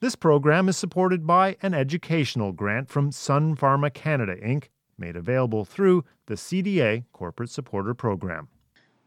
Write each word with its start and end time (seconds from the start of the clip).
This 0.00 0.14
program 0.14 0.68
is 0.68 0.76
supported 0.76 1.26
by 1.26 1.56
an 1.60 1.74
educational 1.74 2.52
grant 2.52 2.88
from 2.88 3.10
Sun 3.10 3.56
Pharma 3.56 3.92
Canada 3.92 4.36
Inc., 4.36 4.66
made 4.96 5.16
available 5.16 5.64
through 5.64 6.04
the 6.26 6.36
CDA 6.36 7.02
Corporate 7.12 7.50
Supporter 7.50 7.94
Program. 7.94 8.46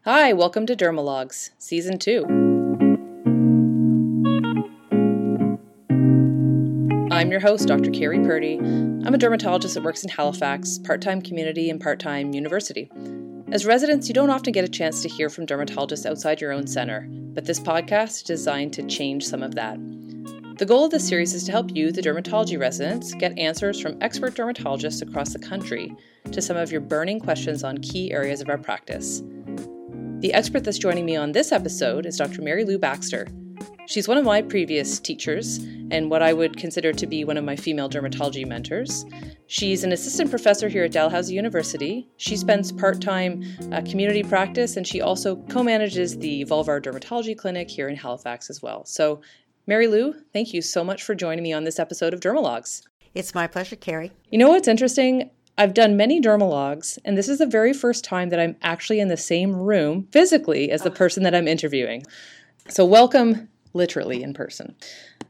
Hi, 0.04 0.34
welcome 0.34 0.66
to 0.66 0.76
Dermalogues, 0.76 1.48
Season 1.56 1.98
2. 1.98 2.26
I'm 7.10 7.30
your 7.30 7.40
host, 7.40 7.68
Dr. 7.68 7.90
Kerri 7.90 8.22
Purdy. 8.22 8.58
I'm 8.58 9.14
a 9.14 9.18
dermatologist 9.18 9.72
that 9.72 9.84
works 9.84 10.02
in 10.02 10.10
Halifax, 10.10 10.78
part 10.78 11.00
time 11.00 11.22
community 11.22 11.70
and 11.70 11.80
part 11.80 12.00
time 12.00 12.34
university. 12.34 12.90
As 13.50 13.64
residents, 13.64 14.08
you 14.08 14.14
don't 14.14 14.28
often 14.28 14.52
get 14.52 14.66
a 14.66 14.68
chance 14.68 15.00
to 15.00 15.08
hear 15.08 15.30
from 15.30 15.46
dermatologists 15.46 16.04
outside 16.04 16.42
your 16.42 16.52
own 16.52 16.66
center, 16.66 17.08
but 17.08 17.46
this 17.46 17.60
podcast 17.60 18.10
is 18.10 18.22
designed 18.24 18.74
to 18.74 18.82
change 18.82 19.24
some 19.24 19.42
of 19.42 19.54
that. 19.54 19.78
The 20.62 20.66
goal 20.66 20.84
of 20.84 20.92
this 20.92 21.08
series 21.08 21.34
is 21.34 21.42
to 21.46 21.50
help 21.50 21.74
you, 21.74 21.90
the 21.90 22.00
dermatology 22.00 22.56
residents, 22.56 23.14
get 23.14 23.36
answers 23.36 23.80
from 23.80 23.98
expert 24.00 24.36
dermatologists 24.36 25.02
across 25.02 25.32
the 25.32 25.40
country 25.40 25.92
to 26.30 26.40
some 26.40 26.56
of 26.56 26.70
your 26.70 26.80
burning 26.80 27.18
questions 27.18 27.64
on 27.64 27.78
key 27.78 28.12
areas 28.12 28.40
of 28.40 28.48
our 28.48 28.58
practice. 28.58 29.24
The 30.20 30.32
expert 30.32 30.62
that's 30.62 30.78
joining 30.78 31.04
me 31.04 31.16
on 31.16 31.32
this 31.32 31.50
episode 31.50 32.06
is 32.06 32.16
Dr. 32.16 32.42
Mary 32.42 32.64
Lou 32.64 32.78
Baxter. 32.78 33.26
She's 33.86 34.06
one 34.06 34.18
of 34.18 34.24
my 34.24 34.40
previous 34.40 35.00
teachers 35.00 35.56
and 35.90 36.08
what 36.08 36.22
I 36.22 36.32
would 36.32 36.56
consider 36.56 36.92
to 36.92 37.06
be 37.08 37.24
one 37.24 37.36
of 37.36 37.42
my 37.42 37.56
female 37.56 37.90
dermatology 37.90 38.46
mentors. 38.46 39.04
She's 39.48 39.82
an 39.82 39.90
assistant 39.90 40.30
professor 40.30 40.68
here 40.68 40.84
at 40.84 40.92
Dalhousie 40.92 41.34
University. 41.34 42.08
She 42.18 42.36
spends 42.36 42.70
part 42.70 43.00
time 43.00 43.42
uh, 43.72 43.82
community 43.82 44.22
practice 44.22 44.76
and 44.76 44.86
she 44.86 45.00
also 45.00 45.34
co 45.50 45.64
manages 45.64 46.16
the 46.16 46.44
Vulvar 46.44 46.80
Dermatology 46.80 47.36
Clinic 47.36 47.68
here 47.68 47.88
in 47.88 47.96
Halifax 47.96 48.48
as 48.48 48.62
well. 48.62 48.84
So, 48.84 49.20
Mary 49.64 49.86
Lou, 49.86 50.12
thank 50.32 50.52
you 50.52 50.60
so 50.60 50.82
much 50.82 51.04
for 51.04 51.14
joining 51.14 51.44
me 51.44 51.52
on 51.52 51.62
this 51.62 51.78
episode 51.78 52.12
of 52.12 52.18
Dermalogues. 52.18 52.82
It's 53.14 53.32
my 53.32 53.46
pleasure, 53.46 53.76
Kerri. 53.76 54.10
You 54.28 54.38
know 54.38 54.48
what's 54.48 54.66
interesting? 54.66 55.30
I've 55.56 55.72
done 55.72 55.96
many 55.96 56.20
dermalogues, 56.20 56.98
and 57.04 57.16
this 57.16 57.28
is 57.28 57.38
the 57.38 57.46
very 57.46 57.72
first 57.72 58.02
time 58.02 58.30
that 58.30 58.40
I'm 58.40 58.56
actually 58.62 58.98
in 58.98 59.06
the 59.06 59.16
same 59.16 59.54
room 59.54 60.08
physically 60.10 60.72
as 60.72 60.82
the 60.82 60.90
person 60.90 61.22
that 61.22 61.34
I'm 61.34 61.46
interviewing. 61.46 62.02
So, 62.68 62.84
welcome 62.84 63.48
literally 63.72 64.24
in 64.24 64.34
person. 64.34 64.74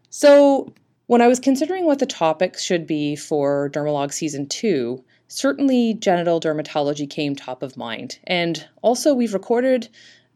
So, 0.08 0.72
when 1.08 1.20
I 1.20 1.28
was 1.28 1.38
considering 1.38 1.84
what 1.84 1.98
the 1.98 2.06
topics 2.06 2.62
should 2.62 2.86
be 2.86 3.16
for 3.16 3.68
Dermalogue 3.68 4.14
Season 4.14 4.48
2, 4.48 5.04
certainly 5.28 5.92
genital 5.94 6.40
dermatology 6.40 7.10
came 7.10 7.36
top 7.36 7.62
of 7.62 7.76
mind. 7.76 8.18
And 8.24 8.66
also, 8.80 9.12
we've 9.12 9.34
recorded 9.34 9.90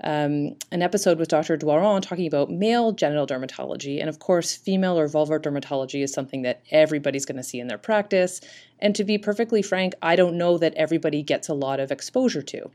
um, 0.05 0.57
an 0.71 0.83
episode 0.83 1.19
with 1.19 1.29
Dr. 1.29 1.57
Doiron 1.57 2.03
talking 2.03 2.27
about 2.27 2.51
male 2.51 2.93
genital 2.93 3.27
dermatology. 3.27 4.01
And 4.01 4.09
of 4.09 4.19
course, 4.19 4.55
female 4.55 4.99
or 4.99 5.09
vulvar 5.09 5.41
dermatology 5.41 6.03
is 6.03 6.13
something 6.13 6.43
that 6.43 6.63
everybody's 6.71 7.25
going 7.25 7.37
to 7.37 7.43
see 7.43 7.61
in 7.61 7.69
their 7.69 7.79
practice. 7.79 8.41
And 8.79 8.95
to 8.95 9.05
be 9.05 9.19
perfectly 9.19 9.63
frank, 9.63 9.95
I 10.03 10.17
don't 10.17 10.37
know 10.37 10.59
that 10.59 10.75
everybody 10.75 11.23
gets 11.23 11.49
a 11.49 11.55
lot 11.55 11.81
of 11.81 11.91
exposure 11.91 12.43
to. 12.43 12.71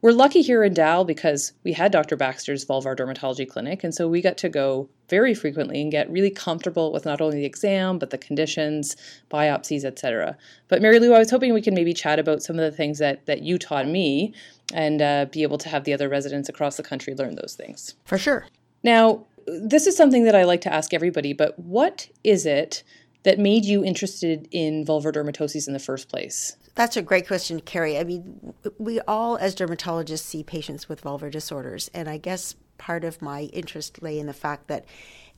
We're 0.00 0.12
lucky 0.12 0.42
here 0.42 0.62
in 0.62 0.74
Dal 0.74 1.04
because 1.04 1.52
we 1.64 1.72
had 1.72 1.90
Dr. 1.90 2.16
Baxter's 2.16 2.64
vulvar 2.64 2.96
dermatology 2.96 3.48
clinic, 3.48 3.82
and 3.82 3.92
so 3.92 4.06
we 4.06 4.22
got 4.22 4.38
to 4.38 4.48
go 4.48 4.88
very 5.08 5.34
frequently 5.34 5.82
and 5.82 5.90
get 5.90 6.08
really 6.08 6.30
comfortable 6.30 6.92
with 6.92 7.04
not 7.04 7.20
only 7.20 7.38
the 7.38 7.44
exam 7.44 7.98
but 7.98 8.10
the 8.10 8.18
conditions, 8.18 8.94
biopsies, 9.28 9.84
etc. 9.84 10.36
But 10.68 10.82
Mary 10.82 11.00
Lou, 11.00 11.14
I 11.14 11.18
was 11.18 11.32
hoping 11.32 11.52
we 11.52 11.62
could 11.62 11.74
maybe 11.74 11.92
chat 11.92 12.20
about 12.20 12.44
some 12.44 12.60
of 12.60 12.62
the 12.62 12.76
things 12.76 12.98
that 12.98 13.26
that 13.26 13.42
you 13.42 13.58
taught 13.58 13.88
me, 13.88 14.34
and 14.72 15.00
uh, 15.00 15.26
be 15.30 15.42
able 15.42 15.58
to 15.58 15.68
have 15.68 15.84
the 15.84 15.92
other 15.92 16.08
residents 16.08 16.48
across 16.48 16.76
the 16.76 16.82
country 16.82 17.14
learn 17.14 17.34
those 17.36 17.54
things. 17.54 17.94
For 18.04 18.18
sure. 18.18 18.46
Now, 18.82 19.26
this 19.46 19.86
is 19.86 19.96
something 19.96 20.24
that 20.24 20.34
I 20.34 20.44
like 20.44 20.60
to 20.62 20.72
ask 20.72 20.92
everybody, 20.92 21.32
but 21.32 21.58
what 21.58 22.08
is 22.22 22.44
it 22.46 22.82
that 23.22 23.38
made 23.38 23.64
you 23.64 23.84
interested 23.84 24.48
in 24.50 24.84
vulvar 24.84 25.12
dermatoses 25.12 25.66
in 25.66 25.72
the 25.72 25.78
first 25.78 26.08
place? 26.08 26.56
That's 26.74 26.96
a 26.96 27.02
great 27.02 27.26
question, 27.26 27.60
Kerri. 27.60 27.98
I 27.98 28.04
mean, 28.04 28.54
we 28.78 29.00
all, 29.00 29.36
as 29.36 29.56
dermatologists, 29.56 30.20
see 30.20 30.44
patients 30.44 30.88
with 30.88 31.02
vulvar 31.02 31.30
disorders. 31.30 31.90
And 31.92 32.08
I 32.08 32.18
guess 32.18 32.54
part 32.76 33.04
of 33.04 33.20
my 33.20 33.42
interest 33.52 34.02
lay 34.02 34.18
in 34.18 34.26
the 34.26 34.32
fact 34.32 34.68
that 34.68 34.84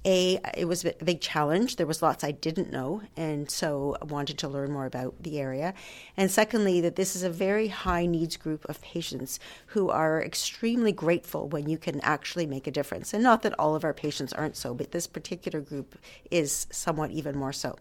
a 0.05 0.41
it 0.57 0.67
was 0.67 0.85
a 0.85 0.95
big 1.05 1.21
challenge. 1.21 1.77
There 1.77 1.87
was 1.87 2.03
lots 2.03 2.25
i 2.25 2.31
didn't 2.31 2.73
know 2.73 3.03
and 3.17 3.51
so 3.51 3.97
i 4.01 4.05
wanted 4.05 4.39
to 4.39 4.49
learn 4.49 4.73
more 4.73 4.87
about 4.87 5.15
the 5.23 5.39
area. 5.39 5.75
And 6.17 6.31
secondly 6.31 6.81
that 6.81 6.97
this 6.97 7.15
is 7.15 7.23
a 7.23 7.31
very 7.31 7.69
high 7.69 8.07
needs 8.07 8.37
group 8.37 8.65
of 8.69 8.81
patients 8.81 9.39
who 9.67 9.91
are 9.91 10.23
extremely 10.23 10.93
grateful 10.93 11.49
when 11.49 11.69
you 11.69 11.79
can 11.79 12.01
actually 12.01 12.47
make 12.47 12.67
a 12.67 12.71
difference. 12.71 13.13
And 13.13 13.23
not 13.23 13.43
that 13.43 13.59
all 13.59 13.75
of 13.75 13.85
our 13.85 13.95
patients 13.95 14.33
aren't 14.33 14.57
so 14.57 14.75
but 14.75 14.93
this 14.93 15.07
particular 15.07 15.61
group 15.61 15.99
is 16.31 16.67
somewhat 16.71 17.11
even 17.11 17.37
more 17.37 17.53
so. 17.53 17.77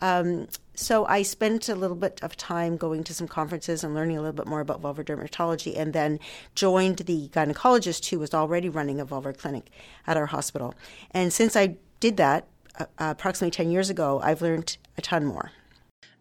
Um, 0.00 0.48
so 0.74 1.04
I 1.06 1.22
spent 1.22 1.68
a 1.68 1.74
little 1.74 1.96
bit 1.96 2.20
of 2.22 2.36
time 2.36 2.76
going 2.76 3.04
to 3.04 3.14
some 3.14 3.28
conferences 3.28 3.84
and 3.84 3.94
learning 3.94 4.16
a 4.16 4.20
little 4.20 4.36
bit 4.36 4.46
more 4.46 4.60
about 4.60 4.82
vulvar 4.82 5.04
dermatology, 5.04 5.78
and 5.78 5.92
then 5.92 6.18
joined 6.54 6.98
the 6.98 7.28
gynecologist 7.28 8.08
who 8.08 8.18
was 8.18 8.32
already 8.32 8.68
running 8.68 9.00
a 9.00 9.06
vulvar 9.06 9.36
clinic 9.36 9.70
at 10.06 10.16
our 10.16 10.26
hospital. 10.26 10.74
And 11.10 11.32
since 11.32 11.56
I 11.56 11.76
did 11.98 12.16
that 12.16 12.46
uh, 12.78 12.86
approximately 12.98 13.50
10 13.50 13.70
years 13.70 13.90
ago, 13.90 14.20
I've 14.22 14.42
learned 14.42 14.76
a 14.96 15.02
ton 15.02 15.24
more. 15.26 15.52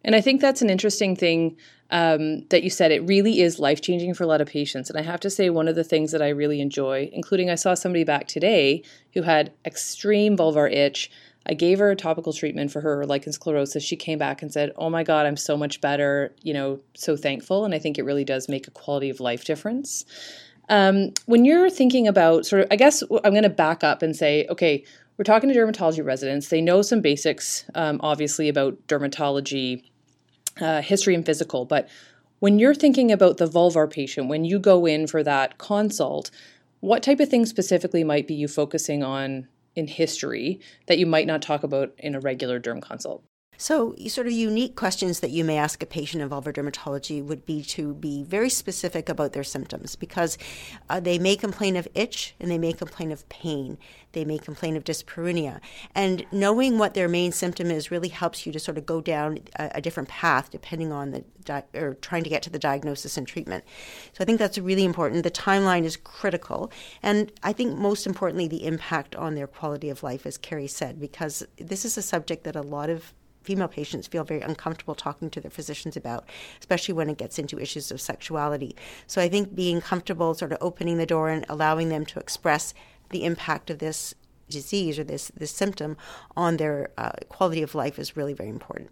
And 0.04 0.16
I 0.16 0.22
think 0.22 0.42
that's 0.42 0.62
an 0.62 0.70
interesting 0.70 1.16
thing 1.16 1.58
um, 1.92 2.46
that 2.50 2.64
you 2.64 2.70
said. 2.70 2.92
It 2.92 3.02
really 3.02 3.42
is 3.42 3.60
life 3.60 3.82
changing 3.82 4.14
for 4.14 4.24
a 4.24 4.28
lot 4.28 4.42
of 4.42 4.48
patients. 4.48 4.90
And 4.90 4.98
I 4.98 5.02
have 5.02 5.20
to 5.22 5.30
say, 5.30 5.50
one 5.50 5.68
of 5.68 5.76
the 5.76 5.84
things 5.84 6.12
that 6.12 6.22
I 6.22 6.30
really 6.30 6.62
enjoy, 6.62 7.10
including 7.12 7.50
I 7.50 7.56
saw 7.56 7.74
somebody 7.74 8.04
back 8.04 8.28
today 8.28 8.84
who 9.14 9.24
had 9.24 9.52
extreme 9.66 10.38
vulvar 10.38 10.72
itch 10.72 11.12
I 11.50 11.56
gave 11.56 11.80
her 11.80 11.90
a 11.90 11.96
topical 11.96 12.32
treatment 12.32 12.72
for 12.72 12.80
her 12.82 13.08
lichen 13.08 13.34
sclerosus. 13.34 13.82
She 13.82 13.96
came 13.96 14.20
back 14.20 14.44
and 14.44 14.54
said, 14.54 14.72
"Oh 14.78 14.90
my 14.90 15.04
god, 15.04 15.26
I'm 15.26 15.36
so 15.36 15.58
much 15.58 15.82
better." 15.82 16.36
You 16.44 16.54
know, 16.54 16.80
so 16.94 17.18
thankful, 17.18 17.66
and 17.66 17.74
I 17.74 17.80
think 17.80 17.98
it 17.98 18.04
really 18.04 18.24
does 18.24 18.48
make 18.48 18.68
a 18.68 18.72
quality 18.72 19.10
of 19.10 19.20
life 19.20 19.44
difference. 19.44 20.06
Um, 20.70 21.12
when 21.26 21.46
you're 21.46 21.72
thinking 21.72 22.08
about 22.08 22.46
sort 22.46 22.62
of, 22.62 22.68
I 22.70 22.76
guess 22.76 23.02
I'm 23.02 23.32
going 23.32 23.42
to 23.42 23.50
back 23.50 23.84
up 23.84 24.04
and 24.04 24.16
say, 24.16 24.46
okay, 24.52 24.84
we're 25.18 25.24
talking 25.24 25.50
to 25.50 25.56
dermatology 25.56 26.06
residents. 26.06 26.50
They 26.50 26.62
know 26.62 26.84
some 26.84 27.02
basics, 27.02 27.66
um, 27.74 28.00
obviously, 28.04 28.48
about 28.48 28.78
dermatology 28.88 29.84
uh, 30.62 30.84
history 30.84 31.16
and 31.16 31.26
physical, 31.26 31.66
but 31.66 31.90
when 32.40 32.60
you're 32.60 32.76
thinking 32.76 33.12
about 33.12 33.38
the 33.38 33.48
vulvar 33.48 33.90
patient, 33.90 34.30
when 34.30 34.46
you 34.46 34.60
go 34.60 34.86
in 34.86 35.08
for 35.08 35.24
that 35.24 35.58
consult, 35.58 36.32
what 36.80 37.04
type 37.04 37.20
of 37.20 37.28
things 37.28 37.50
specifically 37.50 38.04
might 38.04 38.28
be 38.28 38.34
you 38.34 38.48
focusing 38.48 39.04
on 39.04 39.48
in 39.76 39.88
history 39.88 40.60
that 40.88 40.98
you 40.98 41.06
might 41.06 41.28
not 41.28 41.42
talk 41.42 41.64
about 41.64 41.94
in 41.98 42.16
a 42.16 42.20
regular 42.20 42.60
derm 42.60 42.82
consult? 42.82 43.24
So, 43.62 43.94
sort 44.08 44.26
of 44.26 44.32
unique 44.32 44.78
questions 44.78 45.20
that 45.20 45.32
you 45.32 45.44
may 45.44 45.58
ask 45.58 45.84
a 45.84 45.86
patient 45.86 46.24
in 46.24 46.30
vulvar 46.30 46.54
dermatology 46.54 47.22
would 47.22 47.46
be 47.46 47.62
to 47.64 47.94
be 47.94 48.24
very 48.24 48.50
specific 48.50 49.10
about 49.10 49.34
their 49.34 49.44
symptoms 49.44 49.98
because 49.98 50.38
uh, 50.90 51.02
they 51.02 51.20
may 51.20 51.36
complain 51.36 51.76
of 51.76 51.86
itch 51.94 52.36
and 52.40 52.50
they 52.50 52.58
may 52.58 52.72
complain 52.72 53.12
of 53.12 53.28
pain. 53.28 53.78
They 54.14 54.24
may 54.24 54.38
complain 54.38 54.78
of 54.78 54.86
dyspareunia. 54.86 55.60
And 55.94 56.26
knowing 56.32 56.78
what 56.78 56.94
their 56.94 57.10
main 57.10 57.34
symptom 57.34 57.70
is 57.70 57.92
really 57.92 58.08
helps 58.08 58.46
you 58.46 58.54
to 58.54 58.60
sort 58.62 58.78
of 58.78 58.86
go 58.86 59.02
down 59.02 59.40
a, 59.58 59.72
a 59.76 59.82
different 59.82 60.08
path 60.08 60.50
depending 60.52 60.94
on 60.94 61.12
the, 61.12 61.26
di- 61.44 61.66
or 61.74 61.96
trying 61.96 62.24
to 62.24 62.30
get 62.30 62.42
to 62.44 62.50
the 62.50 62.60
diagnosis 62.60 63.18
and 63.18 63.28
treatment. 63.28 63.66
So, 64.14 64.22
I 64.22 64.26
think 64.26 64.40
that's 64.40 64.58
really 64.58 64.86
important. 64.86 65.24
The 65.24 65.32
timeline 65.32 65.84
is 65.84 65.98
critical. 65.98 66.72
And 67.04 67.30
I 67.44 67.52
think 67.52 67.78
most 67.78 68.08
importantly, 68.08 68.48
the 68.48 68.66
impact 68.66 69.18
on 69.18 69.36
their 69.36 69.48
quality 69.48 69.90
of 69.90 70.02
life, 70.02 70.26
as 70.26 70.38
Kerri 70.38 70.70
said, 70.70 70.98
because 70.98 71.46
this 71.58 71.84
is 71.84 71.98
a 71.98 72.02
subject 72.02 72.46
that 72.46 72.56
a 72.56 72.62
lot 72.62 72.90
of 72.90 73.14
female 73.42 73.68
patients 73.68 74.08
feel 74.08 74.24
very 74.24 74.42
uncomfortable 74.42 74.96
talking 74.96 75.30
to 75.30 75.42
their 75.42 75.52
physicians 75.52 75.96
about, 75.98 76.28
especially 76.60 76.94
when 76.94 77.10
it 77.10 77.18
gets 77.18 77.40
into 77.40 77.60
issues 77.60 77.92
of 77.92 78.02
sexuality. 78.02 78.76
So 79.08 79.22
I 79.22 79.30
think 79.30 79.56
being 79.56 79.82
comfortable, 79.82 80.34
sort 80.34 80.52
of 80.52 80.58
opening 80.62 80.98
the 80.98 81.06
door 81.06 81.30
and 81.30 81.46
allowing 81.50 81.90
them 81.90 82.06
to 82.08 82.20
express 82.20 82.74
the 83.10 83.26
impact 83.26 83.70
of 83.70 83.80
this 83.80 84.14
disease 84.50 84.98
or 84.98 85.04
this 85.04 85.32
this 85.38 85.52
symptom 85.52 85.96
on 86.36 86.58
their 86.58 86.90
uh, 86.98 87.12
quality 87.30 87.62
of 87.62 87.76
life 87.76 88.00
is 88.00 88.18
really 88.18 88.34
very 88.34 88.50
important. 88.50 88.90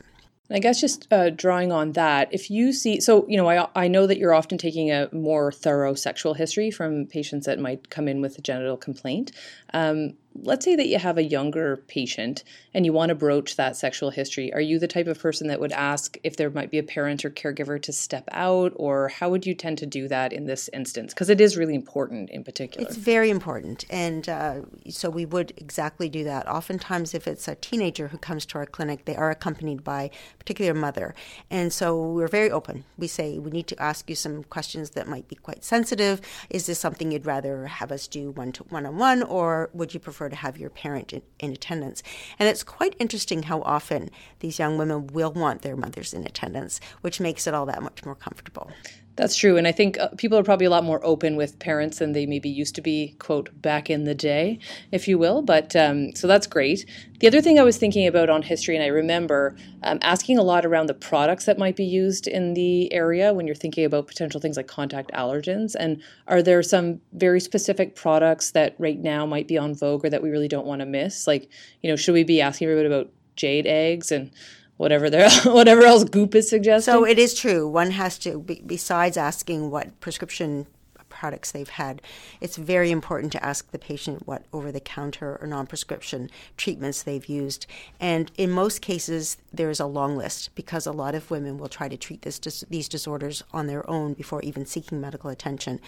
I 0.49 0.59
guess 0.59 0.79
just 0.79 1.11
uh, 1.11 1.29
drawing 1.29 1.73
on 1.73 1.91
that, 1.93 2.29
if 2.31 2.49
you 2.49 2.71
see, 2.71 3.01
so, 3.01 3.25
you 3.27 3.35
know, 3.35 3.49
I, 3.49 3.67
I 3.75 3.87
know 3.89 4.07
that 4.07 4.17
you're 4.17 4.33
often 4.33 4.57
taking 4.57 4.89
a 4.91 5.09
more 5.11 5.51
thorough 5.51 5.93
sexual 5.93 6.35
history 6.35 6.71
from 6.71 7.05
patients 7.05 7.47
that 7.47 7.59
might 7.59 7.89
come 7.89 8.07
in 8.07 8.21
with 8.21 8.37
a 8.37 8.41
genital 8.41 8.77
complaint. 8.77 9.33
Um, 9.73 10.13
let's 10.43 10.65
say 10.65 10.75
that 10.75 10.87
you 10.87 10.99
have 10.99 11.17
a 11.17 11.23
younger 11.23 11.77
patient 11.87 12.43
and 12.73 12.85
you 12.85 12.93
want 12.93 13.09
to 13.09 13.15
broach 13.15 13.55
that 13.55 13.75
sexual 13.75 14.09
history. 14.09 14.53
Are 14.53 14.61
you 14.61 14.79
the 14.79 14.87
type 14.87 15.07
of 15.07 15.19
person 15.19 15.47
that 15.47 15.59
would 15.59 15.71
ask 15.71 16.17
if 16.23 16.37
there 16.37 16.49
might 16.49 16.71
be 16.71 16.77
a 16.77 16.83
parent 16.83 17.25
or 17.25 17.29
caregiver 17.29 17.81
to 17.81 17.91
step 17.91 18.27
out, 18.31 18.73
or 18.75 19.09
how 19.09 19.29
would 19.29 19.45
you 19.45 19.53
tend 19.53 19.77
to 19.79 19.85
do 19.85 20.07
that 20.07 20.33
in 20.33 20.45
this 20.45 20.69
instance? 20.73 21.13
Because 21.13 21.29
it 21.29 21.41
is 21.41 21.57
really 21.57 21.75
important 21.75 22.29
in 22.29 22.43
particular. 22.43 22.87
It's 22.87 22.97
very 22.97 23.29
important. 23.29 23.85
And 23.89 24.27
uh, 24.29 24.61
so 24.89 25.09
we 25.09 25.25
would 25.25 25.53
exactly 25.57 26.09
do 26.09 26.23
that. 26.25 26.47
Oftentimes, 26.47 27.13
if 27.13 27.27
it's 27.27 27.47
a 27.47 27.55
teenager 27.55 28.09
who 28.09 28.17
comes 28.17 28.45
to 28.47 28.57
our 28.57 28.65
clinic, 28.65 29.05
they 29.05 29.15
are 29.15 29.31
accompanied 29.31 29.83
by 29.83 30.03
a 30.03 30.37
particular 30.37 30.73
mother. 30.73 31.15
And 31.49 31.73
so 31.73 32.11
we're 32.11 32.27
very 32.27 32.51
open. 32.51 32.83
We 32.97 33.07
say, 33.07 33.39
we 33.39 33.51
need 33.51 33.67
to 33.67 33.81
ask 33.81 34.09
you 34.09 34.15
some 34.15 34.43
questions 34.43 34.91
that 34.91 35.07
might 35.07 35.27
be 35.27 35.35
quite 35.35 35.63
sensitive. 35.63 36.21
Is 36.49 36.65
this 36.65 36.79
something 36.79 37.11
you'd 37.11 37.25
rather 37.25 37.67
have 37.67 37.91
us 37.91 38.07
do 38.07 38.31
one 38.31 38.53
on 38.71 38.97
one, 38.97 39.23
or 39.23 39.69
would 39.73 39.93
you 39.93 39.99
prefer 39.99 40.26
prefer 40.27 40.35
to 40.35 40.41
have 40.41 40.57
your 40.57 40.69
parent 40.69 41.13
in, 41.13 41.21
in, 41.39 41.51
attendance. 41.51 42.03
And 42.39 42.49
it's 42.49 42.63
quite 42.63 42.95
interesting 42.99 43.43
how 43.43 43.61
often 43.61 44.09
these 44.39 44.59
young 44.59 44.77
women 44.77 45.07
will 45.07 45.31
want 45.31 45.61
their 45.61 45.75
mothers 45.75 46.13
in 46.13 46.25
attendance, 46.25 46.79
which 47.01 47.19
makes 47.19 47.47
it 47.47 47.53
all 47.53 47.65
that 47.67 47.83
much 47.83 48.05
more 48.05 48.15
comfortable. 48.15 48.71
That's 49.17 49.35
true. 49.35 49.57
And 49.57 49.67
I 49.67 49.71
think 49.71 49.97
uh, 49.97 50.09
people 50.17 50.37
are 50.37 50.43
probably 50.43 50.67
a 50.67 50.69
lot 50.69 50.83
more 50.83 51.03
open 51.03 51.35
with 51.35 51.57
parents 51.57 51.97
than 51.97 52.11
they 52.11 52.27
maybe 52.27 52.49
used 52.49 52.75
to 52.75 52.81
be, 52.81 53.15
quote, 53.17 53.49
back 53.63 53.89
in 53.89 54.03
the 54.03 54.13
day, 54.13 54.59
if 54.91 55.07
you 55.07 55.17
will. 55.17 55.41
But 55.41 55.75
um, 55.75 56.15
so 56.15 56.27
that's 56.27 56.45
great. 56.45 56.85
The 57.19 57.25
other 57.25 57.41
thing 57.41 57.57
I 57.57 57.63
was 57.63 57.77
thinking 57.77 58.05
about 58.05 58.29
on 58.29 58.43
history, 58.43 58.75
and 58.75 58.83
I 58.83 58.89
remember 58.89 59.57
um, 59.81 59.97
asking 60.03 60.37
a 60.37 60.43
lot 60.43 60.67
around 60.67 60.85
the 60.85 60.93
products 60.93 61.45
that 61.45 61.57
might 61.57 61.75
be 61.75 61.83
used 61.83 62.27
in 62.27 62.53
the 62.53 62.93
area 62.93 63.33
when 63.33 63.47
you're 63.47 63.55
thinking 63.55 63.85
about 63.85 64.05
potential 64.05 64.39
things 64.39 64.55
like 64.55 64.67
contact 64.67 65.11
allergens. 65.13 65.73
And 65.73 65.99
are 66.27 66.43
there 66.43 66.61
some 66.61 67.01
very 67.13 67.39
specific 67.39 67.95
products 67.95 68.51
that 68.51 68.75
right 68.77 68.99
now 68.99 69.25
might 69.25 69.47
be 69.47 69.57
on 69.57 69.73
vogue 69.73 70.05
or 70.05 70.11
that 70.11 70.21
we 70.21 70.29
really 70.29 70.47
don't 70.47 70.67
want 70.67 70.81
to 70.81 70.85
miss? 70.85 71.25
Like, 71.25 71.49
you 71.81 71.89
know, 71.89 71.95
should 71.95 72.13
we 72.13 72.23
be 72.23 72.39
asking 72.39 72.67
everybody 72.67 72.93
about 72.93 73.11
jade 73.35 73.65
eggs 73.65 74.11
and 74.11 74.31
whatever 74.77 75.09
there 75.09 75.29
whatever 75.45 75.83
else 75.83 76.03
goop 76.03 76.35
is 76.35 76.49
suggesting. 76.49 76.93
So 76.93 77.05
it 77.05 77.19
is 77.19 77.33
true. 77.33 77.67
One 77.67 77.91
has 77.91 78.17
to 78.19 78.39
be, 78.39 78.61
besides 78.65 79.17
asking 79.17 79.69
what 79.69 79.99
prescription 79.99 80.67
products 81.09 81.51
they've 81.51 81.69
had 81.69 82.01
it's 82.41 82.57
very 82.57 82.91
important 82.91 83.31
to 83.31 83.43
ask 83.43 83.71
the 83.71 83.79
patient 83.79 84.27
what 84.27 84.45
over 84.53 84.71
the 84.71 84.79
counter 84.79 85.37
or 85.41 85.47
non-prescription 85.47 86.29
treatments 86.57 87.01
they've 87.01 87.25
used. 87.27 87.65
And 87.99 88.31
in 88.37 88.51
most 88.51 88.81
cases 88.81 89.37
there 89.51 89.69
is 89.69 89.79
a 89.79 89.85
long 89.85 90.17
list 90.17 90.53
because 90.53 90.85
a 90.85 90.91
lot 90.91 91.15
of 91.15 91.31
women 91.31 91.57
will 91.57 91.69
try 91.69 91.87
to 91.87 91.97
treat 91.97 92.21
this 92.21 92.39
these 92.69 92.87
disorders 92.87 93.43
on 93.51 93.67
their 93.67 93.89
own 93.89 94.13
before 94.13 94.41
even 94.41 94.65
seeking 94.65 95.01
medical 95.01 95.29
attention. 95.29 95.79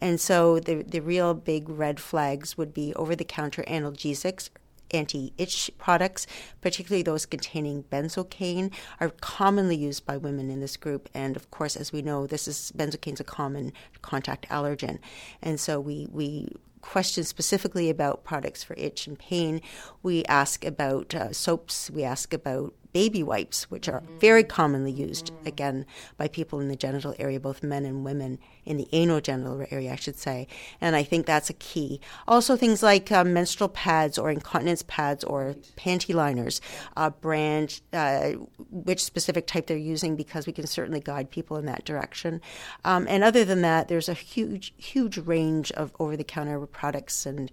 And 0.00 0.20
so 0.20 0.58
the 0.58 0.82
the 0.82 1.00
real 1.00 1.34
big 1.34 1.68
red 1.68 2.00
flags 2.00 2.58
would 2.58 2.74
be 2.74 2.92
over 2.94 3.16
the 3.16 3.24
counter 3.24 3.62
analgesics 3.66 4.50
anti-itch 4.90 5.70
products, 5.78 6.26
particularly 6.60 7.02
those 7.02 7.26
containing 7.26 7.84
benzocaine, 7.84 8.72
are 9.00 9.10
commonly 9.20 9.76
used 9.76 10.04
by 10.06 10.16
women 10.16 10.50
in 10.50 10.60
this 10.60 10.76
group. 10.76 11.08
And 11.14 11.36
of 11.36 11.50
course, 11.50 11.76
as 11.76 11.92
we 11.92 12.02
know, 12.02 12.26
this 12.26 12.46
is 12.46 12.72
benzocaine 12.76 13.14
is 13.14 13.20
a 13.20 13.24
common 13.24 13.72
contact 14.02 14.48
allergen, 14.48 14.98
and 15.42 15.58
so 15.58 15.80
we 15.80 16.08
we 16.10 16.48
question 16.80 17.24
specifically 17.24 17.88
about 17.88 18.24
products 18.24 18.62
for 18.62 18.74
itch 18.76 19.06
and 19.06 19.18
pain. 19.18 19.60
We 20.02 20.22
ask 20.26 20.64
about 20.66 21.14
uh, 21.14 21.32
soaps. 21.32 21.90
We 21.90 22.04
ask 22.04 22.34
about 22.34 22.74
baby 22.94 23.24
wipes, 23.24 23.64
which 23.70 23.88
are 23.88 24.04
very 24.20 24.44
commonly 24.44 24.92
used, 24.92 25.32
again, 25.44 25.84
by 26.16 26.28
people 26.28 26.60
in 26.60 26.68
the 26.68 26.76
genital 26.76 27.14
area, 27.18 27.40
both 27.40 27.62
men 27.62 27.84
and 27.84 28.04
women, 28.04 28.38
in 28.64 28.76
the 28.76 28.88
anogenital 28.92 29.70
area, 29.70 29.92
I 29.92 29.96
should 29.96 30.16
say. 30.16 30.46
And 30.80 30.94
I 30.96 31.02
think 31.02 31.26
that's 31.26 31.50
a 31.50 31.54
key. 31.54 32.00
Also, 32.28 32.56
things 32.56 32.82
like 32.82 33.10
uh, 33.10 33.24
menstrual 33.24 33.68
pads 33.68 34.16
or 34.16 34.30
incontinence 34.30 34.84
pads 34.86 35.24
or 35.24 35.56
panty 35.76 36.14
liners, 36.14 36.60
uh, 36.96 37.10
brand, 37.10 37.80
uh, 37.92 38.30
which 38.70 39.04
specific 39.04 39.48
type 39.48 39.66
they're 39.66 39.76
using, 39.76 40.14
because 40.14 40.46
we 40.46 40.52
can 40.52 40.66
certainly 40.66 41.00
guide 41.00 41.30
people 41.30 41.56
in 41.56 41.66
that 41.66 41.84
direction. 41.84 42.40
Um, 42.84 43.06
and 43.10 43.24
other 43.24 43.44
than 43.44 43.62
that, 43.62 43.88
there's 43.88 44.08
a 44.08 44.14
huge, 44.14 44.72
huge 44.76 45.18
range 45.18 45.72
of 45.72 45.92
over 45.98 46.16
the 46.16 46.24
counter 46.24 46.64
products 46.66 47.26
and 47.26 47.50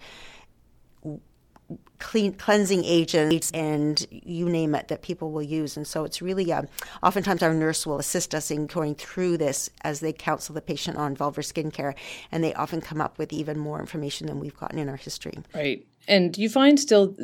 clean, 1.99 2.33
cleansing 2.33 2.83
agents 2.83 3.51
and 3.51 4.05
you 4.11 4.49
name 4.49 4.75
it 4.75 4.87
that 4.87 5.01
people 5.01 5.31
will 5.31 5.43
use. 5.43 5.77
And 5.77 5.85
so 5.85 6.03
it's 6.03 6.21
really, 6.21 6.51
uh, 6.51 6.63
oftentimes 7.03 7.43
our 7.43 7.53
nurse 7.53 7.85
will 7.85 7.99
assist 7.99 8.33
us 8.33 8.51
in 8.51 8.67
going 8.67 8.95
through 8.95 9.37
this 9.37 9.69
as 9.83 9.99
they 9.99 10.13
counsel 10.13 10.55
the 10.55 10.61
patient 10.61 10.97
on 10.97 11.15
vulvar 11.15 11.43
skincare. 11.43 11.93
And 12.31 12.43
they 12.43 12.53
often 12.53 12.81
come 12.81 13.01
up 13.01 13.17
with 13.17 13.31
even 13.31 13.57
more 13.59 13.79
information 13.79 14.27
than 14.27 14.39
we've 14.39 14.57
gotten 14.57 14.79
in 14.79 14.89
our 14.89 14.97
history. 14.97 15.37
Right. 15.53 15.85
And 16.07 16.37
you 16.37 16.49
find 16.49 16.79
still, 16.79 17.15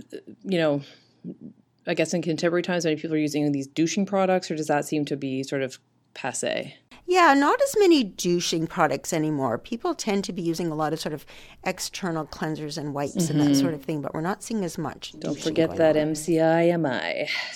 you 0.44 0.58
know, 0.58 0.82
I 1.88 1.94
guess 1.94 2.14
in 2.14 2.22
contemporary 2.22 2.64
times, 2.64 2.84
many 2.84 2.98
people 2.98 3.16
are 3.16 3.20
using 3.20 3.52
these 3.52 3.68
douching 3.68 4.06
products, 4.06 4.52
or 4.52 4.56
does 4.56 4.68
that 4.68 4.86
seem 4.86 5.06
to 5.06 5.16
be 5.16 5.42
sort 5.44 5.62
of 5.62 5.80
passe? 6.18 6.75
Yeah, 7.06 7.34
not 7.34 7.62
as 7.62 7.74
many 7.80 8.04
douching 8.04 8.68
products 8.68 9.14
anymore. 9.14 9.58
People 9.58 9.96
tend 9.96 10.25
to 10.25 10.34
be 10.34 10.42
using 10.42 10.68
a 10.68 10.75
lot 10.75 10.92
of 10.92 11.00
sort 11.00 11.14
of 11.14 11.25
external 11.64 12.25
cleansers 12.25 12.78
and 12.78 12.94
wipes 12.94 13.16
mm-hmm. 13.16 13.31
and 13.31 13.42
that 13.42 13.52
mm-hmm. 13.54 13.62
sort 13.62 13.74
of 13.74 13.81
thing, 13.84 14.02
but 14.02 14.14
we're 14.14 14.22
not 14.22 14.44
seeing 14.44 14.66
as 14.66 14.78
much. 14.78 15.14
Don't 15.18 15.40
forget 15.40 15.78
that 15.78 15.96
on. 15.96 16.14
MCI 16.14 16.74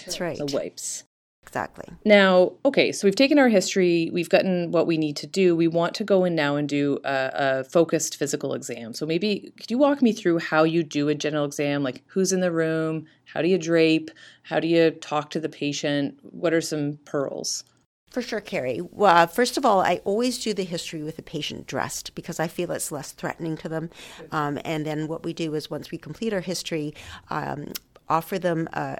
That's 0.05 0.21
right. 0.21 0.37
The 0.37 0.45
wipes. 0.45 1.03
Exactly. 1.43 1.85
Now, 2.05 2.53
okay, 2.63 2.93
so 2.93 3.05
we've 3.05 3.15
taken 3.15 3.37
our 3.39 3.49
history, 3.49 4.09
we've 4.13 4.29
gotten 4.29 4.71
what 4.71 4.87
we 4.87 4.97
need 4.97 5.17
to 5.17 5.27
do. 5.27 5.53
We 5.53 5.67
want 5.67 5.95
to 5.95 6.05
go 6.05 6.23
in 6.23 6.33
now 6.33 6.55
and 6.55 6.69
do 6.69 6.99
a, 7.03 7.31
a, 7.33 7.63
focused 7.65 8.15
physical 8.15 8.53
exam. 8.53 8.93
So 8.93 9.05
maybe 9.05 9.51
could 9.59 9.69
you 9.69 9.77
walk 9.77 10.01
me 10.01 10.13
through 10.13 10.39
how 10.39 10.63
you 10.63 10.81
do 10.83 11.09
a 11.09 11.15
general 11.15 11.43
exam? 11.43 11.83
Like 11.83 12.03
who's 12.07 12.31
in 12.31 12.39
the 12.39 12.51
room? 12.51 13.05
How 13.25 13.41
do 13.41 13.49
you 13.49 13.57
drape? 13.57 14.11
How 14.43 14.61
do 14.61 14.67
you 14.67 14.91
talk 14.91 15.31
to 15.31 15.41
the 15.41 15.49
patient? 15.49 16.19
What 16.21 16.53
are 16.53 16.61
some 16.61 16.99
pearls? 17.05 17.65
For 18.11 18.21
sure, 18.21 18.41
Kerri. 18.41 18.81
Well, 18.91 19.25
first 19.27 19.57
of 19.57 19.65
all, 19.65 19.79
I 19.79 20.01
always 20.03 20.37
do 20.37 20.53
the 20.53 20.65
history 20.65 21.01
with 21.01 21.15
the 21.15 21.21
patient 21.21 21.65
dressed 21.65 22.13
because 22.13 22.41
I 22.41 22.49
feel 22.49 22.69
it's 22.71 22.91
less 22.91 23.13
threatening 23.13 23.55
to 23.57 23.69
them. 23.69 23.89
Um, 24.33 24.59
and 24.65 24.85
then 24.85 25.07
what 25.07 25.23
we 25.23 25.31
do 25.31 25.55
is 25.55 25.69
once 25.69 25.91
we 25.91 25.97
complete 25.97 26.33
our 26.33 26.41
history, 26.41 26.93
um, 27.29 27.71
offer 28.09 28.37
them 28.37 28.67
a, 28.73 28.97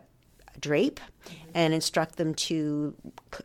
a 0.55 0.59
drape 0.61 1.01
and 1.53 1.73
instruct 1.73 2.15
them 2.15 2.33
to 2.33 2.95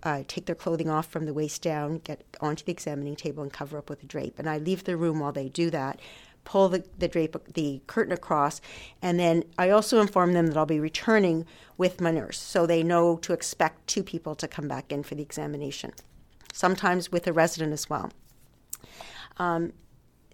uh, 0.05 0.23
take 0.29 0.47
their 0.47 0.55
clothing 0.55 0.89
off 0.89 1.09
from 1.11 1.27
the 1.27 1.35
waist 1.35 1.63
down, 1.63 1.99
get 1.99 2.23
onto 2.41 2.65
the 2.65 2.71
examining 2.71 3.17
table, 3.17 3.43
and 3.43 3.53
cover 3.53 3.77
up 3.77 3.91
with 3.91 4.01
a 4.05 4.07
drape. 4.07 4.39
And 4.39 4.49
I 4.49 4.59
leave 4.59 4.85
the 4.85 4.97
room 4.97 5.19
while 5.19 5.33
they 5.33 5.49
do 5.49 5.69
that 5.71 5.99
pull 6.47 6.71
the, 6.71 6.83
the 6.97 7.09
drape 7.09 7.37
the 7.53 7.83
curtain 7.87 8.15
across 8.15 8.63
and 9.03 9.21
then 9.21 9.45
i 9.59 9.69
also 9.69 10.01
inform 10.01 10.33
them 10.33 10.47
that 10.47 10.57
i'll 10.57 10.65
be 10.65 10.81
returning 10.81 11.45
with 11.77 12.01
my 12.01 12.11
nurse 12.11 12.39
so 12.39 12.65
they 12.65 12.83
know 12.83 13.19
to 13.19 13.35
expect 13.35 13.87
two 13.87 14.03
people 14.03 14.35
to 14.35 14.49
come 14.49 14.67
back 14.67 14.91
in 14.91 15.03
for 15.03 15.15
the 15.15 15.23
examination 15.23 15.93
sometimes 16.57 17.13
with 17.13 17.27
a 17.27 17.33
resident 17.33 17.73
as 17.73 17.89
well. 17.89 18.11
Um, 19.39 19.73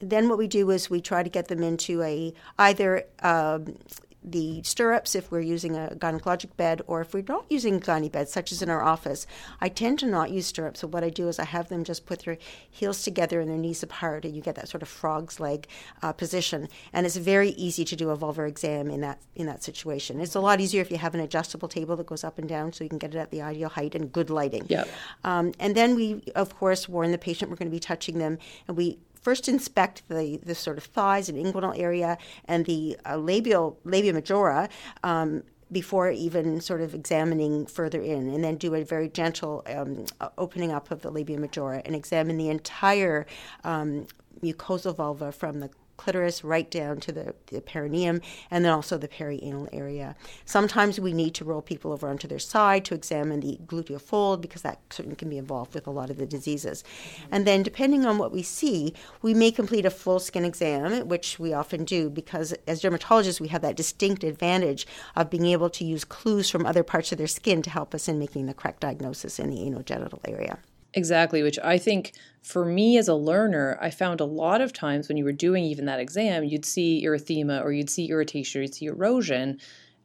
then 0.00 0.28
what 0.28 0.38
we 0.38 0.46
do 0.46 0.70
is 0.70 0.88
we 0.88 1.00
try 1.00 1.22
to 1.22 1.30
get 1.30 1.48
them 1.48 1.62
into 1.62 2.02
a 2.02 2.32
either 2.58 3.04
um, 3.22 3.76
the 4.24 4.62
stirrups 4.62 5.14
if 5.14 5.30
we're 5.30 5.40
using 5.40 5.76
a 5.76 5.96
gynecologic 5.98 6.56
bed, 6.56 6.82
or 6.86 7.00
if 7.00 7.12
we're 7.12 7.24
not 7.26 7.44
using 7.50 7.80
gynae 7.80 8.10
beds, 8.10 8.32
such 8.32 8.52
as 8.52 8.62
in 8.62 8.70
our 8.70 8.82
office, 8.82 9.26
I 9.60 9.68
tend 9.68 9.98
to 10.00 10.06
not 10.06 10.30
use 10.30 10.46
stirrups. 10.46 10.80
So 10.80 10.86
what 10.86 11.04
I 11.04 11.10
do 11.10 11.28
is 11.28 11.38
I 11.38 11.44
have 11.44 11.68
them 11.68 11.84
just 11.84 12.06
put 12.06 12.24
their 12.24 12.38
heels 12.70 13.02
together 13.02 13.40
and 13.40 13.50
their 13.50 13.58
knees 13.58 13.82
apart, 13.82 14.24
and 14.24 14.34
you 14.34 14.42
get 14.42 14.54
that 14.54 14.68
sort 14.68 14.82
of 14.82 14.88
frog's 14.88 15.40
leg 15.40 15.66
uh, 16.02 16.12
position. 16.12 16.68
And 16.92 17.06
it's 17.06 17.16
very 17.16 17.50
easy 17.50 17.84
to 17.84 17.96
do 17.96 18.10
a 18.10 18.16
vulvar 18.16 18.48
exam 18.48 18.90
in 18.90 19.00
that 19.00 19.20
in 19.34 19.46
that 19.46 19.62
situation. 19.62 20.20
It's 20.20 20.34
a 20.34 20.40
lot 20.40 20.60
easier 20.60 20.82
if 20.82 20.90
you 20.90 20.98
have 20.98 21.14
an 21.14 21.20
adjustable 21.20 21.68
table 21.68 21.96
that 21.96 22.06
goes 22.06 22.24
up 22.24 22.38
and 22.38 22.48
down, 22.48 22.72
so 22.72 22.84
you 22.84 22.90
can 22.90 22.98
get 22.98 23.14
it 23.14 23.18
at 23.18 23.30
the 23.30 23.42
ideal 23.42 23.68
height 23.68 23.94
and 23.94 24.12
good 24.12 24.30
lighting. 24.30 24.66
Yeah. 24.68 24.84
Um, 25.24 25.52
and 25.58 25.74
then 25.74 25.94
we, 25.94 26.22
of 26.34 26.56
course, 26.56 26.88
warn 26.88 27.12
the 27.12 27.18
patient 27.18 27.50
we're 27.50 27.56
going 27.56 27.70
to 27.70 27.74
be 27.74 27.80
touching 27.80 28.18
them, 28.18 28.38
and 28.68 28.76
we 28.76 28.98
first 29.22 29.48
inspect 29.48 30.02
the, 30.08 30.38
the 30.44 30.54
sort 30.54 30.78
of 30.78 30.84
thighs 30.84 31.28
and 31.28 31.38
inguinal 31.38 31.78
area 31.78 32.18
and 32.44 32.66
the 32.66 32.96
uh, 33.08 33.16
labial 33.16 33.78
labia 33.84 34.12
majora 34.12 34.68
um, 35.02 35.42
before 35.70 36.10
even 36.10 36.60
sort 36.60 36.82
of 36.82 36.94
examining 36.94 37.64
further 37.64 38.02
in, 38.02 38.28
and 38.28 38.44
then 38.44 38.56
do 38.56 38.74
a 38.74 38.84
very 38.84 39.08
gentle 39.08 39.64
um, 39.66 40.04
opening 40.36 40.70
up 40.70 40.90
of 40.90 41.00
the 41.00 41.10
labia 41.10 41.38
majora 41.38 41.80
and 41.86 41.96
examine 41.96 42.36
the 42.36 42.50
entire 42.50 43.26
um, 43.64 44.06
mucosal 44.42 44.94
vulva 44.94 45.32
from 45.32 45.60
the 45.60 45.70
clitoris 46.02 46.42
right 46.42 46.68
down 46.68 46.98
to 46.98 47.12
the, 47.12 47.34
the 47.46 47.60
perineum 47.60 48.20
and 48.50 48.64
then 48.64 48.72
also 48.72 48.98
the 48.98 49.06
perianal 49.06 49.68
area. 49.72 50.16
Sometimes 50.44 50.98
we 50.98 51.12
need 51.12 51.32
to 51.34 51.44
roll 51.44 51.62
people 51.62 51.92
over 51.92 52.08
onto 52.08 52.26
their 52.26 52.40
side 52.40 52.84
to 52.84 52.94
examine 52.94 53.38
the 53.40 53.58
gluteal 53.66 54.00
fold 54.00 54.42
because 54.42 54.62
that 54.62 54.80
certainly 54.90 55.14
can 55.14 55.28
be 55.28 55.38
involved 55.38 55.74
with 55.74 55.86
a 55.86 55.90
lot 55.90 56.10
of 56.10 56.16
the 56.16 56.26
diseases. 56.26 56.82
And 57.30 57.46
then 57.46 57.62
depending 57.62 58.04
on 58.04 58.18
what 58.18 58.32
we 58.32 58.42
see, 58.42 58.94
we 59.22 59.32
may 59.32 59.52
complete 59.52 59.86
a 59.86 59.90
full 59.90 60.18
skin 60.18 60.44
exam, 60.44 61.06
which 61.06 61.38
we 61.38 61.52
often 61.52 61.84
do 61.84 62.10
because 62.10 62.52
as 62.66 62.82
dermatologists 62.82 63.40
we 63.40 63.48
have 63.48 63.62
that 63.62 63.76
distinct 63.76 64.24
advantage 64.24 64.86
of 65.14 65.30
being 65.30 65.46
able 65.46 65.70
to 65.70 65.84
use 65.84 66.04
clues 66.04 66.50
from 66.50 66.66
other 66.66 66.82
parts 66.82 67.12
of 67.12 67.18
their 67.18 67.28
skin 67.28 67.62
to 67.62 67.70
help 67.70 67.94
us 67.94 68.08
in 68.08 68.18
making 68.18 68.46
the 68.46 68.54
correct 68.54 68.80
diagnosis 68.80 69.38
in 69.38 69.50
the 69.50 69.58
anogenital 69.58 70.18
area. 70.26 70.58
Exactly, 70.94 71.42
which 71.42 71.58
I 71.62 71.78
think 71.78 72.12
for 72.42 72.64
me 72.64 72.98
as 72.98 73.08
a 73.08 73.14
learner, 73.14 73.78
I 73.80 73.90
found 73.90 74.20
a 74.20 74.26
lot 74.26 74.60
of 74.60 74.72
times 74.72 75.08
when 75.08 75.16
you 75.16 75.24
were 75.24 75.32
doing 75.32 75.64
even 75.64 75.86
that 75.86 76.00
exam, 76.00 76.44
you'd 76.44 76.64
see 76.64 77.04
erythema 77.04 77.62
or 77.62 77.72
you'd 77.72 77.90
see 77.90 78.10
irritation 78.10 78.60
or 78.60 78.62
you'd 78.62 78.74
see 78.74 78.86
erosion, 78.86 79.58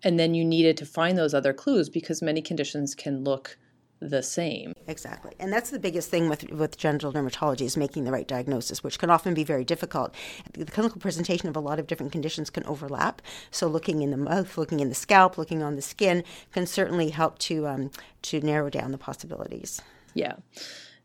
and 0.04 0.20
then 0.20 0.34
you 0.34 0.46
needed 0.46 0.78
to 0.78 0.86
find 0.86 1.18
those 1.18 1.34
other 1.34 1.54
clues 1.54 1.90
because 1.90 2.22
many 2.22 2.42
conditions 2.42 2.96
can 2.96 3.24
look 3.24 3.58
the 4.00 4.22
same. 4.22 4.74
Exactly. 4.88 5.34
And 5.40 5.52
that's 5.52 5.72
the 5.72 5.80
biggest 5.80 6.10
thing 6.10 6.30
with, 6.30 6.50
with 6.52 6.78
genital 6.78 7.12
dermatology 7.12 7.62
is 7.62 7.76
making 7.76 8.04
the 8.04 8.12
right 8.12 8.28
diagnosis, 8.28 8.84
which 8.84 9.00
can 9.00 9.10
often 9.10 9.34
be 9.34 9.44
very 9.44 9.66
difficult. 9.66 10.14
The 10.54 10.66
clinical 10.66 11.02
presentation 11.02 11.50
of 11.50 11.56
a 11.56 11.60
lot 11.60 11.80
of 11.80 11.88
different 11.88 12.12
conditions 12.12 12.50
can 12.52 12.64
overlap. 12.66 13.22
So 13.50 13.68
looking 13.68 14.04
in 14.04 14.12
the 14.12 14.18
mouth, 14.18 14.58
looking 14.58 14.80
in 14.80 14.90
the 14.90 14.96
scalp, 14.96 15.38
looking 15.38 15.64
on 15.64 15.76
the 15.76 15.82
skin 15.82 16.24
can 16.54 16.68
certainly 16.68 17.10
help 17.10 17.40
to, 17.40 17.68
um, 17.68 17.92
to 18.24 18.40
narrow 18.40 18.70
down 18.70 18.92
the 18.92 18.98
possibilities. 18.98 19.82
Yeah. 20.18 20.34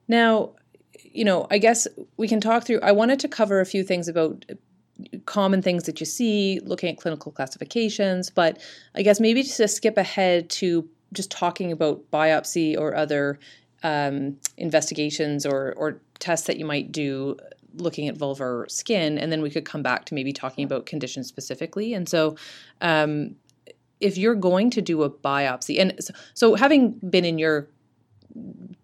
Now, 0.09 0.53
you 1.03 1.25
know, 1.25 1.47
I 1.51 1.59
guess 1.59 1.87
we 2.17 2.27
can 2.27 2.41
talk 2.41 2.65
through. 2.65 2.81
I 2.81 2.93
wanted 2.93 3.21
to 3.21 3.29
cover 3.29 3.61
a 3.61 3.67
few 3.67 3.85
things 3.85 4.09
about 4.09 4.47
common 5.27 5.61
things 5.61 5.85
that 5.85 6.01
you 6.01 6.07
see, 6.07 6.61
looking 6.65 6.89
at 6.89 6.97
clinical 6.97 7.31
classifications. 7.31 8.31
But 8.31 8.59
I 8.95 9.03
guess 9.03 9.21
maybe 9.21 9.43
just 9.43 9.59
to 9.59 9.69
skip 9.69 9.99
ahead 9.99 10.49
to 10.51 10.89
just 11.13 11.31
talking 11.31 11.71
about 11.71 12.11
biopsy 12.11 12.79
or 12.79 12.95
other 12.95 13.39
um, 13.83 14.39
investigations 14.57 15.45
or, 15.45 15.75
or 15.77 16.01
tests 16.19 16.47
that 16.47 16.57
you 16.57 16.65
might 16.65 16.91
do 16.91 17.37
looking 17.75 18.09
at 18.09 18.17
vulvar 18.17 18.71
skin, 18.71 19.19
and 19.19 19.31
then 19.31 19.43
we 19.43 19.51
could 19.51 19.65
come 19.65 19.83
back 19.83 20.07
to 20.07 20.15
maybe 20.15 20.33
talking 20.33 20.65
about 20.65 20.87
conditions 20.87 21.27
specifically. 21.27 21.93
And 21.93 22.09
so, 22.09 22.37
um, 22.81 23.37
if 24.01 24.19
you're 24.19 24.35
going 24.35 24.71
to 24.71 24.83
do 24.83 25.03
a 25.05 25.11
biopsy, 25.11 25.81
and 25.81 25.95
so, 26.01 26.13
so 26.35 26.55
having 26.55 26.93
been 27.09 27.25
in 27.25 27.39
your 27.39 27.69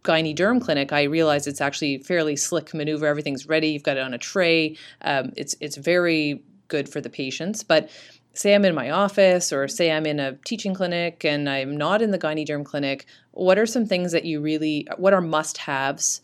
gyne 0.09 0.35
derm 0.35 0.61
clinic, 0.61 0.93
I 0.93 1.03
realize 1.03 1.47
it's 1.47 1.61
actually 1.61 1.99
fairly 1.99 2.37
slick 2.37 2.73
maneuver. 2.73 3.07
Everything's 3.07 3.47
ready. 3.47 3.69
You've 3.69 3.83
got 3.83 3.99
it 3.99 4.03
on 4.03 4.15
a 4.15 4.19
tray. 4.19 4.77
Um, 5.03 5.33
it's 5.37 5.55
it's 5.61 5.77
very 5.77 6.43
good 6.69 6.89
for 6.89 7.01
the 7.01 7.11
patients. 7.11 7.63
But 7.63 7.91
say 8.35 8.55
I'm 8.55 8.65
in 8.65 8.75
my 8.75 8.91
office, 8.91 9.53
or 9.53 9.69
say 9.69 9.93
I'm 9.93 10.07
in 10.07 10.19
a 10.21 10.33
teaching 10.45 10.75
clinic, 10.75 11.25
and 11.25 11.49
I'm 11.49 11.77
not 11.77 12.03
in 12.03 12.11
the 12.11 12.19
gyne 12.19 12.47
derm 12.47 12.65
clinic. 12.65 13.07
What 13.33 13.59
are 13.59 13.67
some 13.67 13.87
things 13.87 14.13
that 14.13 14.25
you 14.25 14.41
really? 14.41 14.87
What 14.97 15.13
are 15.13 15.21
must 15.21 15.59
haves 15.59 16.21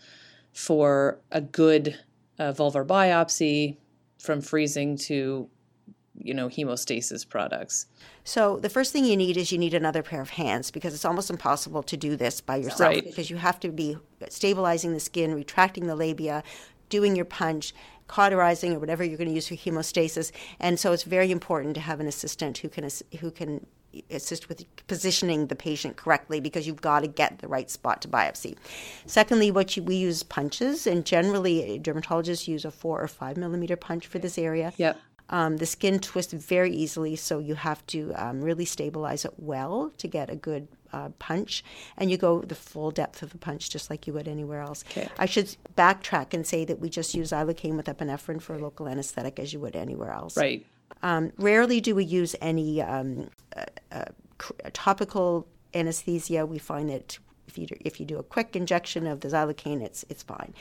for 0.53 1.19
a 1.31 1.41
good 1.41 1.99
uh, 2.39 2.53
vulvar 2.53 2.87
biopsy, 2.87 3.77
from 4.19 4.41
freezing 4.41 4.97
to 4.97 5.49
you 6.19 6.35
know 6.35 6.49
hemostasis 6.49 7.29
products? 7.29 7.87
So 8.25 8.59
the 8.59 8.69
first 8.69 8.93
thing 8.93 9.05
you 9.05 9.17
need 9.17 9.37
is 9.37 9.53
you 9.53 9.59
need 9.59 9.75
another 9.75 10.03
pair 10.03 10.21
of 10.21 10.31
hands 10.31 10.71
because 10.71 10.95
it's 10.95 11.05
almost 11.05 11.31
impossible 11.31 11.83
to 11.83 11.97
do 11.97 12.17
this 12.17 12.41
by 12.41 12.57
yourself 12.57 12.95
Right. 12.95 13.05
because 13.05 13.31
you 13.31 13.37
have 13.37 13.59
to 13.61 13.69
be 13.71 13.97
stabilizing 14.29 14.93
the 14.93 15.01
skin, 15.01 15.35
retracting 15.35 15.87
the 15.87 15.97
labia, 15.97 16.43
doing 16.89 17.17
your 17.17 17.25
punch, 17.25 17.75
cauterizing 18.07 18.75
or 18.75 18.79
whatever 18.79 19.03
you're 19.03 19.17
going 19.17 19.29
to 19.29 19.35
use 19.35 19.49
for 19.49 19.55
hemostasis. 19.55 20.31
And 20.61 20.79
so 20.79 20.93
it's 20.93 21.05
very 21.05 21.31
important 21.31 21.75
to 21.75 21.81
have 21.81 22.01
an 22.01 22.07
assistant 22.07 22.59
who 22.59 22.69
can 22.69 22.89
who 23.21 23.31
can 23.31 23.67
assist 24.11 24.49
with 24.49 24.65
positioning 24.89 25.47
the 25.47 25.55
patient 25.55 25.97
correctly 25.97 26.41
because 26.41 26.67
you've 26.67 26.81
got 26.81 27.01
to 27.01 27.07
get 27.07 27.39
the 27.39 27.47
right 27.49 27.71
spot 27.71 28.03
to 28.03 28.09
biopsy. 28.09 28.57
Secondly, 29.07 29.53
what 29.53 29.77
you, 29.77 29.85
we 29.85 29.95
use 29.95 30.25
punches, 30.25 30.85
and 30.87 31.05
generally 31.07 31.81
dermatologists 31.83 32.49
use 32.49 32.65
a 32.65 32.73
four 32.73 33.01
or 33.01 33.07
five 33.07 33.37
millimeter 33.37 33.77
punch 33.77 34.07
for 34.07 34.19
this 34.19 34.37
area. 34.37 34.73
Yep. 34.79 34.99
Um, 35.31 35.57
the 35.57 35.67
skin 35.67 35.99
twists 35.99 36.33
very 36.33 36.71
easily, 36.71 37.17
so 37.17 37.39
you 37.39 37.55
have 37.55 37.85
to 37.89 38.13
um, 38.15 38.43
really 38.43 38.65
stabilize 38.65 39.25
it 39.25 39.33
well 39.39 39.91
to 39.99 40.07
get 40.07 40.29
a 40.31 40.37
good 40.37 40.69
uh, 40.93 41.09
punch. 41.19 41.65
And 41.97 42.11
you 42.11 42.17
go 42.17 42.41
the 42.41 42.55
full 42.55 42.91
depth 42.91 43.23
of 43.23 43.31
the 43.31 43.39
punch, 43.39 43.71
just 43.71 43.91
like 43.91 44.07
you 44.07 44.13
would 44.13 44.29
anywhere 44.29 44.61
else. 44.61 44.85
Okay. 44.91 45.09
I 45.19 45.27
should 45.27 45.57
backtrack 45.77 46.35
and 46.35 46.47
say 46.47 46.65
that 46.67 46.79
we 46.79 46.89
just 46.89 47.15
use 47.15 47.31
xylocaine 47.31 47.77
with 47.77 47.87
epinephrine 47.87 48.41
for 48.41 48.59
local 48.59 48.87
anesthetic, 48.87 49.39
as 49.39 49.53
you 49.53 49.61
would 49.61 49.77
anywhere 49.77 50.13
else. 50.13 50.37
Right. 50.37 50.65
Um, 51.03 51.33
rarely 51.39 51.81
do 51.81 51.95
we 51.95 52.05
use 52.05 52.37
any 52.41 52.81
um, 52.81 53.31
uh, 53.57 53.65
uh, 53.91 54.05
topical 54.73 55.47
anesthesia. 55.75 56.47
We 56.47 56.59
find 56.59 56.89
that 56.91 57.19
if 57.47 57.59
you 57.59 57.67
do, 57.67 57.77
if 57.81 58.01
you 58.01 58.07
do 58.07 58.19
a 58.19 58.23
quick 58.23 58.57
injection 58.57 59.07
of 59.07 59.21
the 59.21 59.29
xylocaine, 59.29 59.83
it's 59.83 60.05
it's 60.09 60.23
fine. 60.23 60.55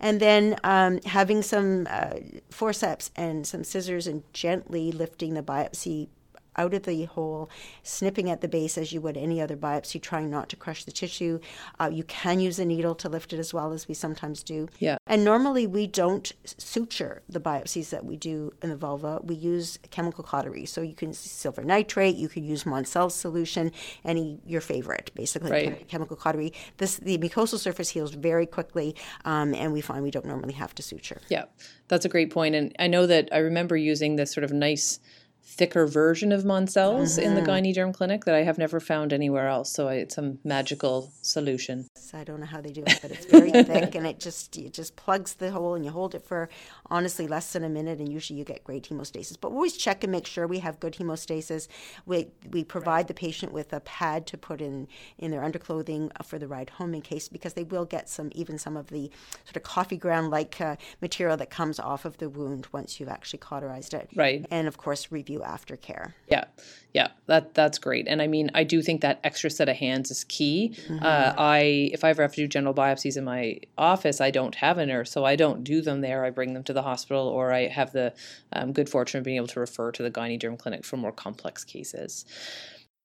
And 0.00 0.20
then 0.20 0.56
um, 0.64 1.00
having 1.04 1.42
some 1.42 1.86
uh, 1.90 2.16
forceps 2.50 3.10
and 3.16 3.46
some 3.46 3.64
scissors 3.64 4.06
and 4.06 4.22
gently 4.32 4.92
lifting 4.92 5.34
the 5.34 5.42
biopsy 5.42 6.08
out 6.56 6.74
of 6.74 6.82
the 6.84 7.04
hole, 7.04 7.48
snipping 7.82 8.30
at 8.30 8.40
the 8.40 8.48
base 8.48 8.78
as 8.78 8.92
you 8.92 9.00
would 9.00 9.16
any 9.16 9.40
other 9.40 9.56
biopsy, 9.56 10.00
trying 10.00 10.30
not 10.30 10.48
to 10.50 10.56
crush 10.56 10.84
the 10.84 10.92
tissue. 10.92 11.38
Uh, 11.80 11.90
you 11.92 12.04
can 12.04 12.40
use 12.40 12.58
a 12.58 12.64
needle 12.64 12.94
to 12.96 13.08
lift 13.08 13.32
it 13.32 13.38
as 13.38 13.52
well 13.52 13.72
as 13.72 13.88
we 13.88 13.94
sometimes 13.94 14.42
do. 14.42 14.68
Yeah. 14.78 14.96
And 15.06 15.24
normally 15.24 15.66
we 15.66 15.86
don't 15.86 16.30
suture 16.44 17.22
the 17.28 17.40
biopsies 17.40 17.90
that 17.90 18.04
we 18.04 18.16
do 18.16 18.52
in 18.62 18.70
the 18.70 18.76
vulva. 18.76 19.20
We 19.22 19.34
use 19.34 19.78
chemical 19.90 20.24
cautery. 20.24 20.66
So 20.66 20.80
you 20.82 20.94
can 20.94 21.08
use 21.08 21.18
silver 21.18 21.62
nitrate, 21.62 22.16
you 22.16 22.28
could 22.28 22.44
use 22.44 22.64
Monsel's 22.64 23.14
solution, 23.14 23.72
any 24.04 24.40
your 24.46 24.60
favorite, 24.60 25.10
basically 25.14 25.50
Right. 25.50 25.64
chem- 25.78 25.86
chemical 25.88 26.16
cautery. 26.16 26.52
This 26.78 26.96
the 26.96 27.18
mucosal 27.18 27.58
surface 27.58 27.90
heals 27.90 28.14
very 28.14 28.46
quickly, 28.46 28.94
um, 29.24 29.54
and 29.54 29.72
we 29.72 29.80
find 29.80 30.02
we 30.02 30.10
don't 30.10 30.26
normally 30.26 30.54
have 30.54 30.74
to 30.76 30.82
suture. 30.82 31.20
Yeah, 31.28 31.44
that's 31.88 32.04
a 32.04 32.08
great 32.08 32.30
point. 32.30 32.54
And 32.54 32.74
I 32.78 32.86
know 32.86 33.06
that 33.06 33.28
I 33.32 33.38
remember 33.38 33.76
using 33.76 34.16
this 34.16 34.32
sort 34.32 34.44
of 34.44 34.52
nice, 34.52 34.98
thicker 35.46 35.86
version 35.86 36.32
of 36.32 36.44
Monsel's 36.44 37.18
in 37.18 37.34
the 37.34 37.42
gyne 37.42 37.72
derm 37.74 37.92
clinic 37.92 38.24
that 38.24 38.34
I 38.34 38.42
have 38.42 38.58
never 38.58 38.80
found 38.80 39.12
anywhere 39.12 39.48
else. 39.48 39.70
So 39.72 39.88
it's 39.88 40.18
a 40.18 40.36
magical 40.42 41.12
solution. 41.22 41.86
So 41.96 42.18
I 42.18 42.24
don't 42.24 42.40
know 42.40 42.46
how 42.46 42.60
they 42.60 42.72
do 42.72 42.82
it, 42.86 42.98
but 43.02 43.10
it's 43.10 43.26
very 43.26 43.50
thick 43.64 43.94
and 43.94 44.06
it 44.06 44.18
just 44.18 44.56
it 44.56 44.72
just 44.72 44.96
plugs 44.96 45.34
the 45.34 45.50
hole 45.50 45.74
and 45.74 45.84
you 45.84 45.90
hold 45.90 46.14
it 46.14 46.24
for 46.24 46.48
honestly 46.86 47.26
less 47.26 47.52
than 47.52 47.62
a 47.62 47.68
minute 47.68 47.98
and 47.98 48.10
usually 48.10 48.38
you 48.38 48.44
get 48.44 48.64
great 48.64 48.88
hemostasis. 48.88 49.36
But 49.40 49.50
we 49.50 49.56
always 49.56 49.76
check 49.76 50.02
and 50.02 50.10
make 50.10 50.26
sure 50.26 50.46
we 50.46 50.60
have 50.60 50.80
good 50.80 50.94
hemostasis. 50.94 51.68
We 52.06 52.28
we 52.50 52.64
provide 52.64 53.08
the 53.08 53.14
patient 53.14 53.52
with 53.52 53.72
a 53.72 53.80
pad 53.80 54.26
to 54.28 54.38
put 54.38 54.60
in 54.60 54.88
in 55.18 55.30
their 55.30 55.42
underclothing 55.42 56.10
for 56.24 56.38
the 56.38 56.48
ride 56.48 56.70
home 56.70 56.94
in 56.94 57.02
case 57.02 57.28
because 57.28 57.52
they 57.52 57.64
will 57.64 57.84
get 57.84 58.08
some 58.08 58.30
even 58.34 58.58
some 58.58 58.76
of 58.76 58.88
the 58.88 59.10
sort 59.44 59.56
of 59.56 59.62
coffee 59.62 59.98
ground 59.98 60.30
like 60.30 60.60
uh, 60.60 60.76
material 61.02 61.36
that 61.36 61.50
comes 61.50 61.78
off 61.78 62.04
of 62.04 62.16
the 62.16 62.28
wound 62.28 62.66
once 62.72 62.98
you've 62.98 63.08
actually 63.08 63.38
cauterized 63.38 63.94
it. 63.94 64.08
Right. 64.16 64.46
And 64.50 64.66
of 64.66 64.78
course 64.78 65.12
review 65.12 65.33
aftercare. 65.40 66.14
Yeah, 66.28 66.44
yeah, 66.92 67.08
that 67.26 67.54
that's 67.54 67.78
great. 67.78 68.06
And 68.08 68.22
I 68.22 68.26
mean, 68.26 68.50
I 68.54 68.64
do 68.64 68.82
think 68.82 69.00
that 69.02 69.20
extra 69.22 69.50
set 69.50 69.68
of 69.68 69.76
hands 69.76 70.10
is 70.10 70.24
key. 70.24 70.76
Uh, 71.02 71.34
I 71.36 71.90
if 71.92 72.04
I 72.04 72.10
ever 72.10 72.22
have 72.22 72.34
to 72.34 72.42
do 72.42 72.48
general 72.48 72.74
biopsies 72.74 73.16
in 73.16 73.24
my 73.24 73.60
office, 73.78 74.20
I 74.20 74.30
don't 74.30 74.54
have 74.56 74.78
a 74.78 74.86
nurse, 74.86 75.10
so 75.10 75.24
I 75.24 75.36
don't 75.36 75.64
do 75.64 75.80
them 75.80 76.00
there. 76.00 76.24
I 76.24 76.30
bring 76.30 76.54
them 76.54 76.64
to 76.64 76.72
the 76.72 76.82
hospital, 76.82 77.28
or 77.28 77.52
I 77.52 77.68
have 77.68 77.92
the 77.92 78.12
um, 78.52 78.72
good 78.72 78.88
fortune 78.88 79.18
of 79.18 79.24
being 79.24 79.36
able 79.36 79.48
to 79.48 79.60
refer 79.60 79.92
to 79.92 80.02
the 80.02 80.10
gyne 80.10 80.38
derm 80.38 80.58
clinic 80.58 80.84
for 80.84 80.96
more 80.96 81.12
complex 81.12 81.64
cases. 81.64 82.24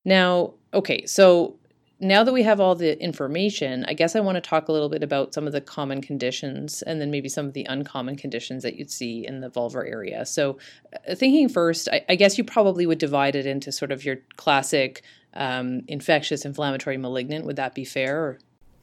Now, 0.05 0.53
okay, 0.73 1.05
so 1.05 1.58
now 1.99 2.23
that 2.23 2.33
we 2.33 2.43
have 2.43 2.59
all 2.59 2.75
the 2.75 3.01
information, 3.01 3.83
I 3.87 3.93
guess 3.93 4.15
I 4.15 4.21
want 4.21 4.35
to 4.35 4.41
talk 4.41 4.67
a 4.67 4.71
little 4.71 4.87
bit 4.87 5.03
about 5.03 5.33
some 5.33 5.45
of 5.45 5.53
the 5.53 5.59
common 5.59 6.01
conditions 6.01 6.81
and 6.81 7.01
then 7.01 7.11
maybe 7.11 7.27
some 7.27 7.45
of 7.45 7.53
the 7.53 7.65
uncommon 7.69 8.15
conditions 8.15 8.63
that 8.63 8.75
you'd 8.75 8.91
see 8.91 9.25
in 9.27 9.41
the 9.41 9.49
vulvar 9.49 9.89
area. 9.89 10.25
So, 10.25 10.57
uh, 10.93 11.15
thinking 11.15 11.49
first, 11.49 11.89
I, 11.91 12.05
I 12.07 12.15
guess 12.15 12.37
you 12.37 12.43
probably 12.43 12.85
would 12.85 12.99
divide 12.99 13.35
it 13.35 13.45
into 13.45 13.71
sort 13.71 13.91
of 13.91 14.05
your 14.05 14.17
classic 14.37 15.03
um, 15.33 15.81
infectious, 15.87 16.45
inflammatory, 16.45 16.97
malignant. 16.97 17.45
Would 17.45 17.57
that 17.57 17.75
be 17.75 17.85
fair? 17.85 18.23
Or? 18.23 18.39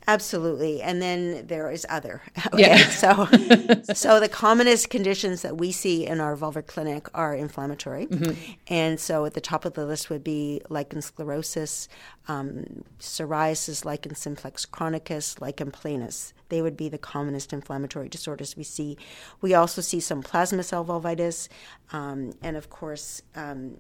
Absolutely, 0.09 0.81
and 0.83 1.03
then 1.03 1.47
there 1.49 1.71
is 1.71 1.85
other. 1.89 2.23
Okay, 2.53 2.63
Yeah. 2.63 2.89
so 2.89 3.27
so 3.95 4.21
the 4.21 4.29
commonest 4.29 4.89
conditions 4.89 5.43
that 5.43 5.57
we 5.59 5.73
see 5.73 6.07
in 6.07 6.21
our 6.21 6.37
vulvar 6.37 6.65
clinic 6.65 7.09
are 7.13 7.35
inflammatory, 7.35 8.07
and 8.69 9.01
so 9.01 9.25
at 9.25 9.35
the 9.35 9.41
top 9.41 9.65
of 9.65 9.75
the 9.75 9.85
list 9.85 10.09
would 10.09 10.23
be 10.23 10.61
lichen 10.69 11.01
sclerosus, 11.01 11.89
um, 12.29 12.85
psoriasis, 13.01 13.85
lichen 13.85 14.15
simplex 14.15 14.65
chronicus, 14.65 15.41
lichen 15.41 15.71
planus. 15.73 16.33
They 16.51 16.63
would 16.63 16.77
be 16.77 16.89
the 16.89 16.99
commonest 16.99 17.53
inflammatory 17.53 18.09
disorders 18.09 18.57
we 18.57 18.63
see. 18.63 18.97
We 19.41 19.55
also 19.55 19.81
see 19.81 19.99
some 19.99 20.23
plasma 20.23 20.63
cell 20.63 20.85
vulvitis, 20.85 21.49
um, 21.93 22.33
and 22.43 22.57
of 22.57 22.71
course. 22.71 23.23
Um, 23.35 23.77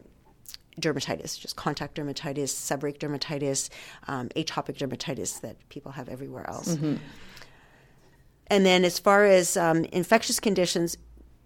dermatitis, 0.80 1.38
just 1.38 1.56
contact 1.56 1.96
dermatitis, 1.96 2.48
seborrheic 2.50 2.98
dermatitis, 2.98 3.68
um, 4.08 4.28
atopic 4.30 4.76
dermatitis 4.76 5.40
that 5.40 5.56
people 5.68 5.92
have 5.92 6.08
everywhere 6.08 6.48
else. 6.48 6.76
And 8.48 8.64
then 8.64 8.84
as 8.84 8.98
far 8.98 9.24
as 9.24 9.56
um, 9.56 9.84
infectious 9.86 10.38
conditions, 10.38 10.96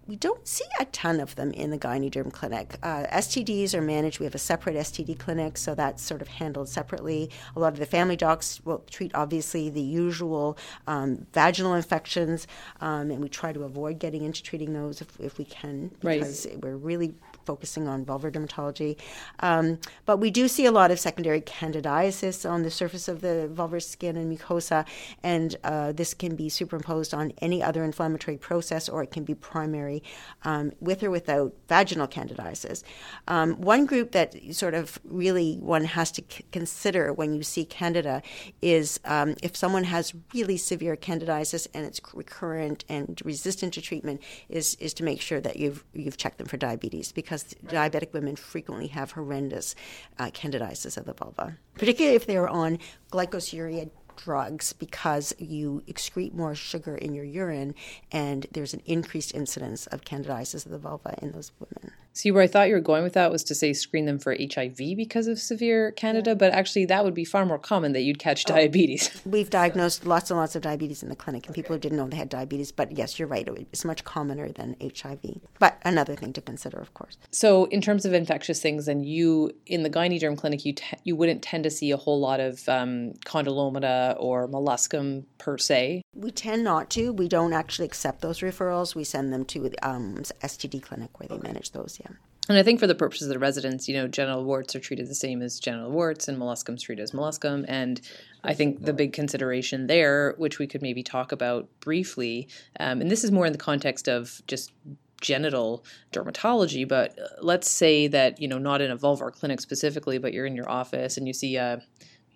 we 0.07 0.17
don't 0.17 0.47
see 0.47 0.65
a 0.81 0.87
ton 0.87 1.21
of 1.21 1.37
them 1.37 1.53
in 1.53 1.71
the 1.71 1.79
gyne 1.79 2.11
derm 2.11 2.33
clinic. 2.33 2.77
Uh, 2.83 3.05
STDs 3.13 3.75
are 3.75 3.81
managed. 3.81 4.19
We 4.19 4.25
have 4.25 4.35
a 4.35 4.39
separate 4.39 4.75
STD 4.75 5.17
clinic, 5.19 5.57
so 5.57 5.75
that's 5.77 6.03
sort 6.03 6.21
of 6.21 6.27
handled 6.27 6.69
separately. 6.69 7.31
A 7.55 7.61
lot 7.61 7.73
of 7.75 7.79
the 7.79 7.87
family 7.87 8.17
docs 8.17 8.61
will 8.65 8.81
treat 8.91 9.13
obviously 9.15 9.71
the 9.71 9.81
usual 9.81 10.59
um, 10.89 11.27
vaginal 11.33 11.75
infections, 11.75 12.49
um, 12.81 13.13
and 13.13 13.23
we 13.23 13.29
try 13.29 13.53
to 13.53 13.63
avoid 13.63 14.01
getting 14.01 14.25
into 14.25 14.43
treating 14.43 14.73
those 14.73 15.01
if, 15.01 15.21
if 15.21 15.39
we 15.39 15.45
can, 15.45 15.93
Right. 16.03 16.19
because 16.19 16.45
we're 16.61 16.77
really 16.77 17.15
focusing 17.45 17.89
on 17.89 18.05
vulvar 18.05 18.31
dermatology. 18.31 18.97
Um, 19.41 19.79
but 20.07 20.19
we 20.19 20.31
do 20.31 20.49
see 20.49 20.67
a 20.67 20.73
lot 20.73 20.91
of 20.91 20.99
secondary 20.99 21.41
candidiasis 21.41 22.49
on 22.49 22.63
the 22.63 22.71
surface 22.71 23.09
of 23.09 23.21
the 23.21 23.51
vulvar 23.53 23.83
skin 23.83 24.17
and 24.17 24.37
mucosa, 24.37 24.87
and 25.23 25.57
uh, 25.65 25.93
this 25.93 26.15
can 26.15 26.37
be 26.37 26.49
superimposed 26.49 27.15
on 27.15 27.33
any 27.39 27.63
other 27.63 27.85
inflammatory 27.85 28.37
process, 28.37 28.89
or 28.89 29.03
it 29.03 29.11
can 29.11 29.25
be 29.25 29.35
primary 29.35 30.03
um, 30.45 30.73
with 30.81 31.03
or 31.03 31.11
without 31.11 31.55
vaginal 31.69 32.07
candidiasis. 32.07 32.83
Um, 33.29 33.61
one 33.61 33.87
group 33.87 34.13
that 34.13 34.35
sort 34.55 34.75
of 34.75 34.99
really 35.05 35.57
one 35.57 35.85
has 35.85 36.11
to 36.13 36.23
c- 36.29 36.45
consider 36.53 37.13
when 37.13 37.35
you 37.35 37.43
see 37.43 37.65
candida 37.65 38.23
is 38.63 39.01
um, 39.05 39.37
if 39.43 39.57
someone 39.57 39.85
has 39.85 40.13
really 40.35 40.57
severe 40.57 40.97
candidiasis 40.97 41.67
and 41.75 41.85
it's 41.87 42.01
recurrent 42.15 42.85
and 42.89 43.21
resistant 43.25 43.75
to 43.75 43.81
treatment, 43.81 44.21
is 44.49 44.75
is 44.77 44.93
to 44.95 45.05
make 45.05 45.21
sure 45.21 45.41
that 45.41 45.57
you've 45.57 45.85
you've 45.95 46.17
checked 46.17 46.39
them 46.39 46.47
for 46.47 46.57
diabetes 46.57 47.13
because 47.13 47.30
diabetic 47.67 48.13
women 48.13 48.37
frequently 48.37 48.89
have 48.89 49.13
horrendous 49.13 49.75
uh, 50.19 50.27
candidiasis 50.27 50.97
of 50.97 51.05
the 51.05 51.15
vulva, 51.15 51.57
particularly 51.75 52.17
if 52.17 52.27
they're 52.27 52.49
on 52.49 52.79
glycosuria 53.13 53.91
drugs 54.17 54.73
because 54.75 55.35
you 55.39 55.83
excrete 55.87 56.35
more 56.35 56.55
sugar 56.55 56.95
in 56.95 57.15
your 57.15 57.25
urine 57.25 57.75
and 58.13 58.47
there's 58.53 58.75
an 58.75 58.83
increased 58.85 59.35
incidence 59.35 59.87
of 59.87 60.03
candidiasis 60.03 60.67
of 60.67 60.73
the 60.73 60.79
vulva 60.79 61.15
in 61.23 61.33
those 61.33 61.53
women. 61.59 61.93
See, 62.13 62.31
where 62.31 62.43
I 62.43 62.47
thought 62.47 62.69
you 62.69 62.75
were 62.75 62.81
going 62.81 63.03
with 63.03 63.13
that 63.13 63.31
was 63.31 63.45
to 63.45 63.55
say 63.55 63.73
screen 63.73 64.07
them 64.07 64.19
for 64.19 64.37
HIV 64.39 64.77
because 64.97 65.27
of 65.27 65.39
severe 65.39 65.93
candida, 65.93 66.31
yeah. 66.31 66.35
but 66.35 66.53
actually 66.53 66.85
that 66.87 67.05
would 67.05 67.15
be 67.15 67.25
far 67.25 67.47
more 67.47 67.59
common 67.59 67.93
that 67.93 68.03
you'd 68.03 68.19
catch 68.19 68.45
oh, 68.49 68.55
diabetes. 68.55 69.11
We've 69.25 69.49
diagnosed 69.49 70.07
lots 70.07 70.31
and 70.31 70.39
lots 70.39 70.57
of 70.57 70.63
diabetes 70.63 71.03
in 71.03 71.09
the 71.09 71.17
clinic, 71.17 71.47
and 71.47 71.53
okay. 71.53 71.63
people 71.63 71.77
who 71.77 71.81
didn't 71.81 71.99
know 71.99 72.09
they 72.09 72.17
had 72.17 72.29
diabetes. 72.29 72.73
But 72.73 72.93
yes, 72.93 73.19
you're 73.19 73.29
right; 73.29 73.49
it's 73.73 73.85
much 73.85 74.05
commoner 74.05 74.51
than 74.51 74.77
HIV. 74.81 75.21
But 75.59 75.81
another 75.85 76.17
thing 76.17 76.33
to 76.33 76.41
consider, 76.41 76.79
of 76.79 76.93
course. 76.95 77.17
So, 77.31 77.67
in 77.67 77.81
terms 77.81 78.05
of 78.05 78.13
infectious 78.13 78.61
things, 78.61 78.89
and 78.89 79.07
you 79.07 79.53
in 79.67 79.83
the 79.83 79.91
gyne-derm 79.91 80.37
clinic, 80.37 80.65
you 80.65 80.75
te- 80.75 80.99
you 81.05 81.15
wouldn't 81.15 81.43
tend 81.43 81.65
to 81.65 81.71
see 81.71 81.91
a 81.93 81.97
whole 81.97 82.21
lot 82.21 82.41
of 82.41 82.69
um, 82.69 83.13
condylomata 83.25 84.17
or 84.19 84.49
molluscum 84.49 85.25
per 85.39 85.59
se. 85.59 86.03
We 86.15 86.33
tend 86.33 86.65
not 86.65 86.91
to. 86.91 87.13
We 87.13 87.29
don't 87.29 87.53
actually 87.53 87.87
accept 87.87 88.21
those 88.21 88.41
referrals. 88.41 88.95
We 88.95 89.05
send 89.05 89.33
them 89.33 89.45
to 89.47 89.69
the 89.69 89.89
um, 89.89 90.17
STD 90.17 90.83
clinic 90.83 91.19
where 91.19 91.29
they 91.29 91.37
okay. 91.37 91.49
manage 91.49 91.71
those. 91.71 91.99
Yeah. 92.01 92.10
And 92.49 92.59
I 92.59 92.63
think 92.63 92.81
for 92.81 92.87
the 92.87 92.95
purposes 92.95 93.29
of 93.29 93.35
the 93.35 93.39
residents, 93.39 93.89
you 93.89 93.95
know, 93.95 94.09
genital 94.09 94.45
warts 94.45 94.75
are 94.75 94.81
treated 94.81 95.09
the 95.09 95.15
same 95.15 95.41
as 95.41 95.61
genital 95.61 95.91
warts, 95.91 96.27
and 96.27 96.39
molluscum 96.39 96.81
treated 96.81 97.03
as 97.03 97.13
molluscum. 97.13 97.65
And 97.69 98.01
I 98.43 98.55
think 98.55 98.85
the 98.85 98.93
big 98.93 99.13
consideration 99.13 99.87
there, 99.87 100.35
which 100.37 100.59
we 100.59 100.67
could 100.67 100.83
maybe 100.83 101.03
talk 101.03 101.33
about 101.33 101.69
briefly, 101.81 102.49
um, 102.81 103.01
and 103.01 103.11
this 103.11 103.23
is 103.23 103.31
more 103.31 103.47
in 103.47 103.53
the 103.53 103.59
context 103.59 104.09
of 104.09 104.41
just 104.47 104.73
genital 105.21 105.85
dermatology, 106.13 106.89
but 106.89 107.19
uh, 107.19 107.27
let's 107.43 107.71
say 107.71 108.07
that 108.09 108.41
you 108.41 108.49
know, 108.49 108.59
not 108.59 108.81
in 108.81 108.91
a 108.91 108.97
vulvar 108.97 109.33
clinic 109.33 109.61
specifically, 109.61 110.19
but 110.19 110.33
you're 110.33 110.47
in 110.47 110.57
your 110.57 110.69
office 110.71 111.17
and 111.17 111.27
you 111.27 111.35
see 111.35 111.57
a, 111.57 111.83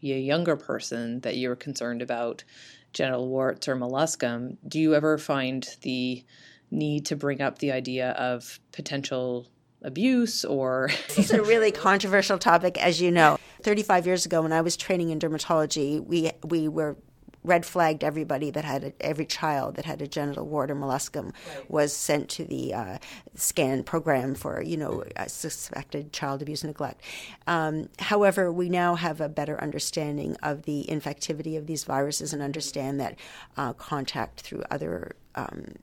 a 0.03 0.07
younger 0.07 0.55
person 0.55 1.21
that 1.21 1.37
you're 1.37 1.57
concerned 1.57 2.03
about 2.03 2.45
genital 2.93 3.29
warts 3.29 3.67
or 3.67 3.75
molluscum. 3.75 4.59
Do 4.69 4.79
you 4.79 4.95
ever 4.95 5.19
find 5.19 5.67
the 5.81 6.25
need 6.71 7.07
to 7.07 7.17
bring 7.17 7.41
up 7.41 7.59
the 7.59 7.73
idea 7.73 8.11
of 8.13 8.61
potential 8.73 9.49
abuse 9.85 10.45
or. 10.45 10.91
this 11.09 11.19
is 11.19 11.31
a 11.31 11.43
really 11.53 11.71
controversial 11.71 12.39
topic, 12.39 12.83
as 12.83 13.01
you 13.01 13.11
know. 13.11 13.39
35 13.63 14.07
years 14.07 14.27
ago, 14.27 14.43
when 14.43 14.53
I 14.53 14.61
was 14.61 14.77
training 14.77 15.11
in 15.11 15.19
dermatology, 15.19 16.05
we, 16.05 16.33
we 16.43 16.69
were 16.69 16.97
red 17.45 17.67
flagged 17.67 18.03
everybody 18.03 18.51
that 18.51 18.65
had 18.65 18.85
a, 18.85 18.93
every 19.01 19.27
child 19.27 19.77
that 19.77 19.85
had 19.85 20.01
a 20.01 20.09
genital 20.09 20.47
wart 20.47 20.71
or 20.71 20.75
molluscum 20.75 21.25
right. 21.25 21.71
was 21.71 21.95
sent 21.95 22.29
to 22.31 22.45
the 22.45 22.73
uh, 22.73 22.99
scan 23.35 23.85
program 23.85 24.35
for 24.35 24.63
you 24.63 24.77
know 24.77 25.05
suspected 25.27 26.13
child 26.13 26.41
abuse 26.43 26.65
and 26.65 26.71
neglect. 26.71 27.03
Um, 27.47 27.91
however, 27.99 28.51
we 28.51 28.69
now 28.71 28.95
have 28.95 29.21
a 29.21 29.29
better 29.29 29.61
understanding 29.61 30.37
of 30.43 30.63
the 30.63 30.87
infectivity 30.89 31.57
of 31.57 31.67
these 31.67 31.85
viruses 31.85 32.33
and 32.33 32.43
understand 32.43 32.99
that 33.01 33.17
uh, 33.57 33.75
contact 33.75 34.41
through 34.41 34.65
other 34.71 35.15
um, 35.35 35.75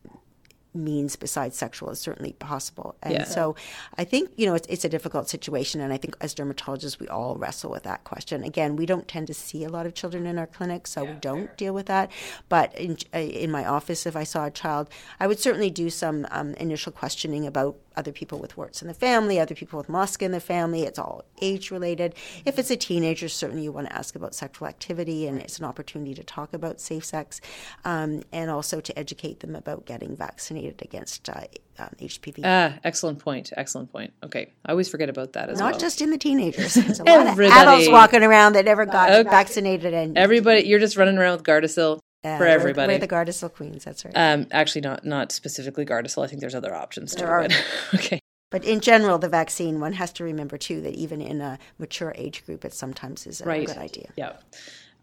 means 0.73 1.15
besides 1.15 1.57
sexual 1.57 1.89
is 1.89 1.99
certainly 1.99 2.33
possible. 2.33 2.95
And 3.03 3.13
yeah. 3.13 3.23
so 3.25 3.55
I 3.97 4.03
think, 4.03 4.31
you 4.37 4.45
know, 4.45 4.53
it's, 4.53 4.67
it's, 4.67 4.85
a 4.85 4.89
difficult 4.89 5.29
situation. 5.29 5.81
And 5.81 5.93
I 5.93 5.97
think 5.97 6.15
as 6.21 6.33
dermatologists, 6.33 6.99
we 6.99 7.07
all 7.07 7.35
wrestle 7.35 7.71
with 7.71 7.83
that 7.83 8.03
question. 8.03 8.43
Again, 8.43 8.75
we 8.75 8.85
don't 8.85 9.07
tend 9.07 9.27
to 9.27 9.33
see 9.33 9.63
a 9.63 9.69
lot 9.69 9.85
of 9.85 9.93
children 9.93 10.25
in 10.25 10.37
our 10.37 10.47
clinic, 10.47 10.87
so 10.87 11.03
yeah, 11.03 11.13
we 11.13 11.19
don't 11.19 11.47
fair. 11.47 11.55
deal 11.57 11.73
with 11.73 11.85
that. 11.87 12.11
But 12.49 12.77
in, 12.77 12.97
uh, 13.13 13.19
in 13.19 13.51
my 13.51 13.65
office, 13.65 14.05
if 14.05 14.15
I 14.15 14.23
saw 14.23 14.45
a 14.45 14.51
child, 14.51 14.89
I 15.19 15.27
would 15.27 15.39
certainly 15.39 15.69
do 15.69 15.89
some 15.89 16.27
um, 16.31 16.53
initial 16.55 16.91
questioning 16.91 17.45
about 17.45 17.77
other 17.95 18.11
people 18.11 18.39
with 18.39 18.57
warts 18.57 18.81
in 18.81 18.87
the 18.87 18.93
family, 18.93 19.39
other 19.39 19.55
people 19.55 19.77
with 19.77 19.89
musk 19.89 20.21
in 20.21 20.31
the 20.31 20.39
family. 20.39 20.83
It's 20.83 20.99
all 20.99 21.25
age 21.41 21.71
related. 21.71 22.15
If 22.45 22.57
it's 22.57 22.71
a 22.71 22.77
teenager, 22.77 23.27
certainly 23.27 23.63
you 23.63 23.71
want 23.71 23.87
to 23.87 23.95
ask 23.95 24.15
about 24.15 24.33
sexual 24.33 24.67
activity, 24.67 25.27
and 25.27 25.39
it's 25.39 25.59
an 25.59 25.65
opportunity 25.65 26.13
to 26.15 26.23
talk 26.23 26.53
about 26.53 26.79
safe 26.79 27.05
sex, 27.05 27.41
um, 27.85 28.23
and 28.31 28.49
also 28.49 28.79
to 28.81 28.97
educate 28.97 29.41
them 29.41 29.55
about 29.55 29.85
getting 29.85 30.15
vaccinated 30.15 30.81
against 30.81 31.29
uh, 31.29 31.41
um, 31.79 31.89
HPV. 31.99 32.41
Ah, 32.43 32.77
excellent 32.83 33.19
point. 33.19 33.51
Excellent 33.55 33.91
point. 33.91 34.13
Okay, 34.23 34.51
I 34.65 34.71
always 34.71 34.89
forget 34.89 35.09
about 35.09 35.33
that 35.33 35.49
as 35.49 35.59
Not 35.59 35.65
well. 35.65 35.71
Not 35.73 35.79
just 35.79 36.01
in 36.01 36.11
the 36.11 36.17
teenagers. 36.17 36.73
There's 36.75 36.99
a 36.99 37.03
lot 37.05 37.27
of 37.27 37.39
adults 37.39 37.89
walking 37.89 38.23
around 38.23 38.53
that 38.53 38.65
never 38.65 38.85
got 38.85 39.11
okay. 39.11 39.29
vaccinated, 39.29 39.93
and 39.93 40.17
everybody, 40.17 40.63
you're 40.63 40.79
just 40.79 40.97
running 40.97 41.17
around 41.17 41.37
with 41.37 41.45
Gardasil. 41.45 41.99
Uh, 42.23 42.37
for 42.37 42.45
everybody. 42.45 42.93
We're, 42.93 42.99
the 42.99 43.07
Gardasil 43.07 43.51
queens. 43.53 43.83
That's 43.83 44.05
right. 44.05 44.13
Um, 44.15 44.47
actually, 44.51 44.81
not 44.81 45.03
not 45.03 45.31
specifically 45.31 45.85
Gardasil. 45.85 46.23
I 46.23 46.27
think 46.27 46.41
there's 46.41 46.55
other 46.55 46.75
options 46.75 47.13
there 47.13 47.25
too. 47.25 47.31
Are. 47.31 47.41
But, 47.47 47.65
okay. 47.95 48.19
But 48.51 48.65
in 48.65 48.81
general, 48.81 49.17
the 49.17 49.29
vaccine, 49.29 49.79
one 49.79 49.93
has 49.93 50.11
to 50.13 50.23
remember 50.25 50.57
too 50.57 50.81
that 50.81 50.93
even 50.93 51.21
in 51.21 51.41
a 51.41 51.57
mature 51.79 52.13
age 52.15 52.45
group, 52.45 52.65
it 52.65 52.73
sometimes 52.73 53.25
is 53.25 53.41
a 53.41 53.45
right. 53.45 53.65
good 53.65 53.77
idea. 53.77 54.09
Yeah. 54.17 54.33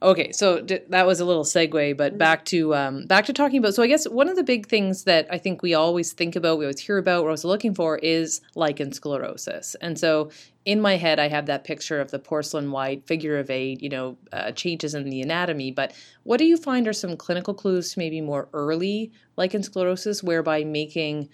Okay, 0.00 0.30
so 0.30 0.60
d- 0.60 0.78
that 0.90 1.08
was 1.08 1.18
a 1.18 1.24
little 1.24 1.42
segue, 1.42 1.96
but 1.96 2.12
mm-hmm. 2.12 2.18
back 2.18 2.44
to 2.46 2.72
um, 2.74 3.06
back 3.06 3.26
to 3.26 3.32
talking 3.32 3.58
about. 3.58 3.74
So 3.74 3.82
I 3.82 3.88
guess 3.88 4.08
one 4.08 4.28
of 4.28 4.36
the 4.36 4.44
big 4.44 4.68
things 4.68 5.04
that 5.04 5.26
I 5.28 5.38
think 5.38 5.60
we 5.60 5.74
always 5.74 6.12
think 6.12 6.36
about, 6.36 6.58
we 6.58 6.66
always 6.66 6.78
hear 6.78 6.98
about, 6.98 7.24
we're 7.24 7.30
always 7.30 7.44
looking 7.44 7.74
for, 7.74 7.98
is 7.98 8.40
lichen 8.54 8.90
sclerosus. 8.90 9.74
And 9.80 9.98
so 9.98 10.30
in 10.64 10.80
my 10.80 10.96
head, 10.96 11.18
I 11.18 11.26
have 11.28 11.46
that 11.46 11.64
picture 11.64 12.00
of 12.00 12.12
the 12.12 12.20
porcelain 12.20 12.70
white 12.70 13.06
figure 13.08 13.38
of 13.38 13.50
eight, 13.50 13.82
you 13.82 13.88
know, 13.88 14.16
uh, 14.32 14.52
changes 14.52 14.94
in 14.94 15.10
the 15.10 15.20
anatomy. 15.20 15.72
But 15.72 15.94
what 16.22 16.36
do 16.36 16.44
you 16.44 16.56
find 16.56 16.86
are 16.86 16.92
some 16.92 17.16
clinical 17.16 17.54
clues 17.54 17.92
to 17.92 17.98
maybe 17.98 18.20
more 18.20 18.48
early 18.52 19.10
lichen 19.36 19.62
sclerosus, 19.62 20.22
whereby 20.22 20.62
making 20.62 21.28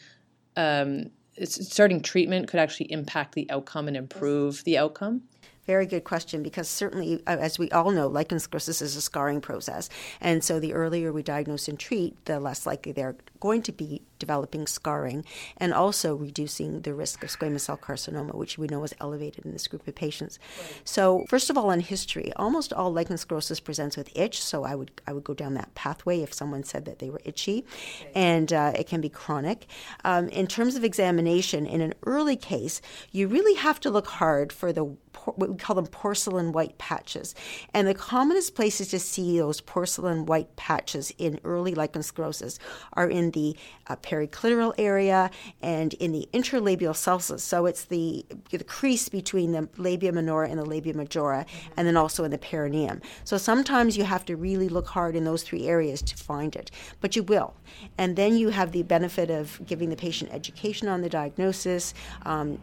um, 0.57 1.11
starting 1.43 2.01
treatment 2.01 2.49
could 2.49 2.61
actually 2.61 2.91
impact 2.91 3.35
the 3.35 3.51
outcome 3.51 3.89
and 3.89 3.97
improve 3.97 4.65
the 4.65 4.79
outcome? 4.79 5.23
Very 5.67 5.87
good 5.87 6.05
question 6.05 6.43
because 6.43 6.69
certainly, 6.69 7.23
uh, 7.27 7.37
as 7.41 7.59
we 7.59 7.71
all 7.71 7.91
know, 7.91 8.07
lichen 8.07 8.39
sclerosus 8.39 8.83
is 8.83 8.97
a 8.97 9.01
scarring 9.01 9.41
process. 9.41 9.89
And 10.21 10.45
so 10.45 10.61
the 10.61 10.75
earlier 10.75 11.13
we 11.13 11.23
diagnose 11.23 11.69
and 11.69 11.79
treat, 11.79 12.23
the 12.27 12.39
less 12.39 12.67
likely 12.67 12.93
they're 12.93 13.17
going 13.41 13.63
to 13.63 13.73
be 13.73 14.03
developing 14.25 14.67
scarring 14.67 15.21
and 15.63 15.71
also 15.83 16.09
reducing 16.15 16.71
the 16.87 16.95
risk 17.03 17.23
of 17.25 17.29
squamous 17.37 17.65
cell 17.67 17.81
carcinoma, 17.87 18.35
which 18.35 18.57
we 18.61 18.67
know 18.73 18.83
is 18.89 18.95
elevated 19.01 19.45
in 19.45 19.53
this 19.53 19.67
group 19.71 19.87
of 19.87 19.95
patients. 19.95 20.39
Right. 20.39 20.81
So, 20.85 21.05
first 21.29 21.51
of 21.51 21.59
all, 21.59 21.71
in 21.71 21.81
history, 21.81 22.29
almost 22.37 22.73
all 22.73 22.91
lichen 22.93 23.17
sclerosus 23.17 23.61
presents 23.69 23.97
with 23.99 24.09
itch. 24.25 24.37
So, 24.51 24.57
I 24.65 24.75
would, 24.75 24.91
I 25.07 25.13
would 25.13 25.27
go 25.31 25.35
down 25.35 25.53
that 25.55 25.75
pathway 25.75 26.17
if 26.27 26.33
someone 26.33 26.65
said 26.65 26.85
that 26.87 26.99
they 27.01 27.11
were 27.11 27.21
itchy. 27.25 27.59
Okay. 28.01 28.13
And 28.15 28.49
uh, 28.53 28.73
it 28.81 28.87
can 28.87 29.01
be 29.01 29.11
chronic. 29.23 29.67
Um, 30.05 30.29
in 30.29 30.47
terms 30.47 30.75
of 30.77 30.85
examination, 30.85 31.67
in 31.67 31.81
an 31.81 31.95
early 32.07 32.37
case, 32.37 32.81
you 33.13 33.29
really 33.29 33.57
have 33.67 33.79
to 33.81 33.91
look 33.91 34.09
hard 34.23 34.53
for 34.53 34.73
the 34.73 34.97
what 35.25 35.49
we 35.49 35.57
call 35.57 35.77
them 35.77 35.87
porcelain 35.87 36.53
white 36.53 36.77
patches. 36.79 37.35
And 37.73 37.87
the 37.87 37.95
commonest 37.95 38.55
places 38.55 38.89
to 38.89 38.99
see 38.99 39.39
those 39.39 39.61
porcelain 39.61 40.27
white 40.27 40.55
patches 40.57 41.13
in 41.19 41.41
early 41.45 41.75
lichen 41.75 42.03
sclerosus 42.03 42.59
are 42.93 43.09
in 43.09 43.31
the 43.31 43.57
uh, 43.87 43.97
periclitoral 44.15 44.73
area 44.79 45.31
and 45.63 45.95
in 45.95 46.13
the 46.13 46.29
interlabial 46.33 46.95
sulcus. 46.95 47.43
So 47.43 47.67
it's 47.67 47.85
the, 47.85 48.25
the 48.51 48.63
crease 48.65 49.09
between 49.09 49.53
the 49.53 49.69
labia 49.77 50.13
minora 50.13 50.49
and 50.49 50.59
the 50.59 50.65
labia 50.65 50.95
majora, 50.95 51.47
and 51.77 51.87
then 51.87 51.97
also 51.97 52.25
in 52.25 52.31
the 52.31 52.39
perineum. 52.39 53.01
So 53.25 53.37
sometimes 53.37 53.97
you 53.97 54.05
have 54.05 54.25
to 54.27 54.37
really 54.37 54.69
look 54.69 54.89
hard 54.89 55.17
in 55.17 55.25
those 55.25 55.43
three 55.43 55.67
areas 55.67 56.03
to 56.03 56.17
find 56.17 56.57
it, 56.57 56.71
but 57.01 57.17
you 57.17 57.23
will. 57.23 57.55
And 57.99 58.17
then 58.17 58.37
you 58.37 58.49
have 58.51 58.73
the 58.73 58.83
benefit 58.83 59.31
of 59.31 59.61
giving 59.67 59.91
the 59.91 59.97
patient 59.97 60.31
education 60.33 60.89
on 60.89 61.01
the 61.03 61.09
diagnosis, 61.09 61.95
um, 62.25 62.59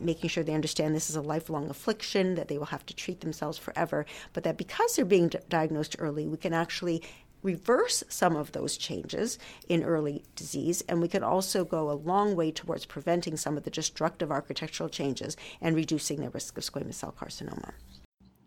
making 0.00 0.30
sure 0.30 0.42
they 0.42 0.54
understand 0.54 0.94
this 0.94 1.10
is 1.10 1.16
a 1.16 1.22
lifelong 1.22 1.70
affliction, 1.70 2.34
that 2.34 2.48
they 2.48 2.58
will 2.58 2.66
have 2.66 2.84
to 2.86 2.94
treat 2.94 3.20
themselves 3.20 3.58
forever, 3.58 4.06
but 4.32 4.44
that 4.44 4.56
because 4.56 4.96
they're 4.96 5.04
being 5.04 5.28
d- 5.28 5.38
diagnosed 5.48 5.96
early, 5.98 6.26
we 6.26 6.36
can 6.36 6.52
actually 6.52 7.02
reverse 7.42 8.04
some 8.08 8.36
of 8.36 8.52
those 8.52 8.76
changes 8.76 9.38
in 9.68 9.82
early 9.82 10.24
disease, 10.36 10.82
and 10.88 11.00
we 11.00 11.08
can 11.08 11.22
also 11.22 11.64
go 11.64 11.90
a 11.90 11.92
long 11.92 12.36
way 12.36 12.50
towards 12.50 12.86
preventing 12.86 13.36
some 13.36 13.56
of 13.56 13.64
the 13.64 13.70
destructive 13.70 14.30
architectural 14.30 14.88
changes 14.88 15.36
and 15.60 15.76
reducing 15.76 16.20
the 16.20 16.30
risk 16.30 16.56
of 16.58 16.64
squamous 16.64 16.94
cell 16.94 17.14
carcinoma. 17.18 17.72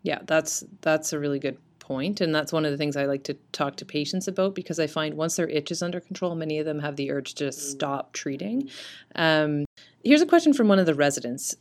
Yeah, 0.01 0.19
that's 0.25 0.63
that's 0.81 1.13
a 1.13 1.19
really 1.19 1.39
good 1.39 1.57
point, 1.79 2.21
and 2.21 2.33
that's 2.33 2.53
one 2.53 2.65
of 2.65 2.71
the 2.71 2.77
things 2.77 2.95
I 2.95 3.05
like 3.05 3.23
to 3.25 3.35
talk 3.51 3.77
to 3.77 3.85
patients 3.85 4.27
about 4.27 4.55
because 4.55 4.79
I 4.79 4.87
find 4.87 5.15
once 5.15 5.35
their 5.35 5.47
itch 5.47 5.71
is 5.71 5.81
under 5.81 5.99
control, 5.99 6.35
many 6.35 6.59
of 6.59 6.65
them 6.65 6.79
have 6.79 6.95
the 6.95 7.11
urge 7.11 7.35
to 7.35 7.51
stop 7.51 8.13
treating. 8.13 8.69
Um, 9.15 9.65
here's 10.03 10.21
a 10.21 10.25
question 10.25 10.53
from 10.53 10.67
one 10.67 10.79
of 10.79 10.85
the 10.85 10.95
residents. 10.95 11.55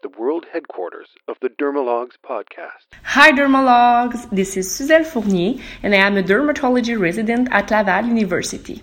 The 0.00 0.08
world 0.08 0.46
headquarters 0.52 1.08
of 1.28 1.36
the 1.42 1.50
Dermalogues 1.50 2.16
podcast. 2.26 2.96
Hi, 3.02 3.30
Dermalogues! 3.30 4.30
This 4.30 4.56
is 4.56 4.68
Suzel 4.68 5.04
Fournier, 5.04 5.62
and 5.82 5.94
I 5.94 5.98
am 5.98 6.16
a 6.16 6.22
dermatology 6.22 6.98
resident 6.98 7.48
at 7.52 7.70
Laval 7.70 8.06
University. 8.06 8.82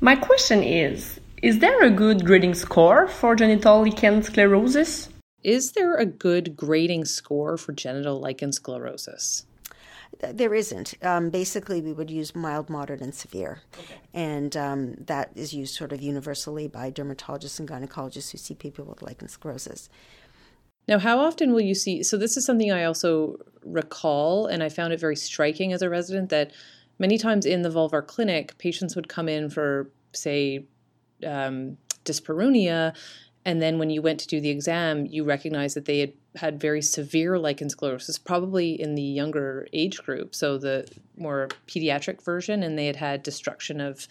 My 0.00 0.16
question 0.16 0.62
is 0.62 1.20
Is 1.40 1.60
there 1.60 1.82
a 1.82 1.90
good 1.90 2.26
grading 2.26 2.54
score 2.54 3.06
for 3.06 3.36
genital 3.36 3.82
lichen 3.82 4.22
sclerosus? 4.22 5.08
Is 5.44 5.72
there 5.72 5.94
a 5.94 6.04
good 6.04 6.56
grading 6.56 7.04
score 7.04 7.56
for 7.56 7.72
genital 7.72 8.18
lichen 8.18 8.50
sclerosus? 8.50 9.44
There 10.20 10.54
isn't. 10.54 10.94
Um, 11.02 11.30
basically, 11.30 11.80
we 11.80 11.92
would 11.92 12.10
use 12.10 12.34
mild, 12.34 12.70
moderate, 12.70 13.00
and 13.00 13.14
severe. 13.14 13.60
Okay. 13.78 13.94
And 14.12 14.56
um, 14.56 14.94
that 15.06 15.30
is 15.34 15.52
used 15.52 15.74
sort 15.74 15.92
of 15.92 16.00
universally 16.00 16.68
by 16.68 16.90
dermatologists 16.90 17.58
and 17.58 17.68
gynecologists 17.68 18.32
who 18.32 18.38
see 18.38 18.54
people 18.54 18.84
with 18.84 19.02
lichen 19.02 19.28
sclerosus. 19.28 19.88
Now, 20.86 20.98
how 20.98 21.18
often 21.18 21.52
will 21.52 21.60
you 21.60 21.74
see? 21.74 22.02
So, 22.02 22.16
this 22.16 22.36
is 22.36 22.44
something 22.44 22.70
I 22.70 22.84
also 22.84 23.36
recall, 23.64 24.46
and 24.46 24.62
I 24.62 24.68
found 24.68 24.92
it 24.92 25.00
very 25.00 25.16
striking 25.16 25.72
as 25.72 25.82
a 25.82 25.88
resident 25.88 26.28
that 26.30 26.52
many 26.98 27.18
times 27.18 27.46
in 27.46 27.62
the 27.62 27.70
vulvar 27.70 28.06
clinic, 28.06 28.56
patients 28.58 28.94
would 28.94 29.08
come 29.08 29.28
in 29.28 29.50
for, 29.50 29.90
say, 30.12 30.66
um, 31.26 31.78
dyspareunia, 32.04 32.94
and 33.44 33.60
then 33.60 33.78
when 33.78 33.90
you 33.90 34.02
went 34.02 34.20
to 34.20 34.26
do 34.26 34.40
the 34.40 34.50
exam, 34.50 35.06
you 35.06 35.24
recognized 35.24 35.76
that 35.76 35.84
they 35.84 36.00
had 36.00 36.12
had 36.36 36.60
very 36.60 36.82
severe 36.82 37.38
lichen 37.38 37.68
sclerosus, 37.68 38.22
probably 38.22 38.80
in 38.80 38.94
the 38.94 39.02
younger 39.02 39.68
age 39.72 40.02
group, 40.02 40.34
so 40.34 40.58
the 40.58 40.88
more 41.16 41.48
pediatric 41.68 42.22
version, 42.22 42.62
and 42.62 42.78
they 42.78 42.86
had 42.86 42.96
had 42.96 43.22
destruction 43.22 43.80
of 43.80 44.08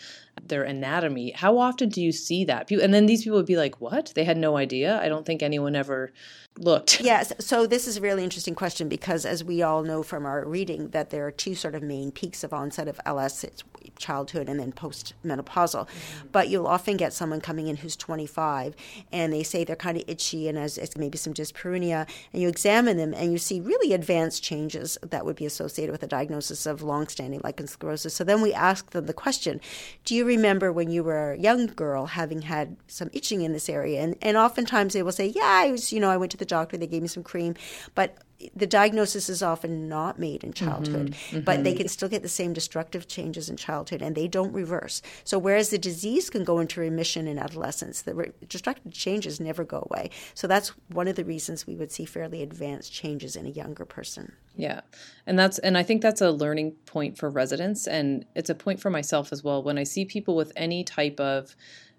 their 0.47 0.63
anatomy. 0.63 1.31
How 1.31 1.57
often 1.57 1.89
do 1.89 2.01
you 2.01 2.11
see 2.11 2.45
that? 2.45 2.71
And 2.71 2.93
then 2.93 3.05
these 3.05 3.23
people 3.23 3.37
would 3.37 3.45
be 3.45 3.57
like, 3.57 3.81
"What? 3.81 4.13
They 4.15 4.23
had 4.23 4.37
no 4.37 4.57
idea." 4.57 5.01
I 5.01 5.09
don't 5.09 5.25
think 5.25 5.43
anyone 5.43 5.75
ever 5.75 6.11
looked. 6.57 7.01
Yes. 7.13 7.33
So 7.39 7.67
this 7.67 7.87
is 7.87 7.97
a 7.97 8.01
really 8.01 8.23
interesting 8.23 8.55
question 8.55 8.87
because, 8.87 9.25
as 9.25 9.43
we 9.43 9.61
all 9.61 9.83
know 9.83 10.03
from 10.03 10.25
our 10.25 10.45
reading, 10.45 10.89
that 10.89 11.09
there 11.09 11.27
are 11.27 11.31
two 11.31 11.53
sort 11.53 11.75
of 11.75 11.83
main 11.83 12.11
peaks 12.11 12.43
of 12.43 12.53
onset 12.53 12.87
of 12.87 12.99
LS. 13.05 13.43
It's 13.43 13.63
childhood 13.97 14.49
and 14.49 14.59
then 14.59 14.71
postmenopausal. 14.71 15.87
Mm-hmm. 15.87 16.27
But 16.31 16.49
you'll 16.49 16.67
often 16.67 16.97
get 16.97 17.13
someone 17.13 17.41
coming 17.41 17.67
in 17.67 17.77
who's 17.77 17.95
25 17.95 18.75
and 19.11 19.31
they 19.31 19.43
say 19.43 19.63
they're 19.63 19.75
kind 19.75 19.97
of 19.97 20.03
itchy 20.07 20.47
and 20.47 20.57
has 20.57 20.79
maybe 20.97 21.17
some 21.17 21.33
dyspareunia, 21.33 22.07
and 22.31 22.41
you 22.41 22.47
examine 22.47 22.97
them 22.97 23.13
and 23.13 23.31
you 23.31 23.37
see 23.37 23.59
really 23.59 23.93
advanced 23.93 24.43
changes 24.43 24.97
that 25.01 25.25
would 25.25 25.35
be 25.35 25.45
associated 25.45 25.91
with 25.91 26.03
a 26.03 26.07
diagnosis 26.07 26.65
of 26.65 26.81
long-standing 26.81 27.41
lichen 27.43 27.67
sclerosus. 27.67 28.11
So 28.11 28.23
then 28.23 28.41
we 28.41 28.53
ask 28.53 28.91
them 28.91 29.05
the 29.05 29.13
question, 29.13 29.61
do 30.05 30.15
you 30.15 30.25
remember 30.25 30.71
when 30.71 30.89
you 30.91 31.03
were 31.03 31.33
a 31.33 31.39
young 31.39 31.67
girl 31.67 32.05
having 32.07 32.43
had 32.43 32.77
some 32.87 33.09
itching 33.13 33.41
in 33.41 33.53
this 33.53 33.69
area? 33.69 34.01
And, 34.01 34.15
and 34.21 34.37
oftentimes 34.37 34.93
they 34.93 35.03
will 35.03 35.11
say, 35.11 35.27
yeah, 35.27 35.41
I 35.63 35.71
was, 35.71 35.91
you 35.91 35.99
know, 35.99 36.09
I 36.09 36.17
went 36.17 36.31
to 36.31 36.37
the 36.37 36.45
doctor, 36.45 36.77
they 36.77 36.87
gave 36.87 37.01
me 37.01 37.07
some 37.07 37.23
cream, 37.23 37.55
but 37.95 38.17
the 38.55 38.67
diagnosis 38.67 39.29
is 39.29 39.41
often 39.41 39.87
not 39.87 40.19
made 40.19 40.43
in 40.43 40.53
childhood, 40.53 41.11
mm-hmm, 41.11 41.35
mm-hmm. 41.37 41.45
but 41.45 41.63
they 41.63 41.73
can 41.73 41.87
still 41.87 42.09
get 42.09 42.21
the 42.21 42.29
same 42.29 42.53
destructive 42.53 43.07
changes 43.07 43.49
in 43.49 43.57
childhood 43.57 44.01
and 44.01 44.15
they 44.15 44.27
don't 44.27 44.53
reverse. 44.53 45.01
So, 45.23 45.37
whereas 45.37 45.69
the 45.69 45.77
disease 45.77 46.29
can 46.29 46.43
go 46.43 46.59
into 46.59 46.79
remission 46.79 47.27
in 47.27 47.37
adolescence, 47.37 48.01
the 48.01 48.15
re- 48.15 48.31
destructive 48.47 48.93
changes 48.93 49.39
never 49.39 49.63
go 49.63 49.87
away. 49.89 50.09
So, 50.33 50.47
that's 50.47 50.69
one 50.89 51.07
of 51.07 51.15
the 51.15 51.25
reasons 51.25 51.67
we 51.67 51.75
would 51.75 51.91
see 51.91 52.05
fairly 52.05 52.41
advanced 52.41 52.91
changes 52.91 53.35
in 53.35 53.45
a 53.45 53.49
younger 53.49 53.85
person. 53.85 54.33
Yeah. 54.55 54.81
And 55.25 55.37
that's 55.37 55.59
and 55.59 55.77
I 55.77 55.83
think 55.83 56.01
that's 56.01 56.21
a 56.21 56.31
learning 56.31 56.73
point 56.85 57.17
for 57.17 57.29
residents 57.29 57.87
and 57.87 58.25
it's 58.35 58.49
a 58.49 58.55
point 58.55 58.79
for 58.79 58.89
myself 58.89 59.31
as 59.31 59.43
well 59.43 59.63
when 59.63 59.77
I 59.77 59.83
see 59.83 60.05
people 60.05 60.35
with 60.35 60.51
any 60.55 60.83
type 60.83 61.19
of 61.19 61.55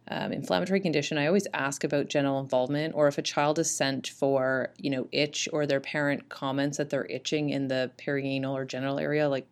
um, 0.08 0.32
inflammatory 0.32 0.80
condition, 0.80 1.16
I 1.16 1.26
always 1.26 1.46
ask 1.54 1.84
about 1.84 2.08
genital 2.08 2.40
involvement, 2.40 2.94
or 2.94 3.08
if 3.08 3.18
a 3.18 3.22
child 3.22 3.58
is 3.58 3.70
sent 3.70 4.08
for, 4.08 4.70
you 4.78 4.90
know, 4.90 5.08
itch, 5.12 5.48
or 5.52 5.66
their 5.66 5.80
parent 5.80 6.28
comments 6.28 6.76
that 6.76 6.90
they're 6.90 7.06
itching 7.06 7.50
in 7.50 7.68
the 7.68 7.90
perianal 7.98 8.52
or 8.52 8.64
genital 8.64 8.98
area, 8.98 9.28
like, 9.28 9.46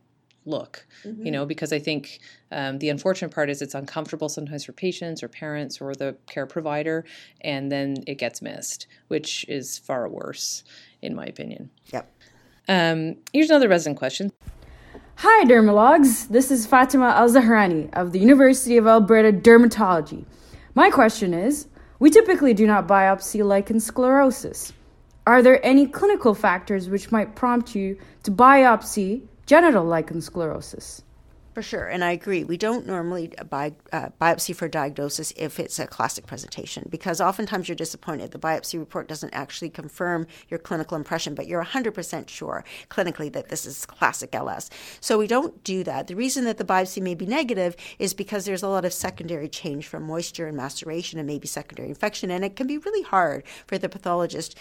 look, 0.44 0.86
mm-hmm. 1.04 1.24
you 1.24 1.30
know, 1.30 1.46
because 1.46 1.72
I 1.72 1.78
think 1.78 2.18
um, 2.50 2.78
the 2.80 2.88
unfortunate 2.88 3.32
part 3.32 3.48
is 3.48 3.62
it's 3.62 3.74
uncomfortable 3.74 4.28
sometimes 4.28 4.64
for 4.64 4.72
patients 4.72 5.22
or 5.22 5.28
parents 5.28 5.80
or 5.80 5.94
the 5.94 6.16
care 6.26 6.46
provider, 6.46 7.04
and 7.40 7.70
then 7.70 7.96
it 8.06 8.16
gets 8.16 8.42
missed, 8.42 8.86
which 9.08 9.46
is 9.48 9.78
far 9.78 10.08
worse, 10.08 10.64
in 11.00 11.14
my 11.14 11.24
opinion. 11.24 11.70
Yep. 11.92 12.12
Um, 12.68 13.16
here's 13.32 13.50
another 13.50 13.68
resident 13.68 13.98
question. 13.98 14.32
Hi, 15.16 15.44
dermalogues. 15.44 16.28
This 16.28 16.50
is 16.50 16.66
Fatmah 16.66 17.12
Al 17.12 17.28
Zahrani 17.28 17.92
of 17.94 18.12
the 18.12 18.18
University 18.18 18.76
of 18.76 18.86
Alberta 18.86 19.32
Dermatology. 19.32 20.24
My 20.74 20.88
question 20.88 21.34
is 21.34 21.66
we 21.98 22.08
typically 22.08 22.54
do 22.54 22.66
not 22.66 22.88
biopsy 22.88 23.44
lichen 23.44 23.76
sclerosus. 23.76 24.72
Are 25.26 25.42
there 25.42 25.64
any 25.64 25.86
clinical 25.86 26.34
factors 26.34 26.88
which 26.88 27.12
might 27.12 27.36
prompt 27.36 27.74
you 27.74 27.98
to 28.22 28.30
biopsy 28.30 29.20
genital 29.44 29.84
lichen 29.84 30.20
sclerosus? 30.20 31.02
For 31.52 31.60
sure, 31.60 31.86
and 31.86 32.02
I 32.02 32.12
agree. 32.12 32.44
We 32.44 32.56
don't 32.56 32.86
normally 32.86 33.36
uh, 33.38 33.44
biopsy 33.46 34.56
for 34.56 34.68
diagnosis 34.68 35.34
if 35.36 35.60
it's 35.60 35.78
a 35.78 35.86
classic 35.86 36.26
presentation 36.26 36.86
because 36.88 37.20
oftentimes 37.20 37.68
you're 37.68 37.76
disappointed. 37.76 38.30
The 38.30 38.38
biopsy 38.38 38.78
report 38.78 39.06
doesn't 39.06 39.34
actually 39.34 39.68
confirm 39.68 40.26
your 40.48 40.58
clinical 40.58 40.96
impression, 40.96 41.34
but 41.34 41.46
you're 41.46 41.62
100% 41.62 42.30
sure 42.30 42.64
clinically 42.88 43.30
that 43.34 43.50
this 43.50 43.66
is 43.66 43.84
classic 43.84 44.34
LS. 44.34 44.70
So 45.02 45.18
we 45.18 45.26
don't 45.26 45.62
do 45.62 45.84
that. 45.84 46.06
The 46.06 46.16
reason 46.16 46.44
that 46.46 46.56
the 46.56 46.64
biopsy 46.64 47.02
may 47.02 47.14
be 47.14 47.26
negative 47.26 47.76
is 47.98 48.14
because 48.14 48.46
there's 48.46 48.62
a 48.62 48.68
lot 48.68 48.86
of 48.86 48.94
secondary 48.94 49.50
change 49.50 49.86
from 49.86 50.04
moisture 50.04 50.46
and 50.46 50.56
maceration 50.56 51.18
and 51.18 51.26
maybe 51.26 51.46
secondary 51.46 51.90
infection, 51.90 52.30
and 52.30 52.46
it 52.46 52.56
can 52.56 52.66
be 52.66 52.78
really 52.78 53.02
hard 53.02 53.44
for 53.66 53.76
the 53.76 53.90
pathologist 53.90 54.56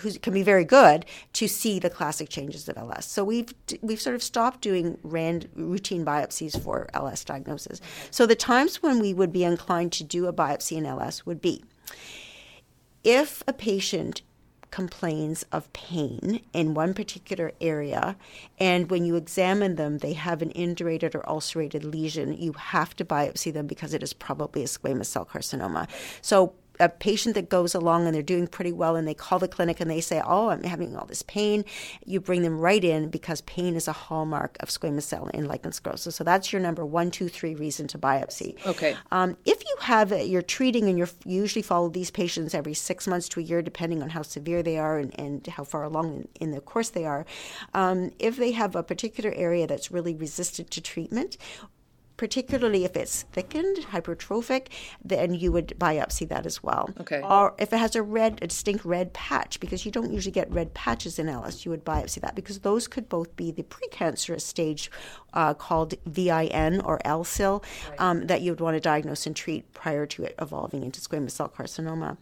who 0.00 0.12
can 0.12 0.32
be 0.32 0.42
very 0.42 0.64
good 0.64 1.06
to 1.34 1.48
see 1.48 1.78
the 1.78 1.90
classic 1.90 2.28
changes 2.28 2.68
of 2.68 2.76
LS. 2.76 3.06
So 3.06 3.24
we've 3.24 3.52
we've 3.82 4.00
sort 4.00 4.16
of 4.16 4.22
stopped 4.22 4.60
doing 4.60 4.98
rand, 5.02 5.48
routine 5.54 6.04
biopsies 6.04 6.60
for 6.60 6.88
LS 6.94 7.24
diagnosis. 7.24 7.80
So 8.10 8.26
the 8.26 8.34
times 8.34 8.82
when 8.82 9.00
we 9.00 9.14
would 9.14 9.32
be 9.32 9.44
inclined 9.44 9.92
to 9.92 10.04
do 10.04 10.26
a 10.26 10.32
biopsy 10.32 10.76
in 10.76 10.86
LS 10.86 11.26
would 11.26 11.40
be 11.40 11.64
if 13.02 13.42
a 13.46 13.52
patient 13.52 14.22
complains 14.70 15.44
of 15.50 15.72
pain 15.72 16.40
in 16.52 16.74
one 16.74 16.94
particular 16.94 17.52
area, 17.60 18.16
and 18.58 18.90
when 18.90 19.04
you 19.04 19.16
examine 19.16 19.76
them, 19.76 19.98
they 19.98 20.12
have 20.12 20.42
an 20.42 20.50
indurated 20.50 21.14
or 21.14 21.28
ulcerated 21.28 21.84
lesion, 21.84 22.32
you 22.40 22.52
have 22.52 22.94
to 22.96 23.04
biopsy 23.04 23.52
them 23.52 23.66
because 23.66 23.94
it 23.94 24.02
is 24.02 24.12
probably 24.12 24.62
a 24.62 24.66
squamous 24.66 25.06
cell 25.06 25.24
carcinoma. 25.24 25.88
So 26.22 26.54
a 26.80 26.88
patient 26.88 27.34
that 27.34 27.48
goes 27.48 27.74
along 27.74 28.06
and 28.06 28.14
they're 28.14 28.22
doing 28.22 28.46
pretty 28.46 28.72
well 28.72 28.96
and 28.96 29.06
they 29.06 29.14
call 29.14 29.38
the 29.38 29.46
clinic 29.46 29.80
and 29.80 29.90
they 29.90 30.00
say, 30.00 30.22
Oh, 30.24 30.48
I'm 30.48 30.64
having 30.64 30.96
all 30.96 31.06
this 31.06 31.22
pain, 31.22 31.64
you 32.04 32.20
bring 32.20 32.42
them 32.42 32.58
right 32.58 32.82
in 32.82 33.08
because 33.08 33.42
pain 33.42 33.76
is 33.76 33.86
a 33.86 33.92
hallmark 33.92 34.56
of 34.60 34.68
squamous 34.68 35.02
cell 35.02 35.28
in 35.28 35.46
lichen 35.46 35.70
sclerosus. 35.70 36.14
So 36.14 36.24
that's 36.24 36.52
your 36.52 36.60
number 36.60 36.84
one, 36.84 37.10
two, 37.10 37.28
three 37.28 37.54
reason 37.54 37.86
to 37.88 37.98
biopsy. 37.98 38.54
Okay. 38.66 38.96
Um, 39.12 39.36
if 39.44 39.62
you 39.62 39.76
have, 39.80 40.10
you're 40.26 40.42
treating 40.42 40.88
and 40.88 40.98
you're 40.98 41.08
usually 41.24 41.62
follow 41.62 41.88
these 41.88 42.10
patients 42.10 42.54
every 42.54 42.74
six 42.74 43.06
months 43.06 43.28
to 43.30 43.40
a 43.40 43.42
year, 43.42 43.62
depending 43.62 44.02
on 44.02 44.10
how 44.10 44.22
severe 44.22 44.62
they 44.62 44.78
are 44.78 44.98
and, 44.98 45.18
and 45.20 45.46
how 45.46 45.64
far 45.64 45.84
along 45.84 46.14
in, 46.16 46.28
in 46.40 46.50
the 46.50 46.60
course 46.60 46.90
they 46.90 47.04
are. 47.04 47.26
Um, 47.74 48.10
if 48.18 48.36
they 48.36 48.52
have 48.52 48.74
a 48.74 48.82
particular 48.82 49.32
area 49.34 49.66
that's 49.66 49.90
really 49.90 50.14
resistant 50.14 50.70
to 50.72 50.80
treatment, 50.80 51.36
particularly 52.20 52.84
if 52.84 52.98
it's 52.98 53.22
thickened, 53.32 53.78
hypertrophic, 53.78 54.66
then 55.02 55.32
you 55.32 55.50
would 55.50 55.68
biopsy 55.78 56.28
that 56.28 56.44
as 56.44 56.62
well. 56.62 56.90
Okay. 57.00 57.22
Or 57.22 57.54
if 57.56 57.72
it 57.72 57.78
has 57.78 57.96
a 57.96 58.02
red, 58.02 58.40
a 58.42 58.46
distinct 58.46 58.84
red 58.84 59.14
patch, 59.14 59.58
because 59.58 59.86
you 59.86 59.90
don't 59.90 60.12
usually 60.12 60.30
get 60.30 60.52
red 60.52 60.74
patches 60.74 61.18
in 61.18 61.30
LS, 61.30 61.64
you 61.64 61.70
would 61.70 61.82
biopsy 61.82 62.20
that 62.20 62.34
because 62.34 62.58
those 62.58 62.88
could 62.88 63.08
both 63.08 63.34
be 63.36 63.50
the 63.50 63.62
precancerous 63.62 64.42
stage 64.42 64.90
uh, 65.32 65.54
called 65.54 65.94
VIN 66.04 66.82
or 66.82 66.98
LCIL 67.06 67.64
right. 67.88 67.98
um, 67.98 68.26
that 68.26 68.42
you 68.42 68.52
would 68.52 68.60
want 68.60 68.76
to 68.76 68.80
diagnose 68.80 69.26
and 69.26 69.34
treat 69.34 69.72
prior 69.72 70.04
to 70.04 70.22
it 70.22 70.34
evolving 70.38 70.82
into 70.82 71.00
squamous 71.00 71.30
cell 71.30 71.48
carcinoma. 71.48 72.18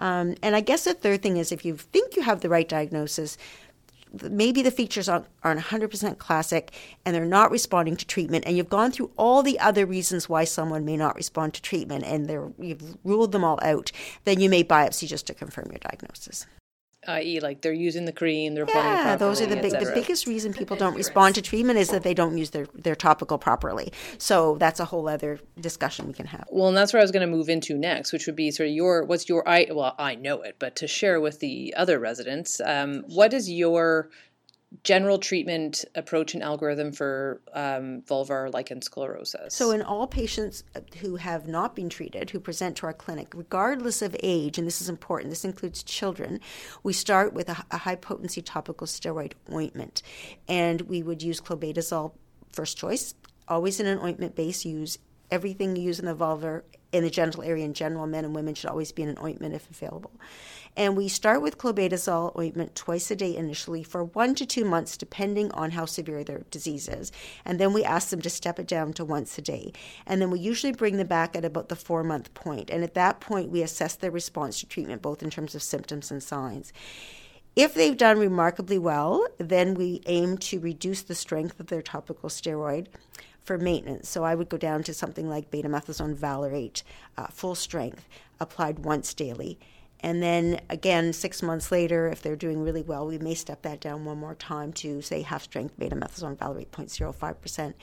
Um, 0.00 0.36
and 0.40 0.54
I 0.54 0.60
guess 0.60 0.84
the 0.84 0.94
third 0.94 1.20
thing 1.20 1.36
is 1.36 1.50
if 1.50 1.64
you 1.64 1.76
think 1.76 2.14
you 2.14 2.22
have 2.22 2.42
the 2.42 2.48
right 2.48 2.68
diagnosis, 2.68 3.36
maybe 4.30 4.62
the 4.62 4.70
features 4.70 5.08
aren't, 5.08 5.26
aren't 5.42 5.60
100% 5.60 6.18
classic 6.18 6.72
and 7.04 7.14
they're 7.14 7.24
not 7.24 7.50
responding 7.50 7.96
to 7.96 8.06
treatment 8.06 8.44
and 8.46 8.56
you've 8.56 8.68
gone 8.68 8.90
through 8.90 9.10
all 9.16 9.42
the 9.42 9.58
other 9.58 9.86
reasons 9.86 10.28
why 10.28 10.44
someone 10.44 10.84
may 10.84 10.96
not 10.96 11.16
respond 11.16 11.54
to 11.54 11.62
treatment 11.62 12.04
and 12.04 12.28
you've 12.58 12.96
ruled 13.04 13.32
them 13.32 13.44
all 13.44 13.58
out 13.62 13.90
then 14.24 14.40
you 14.40 14.48
may 14.48 14.62
biopsy 14.62 15.06
just 15.06 15.26
to 15.26 15.34
confirm 15.34 15.66
your 15.70 15.80
diagnosis 15.80 16.46
i.e., 17.08 17.40
like 17.40 17.62
they're 17.62 17.72
using 17.72 18.04
the 18.04 18.12
cream, 18.12 18.54
they're 18.54 18.66
yeah, 18.68 19.16
those 19.16 19.40
are 19.40 19.46
the 19.46 19.56
big, 19.56 19.72
the 19.72 19.90
biggest 19.94 20.26
reason 20.26 20.52
people 20.52 20.76
don't 20.76 20.94
respond 20.94 21.34
to 21.34 21.42
treatment 21.42 21.78
is 21.78 21.88
that 21.90 22.02
they 22.02 22.14
don't 22.14 22.38
use 22.38 22.50
their 22.50 22.66
their 22.74 22.94
topical 22.94 23.38
properly. 23.38 23.92
So 24.18 24.56
that's 24.58 24.80
a 24.80 24.84
whole 24.84 25.08
other 25.08 25.40
discussion 25.60 26.06
we 26.06 26.12
can 26.12 26.26
have. 26.26 26.46
Well, 26.50 26.68
and 26.68 26.76
that's 26.76 26.92
where 26.92 27.00
I 27.00 27.04
was 27.04 27.10
going 27.10 27.28
to 27.28 27.36
move 27.36 27.48
into 27.48 27.76
next, 27.76 28.12
which 28.12 28.26
would 28.26 28.36
be 28.36 28.50
sort 28.50 28.68
of 28.68 28.74
your 28.74 29.04
what's 29.04 29.28
your 29.28 29.48
I 29.48 29.66
well 29.70 29.94
I 29.98 30.14
know 30.14 30.42
it, 30.42 30.56
but 30.58 30.76
to 30.76 30.86
share 30.86 31.20
with 31.20 31.40
the 31.40 31.74
other 31.76 31.98
residents, 31.98 32.60
um, 32.60 33.04
what 33.08 33.32
is 33.32 33.50
your 33.50 34.10
general 34.84 35.18
treatment 35.18 35.84
approach 35.94 36.34
and 36.34 36.42
algorithm 36.42 36.92
for 36.92 37.40
um, 37.52 38.02
vulvar 38.02 38.52
lichen 38.52 38.80
sclerosus? 38.80 39.52
So, 39.52 39.70
in 39.70 39.82
all 39.82 40.06
patients 40.06 40.64
who 40.98 41.16
have 41.16 41.46
not 41.46 41.76
been 41.76 41.88
treated, 41.88 42.30
who 42.30 42.40
present 42.40 42.76
to 42.78 42.86
our 42.86 42.92
clinic, 42.92 43.32
regardless 43.34 44.02
of 44.02 44.16
age, 44.22 44.58
and 44.58 44.66
this 44.66 44.80
is 44.80 44.88
important, 44.88 45.30
this 45.30 45.44
includes 45.44 45.82
children, 45.82 46.40
we 46.82 46.92
start 46.92 47.32
with 47.32 47.48
a, 47.48 47.64
a 47.70 47.78
high 47.78 47.96
potency 47.96 48.42
topical 48.42 48.86
steroid 48.86 49.32
ointment. 49.52 50.02
And 50.48 50.82
we 50.82 51.02
would 51.02 51.22
use 51.22 51.40
clobetasol 51.40 52.12
first 52.52 52.76
choice, 52.76 53.14
always 53.48 53.80
in 53.80 53.86
an 53.86 53.98
ointment 53.98 54.34
base, 54.34 54.64
use 54.64 54.98
everything 55.30 55.76
you 55.76 55.82
use 55.82 55.98
in 55.98 56.06
the 56.06 56.14
vulvar 56.14 56.62
in 56.92 57.02
the 57.02 57.10
genital 57.10 57.42
area 57.42 57.64
in 57.64 57.72
general, 57.72 58.06
men 58.06 58.24
and 58.24 58.34
women 58.34 58.54
should 58.54 58.68
always 58.68 58.92
be 58.92 59.02
in 59.02 59.08
an 59.08 59.18
ointment 59.22 59.54
if 59.54 59.68
available. 59.70 60.12
And 60.74 60.96
we 60.96 61.08
start 61.08 61.42
with 61.42 61.58
clobetasol 61.58 62.36
ointment 62.38 62.74
twice 62.74 63.10
a 63.10 63.16
day 63.16 63.36
initially 63.36 63.82
for 63.82 64.04
one 64.04 64.34
to 64.36 64.46
two 64.46 64.64
months, 64.64 64.96
depending 64.96 65.50
on 65.52 65.72
how 65.72 65.84
severe 65.84 66.24
their 66.24 66.44
disease 66.50 66.88
is. 66.88 67.12
And 67.44 67.60
then 67.60 67.74
we 67.74 67.84
ask 67.84 68.08
them 68.08 68.22
to 68.22 68.30
step 68.30 68.58
it 68.58 68.66
down 68.66 68.94
to 68.94 69.04
once 69.04 69.36
a 69.36 69.42
day. 69.42 69.72
And 70.06 70.20
then 70.22 70.30
we 70.30 70.40
usually 70.40 70.72
bring 70.72 70.96
them 70.96 71.08
back 71.08 71.36
at 71.36 71.44
about 71.44 71.68
the 71.68 71.76
four 71.76 72.02
month 72.02 72.32
point. 72.32 72.70
And 72.70 72.82
at 72.82 72.94
that 72.94 73.20
point, 73.20 73.50
we 73.50 73.62
assess 73.62 73.96
their 73.96 74.10
response 74.10 74.60
to 74.60 74.66
treatment, 74.66 75.02
both 75.02 75.22
in 75.22 75.28
terms 75.28 75.54
of 75.54 75.62
symptoms 75.62 76.10
and 76.10 76.22
signs. 76.22 76.72
If 77.54 77.74
they've 77.74 77.96
done 77.96 78.18
remarkably 78.18 78.78
well, 78.78 79.26
then 79.36 79.74
we 79.74 80.00
aim 80.06 80.38
to 80.38 80.58
reduce 80.58 81.02
the 81.02 81.14
strength 81.14 81.60
of 81.60 81.66
their 81.66 81.82
topical 81.82 82.30
steroid 82.30 82.86
for 83.44 83.58
maintenance. 83.58 84.08
So 84.08 84.24
I 84.24 84.34
would 84.34 84.48
go 84.48 84.56
down 84.56 84.84
to 84.84 84.94
something 84.94 85.28
like 85.28 85.50
betamethasone 85.50 86.14
valerate, 86.14 86.82
uh, 87.18 87.26
full 87.26 87.54
strength, 87.54 88.08
applied 88.40 88.78
once 88.78 89.12
daily. 89.12 89.58
And 90.02 90.22
then 90.22 90.60
again, 90.68 91.12
six 91.12 91.42
months 91.42 91.70
later, 91.70 92.08
if 92.08 92.22
they're 92.22 92.36
doing 92.36 92.62
really 92.62 92.82
well, 92.82 93.06
we 93.06 93.18
may 93.18 93.34
step 93.34 93.62
that 93.62 93.80
down 93.80 94.04
one 94.04 94.18
more 94.18 94.34
time 94.34 94.72
to 94.74 95.00
say 95.00 95.22
half 95.22 95.44
strength 95.44 95.78
betamethasone 95.78 96.38
valerate 96.38 96.72
0.05%. 96.72 97.74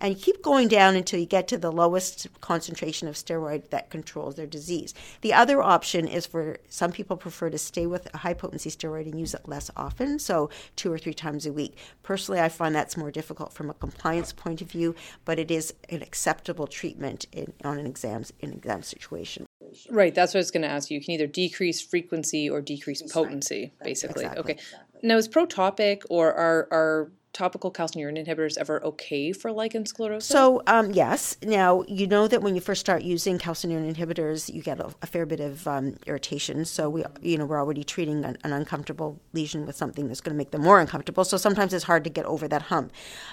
And 0.00 0.20
keep 0.20 0.42
going 0.42 0.68
down 0.68 0.94
until 0.94 1.18
you 1.18 1.26
get 1.26 1.48
to 1.48 1.58
the 1.58 1.72
lowest 1.72 2.28
concentration 2.40 3.08
of 3.08 3.14
steroid 3.14 3.70
that 3.70 3.90
controls 3.90 4.36
their 4.36 4.46
disease. 4.46 4.94
The 5.20 5.32
other 5.32 5.62
option 5.62 6.06
is 6.06 6.26
for 6.26 6.58
some 6.68 6.92
people 6.92 7.16
prefer 7.16 7.50
to 7.50 7.58
stay 7.58 7.86
with 7.86 8.08
a 8.14 8.18
high 8.18 8.34
potency 8.34 8.70
steroid 8.70 9.06
and 9.06 9.18
use 9.18 9.34
it 9.34 9.48
less 9.48 9.70
often, 9.76 10.18
so 10.18 10.50
two 10.76 10.92
or 10.92 10.98
three 10.98 11.14
times 11.14 11.46
a 11.46 11.52
week. 11.52 11.76
Personally, 12.02 12.40
I 12.40 12.48
find 12.48 12.74
that's 12.74 12.96
more 12.96 13.10
difficult 13.10 13.52
from 13.52 13.70
a 13.70 13.74
compliance 13.74 14.32
point 14.32 14.62
of 14.62 14.70
view, 14.70 14.94
but 15.24 15.38
it 15.38 15.50
is 15.50 15.74
an 15.88 16.02
acceptable 16.02 16.66
treatment 16.66 17.26
in, 17.32 17.52
on 17.64 17.78
an 17.78 17.86
exam 17.86 18.24
in 18.40 18.52
exam 18.52 18.82
situation. 18.82 19.46
Right, 19.90 20.14
that's 20.14 20.34
what 20.34 20.38
I 20.38 20.40
was 20.40 20.50
going 20.50 20.62
to 20.62 20.68
ask 20.68 20.90
you. 20.90 20.98
You 20.98 21.04
can 21.04 21.14
either 21.14 21.26
decrease 21.26 21.80
frequency 21.80 22.48
or 22.48 22.60
decrease 22.60 23.02
potency, 23.02 23.72
basically. 23.82 24.24
Exactly. 24.24 24.54
Okay. 24.54 24.62
Now, 25.02 25.16
is 25.16 25.28
protopic 25.28 26.02
or 26.08 26.32
are 26.32 26.68
are 26.70 27.12
topical 27.34 27.70
calcineurin 27.70 28.24
inhibitors 28.24 28.56
ever 28.56 28.82
okay 28.82 29.32
for 29.32 29.52
lichen 29.52 29.84
sclerosus? 29.84 30.22
So, 30.22 30.62
um, 30.66 30.92
yes. 30.92 31.36
Now, 31.42 31.84
you 31.86 32.06
know 32.06 32.26
that 32.28 32.40
when 32.40 32.54
you 32.54 32.60
first 32.60 32.80
start 32.80 33.02
using 33.02 33.38
calcineurin 33.38 33.94
inhibitors, 33.94 34.52
you 34.52 34.62
get 34.62 34.80
a, 34.80 34.94
a 35.02 35.06
fair 35.06 35.26
bit 35.26 35.40
of 35.40 35.66
um, 35.68 35.96
irritation. 36.06 36.64
So, 36.64 36.88
we, 36.88 37.04
you 37.20 37.36
know, 37.36 37.44
we're 37.44 37.58
already 37.58 37.84
treating 37.84 38.24
an, 38.24 38.38
an, 38.44 38.52
uncomfortable 38.52 39.20
lesion 39.32 39.66
with 39.66 39.76
something 39.76 40.08
that's 40.08 40.20
going 40.20 40.34
to 40.34 40.38
make 40.38 40.52
them 40.52 40.62
more 40.62 40.80
uncomfortable. 40.80 41.24
So, 41.24 41.36
sometimes 41.36 41.74
it's 41.74 41.84
hard 41.84 42.04
to 42.04 42.10
get 42.10 42.24
over 42.24 42.48
that 42.48 42.62
hump. 42.62 42.92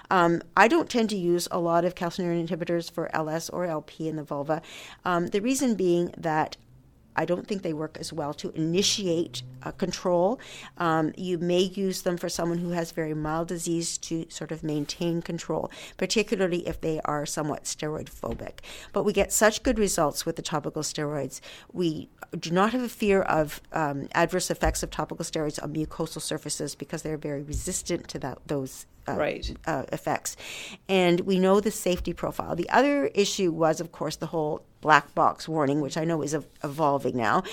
Um, 0.10 0.42
I 0.58 0.68
don't 0.68 0.90
tend 0.90 1.10
to 1.12 1.18
use 1.18 1.48
a 1.52 1.60
lot 1.60 1.86
of 1.86 1.96
calcineurin 1.96 2.48
inhibitors 2.48 2.92
for 2.92 3.16
LS 3.16 3.50
or 3.50 3.66
LP 3.66 4.10
in 4.10 4.16
the 4.16 4.24
vulva. 4.24 4.62
Um, 5.06 5.28
the 5.28 5.40
reason 5.40 5.76
being 5.76 6.14
that 6.18 6.58
I 7.16 7.26
don't 7.26 7.48
think 7.48 7.62
they 7.62 7.74
work 7.74 7.98
as 8.00 8.14
well 8.14 8.34
to 8.36 8.52
initiate 8.52 9.44
uh, 9.64 9.72
control. 9.72 10.40
Um, 10.78 11.14
you 11.18 11.38
may 11.38 11.62
use 11.62 12.02
them 12.02 12.18
for 12.18 12.30
someone 12.30 12.58
who 12.58 12.70
has 12.70 12.92
very 12.92 13.14
mild 13.14 13.48
disease 13.48 13.98
to 14.00 14.26
sort 14.30 14.52
of 14.52 14.64
maintain 14.64 15.22
control, 15.22 15.72
particularly 15.98 16.68
if 16.68 16.82
they 16.82 17.00
are 17.06 17.26
somewhat 17.26 17.66
steroid 17.66 18.10
phobic. 18.10 18.60
But 18.94 19.04
we 19.04 19.14
get 19.14 19.32
such 19.32 19.64
good 19.64 19.78
results 19.78 20.26
with 20.26 20.36
the 20.36 20.42
topical 20.42 20.82
steroids. 20.82 21.42
We 21.72 22.10
do 22.38 22.52
not 22.52 22.72
have 22.72 22.82
a 22.82 22.90
fear 22.90 23.22
of 23.24 23.62
um, 23.74 24.08
adverse 24.14 24.50
effects 24.50 24.84
of 24.84 24.90
topical 24.90 25.26
steroids 25.26 25.62
on 25.62 25.74
mucosal 25.74 26.22
surfaces 26.22 26.76
because 26.76 27.02
they're 27.02 27.18
very 27.18 27.44
resistant 27.44 28.08
to 28.10 28.20
that, 28.20 28.40
those 28.48 28.86
uh, 29.08 29.14
right. 29.14 29.58
uh, 29.66 29.84
effects. 29.92 30.38
And 30.88 31.22
we 31.22 31.40
know 31.40 31.60
the 31.60 31.72
safety 31.72 32.14
profile. 32.14 32.56
The 32.56 32.70
other 32.70 33.08
issue 33.08 33.52
was, 33.52 33.82
of 33.82 33.92
course, 33.92 34.16
the 34.16 34.28
whole 34.28 34.64
black 34.82 35.14
box 35.16 35.48
warning, 35.48 35.80
which 35.80 35.98
I 35.98 36.04
know 36.04 36.22
is 36.22 36.36
evolving 36.64 37.16
now. 37.16 37.44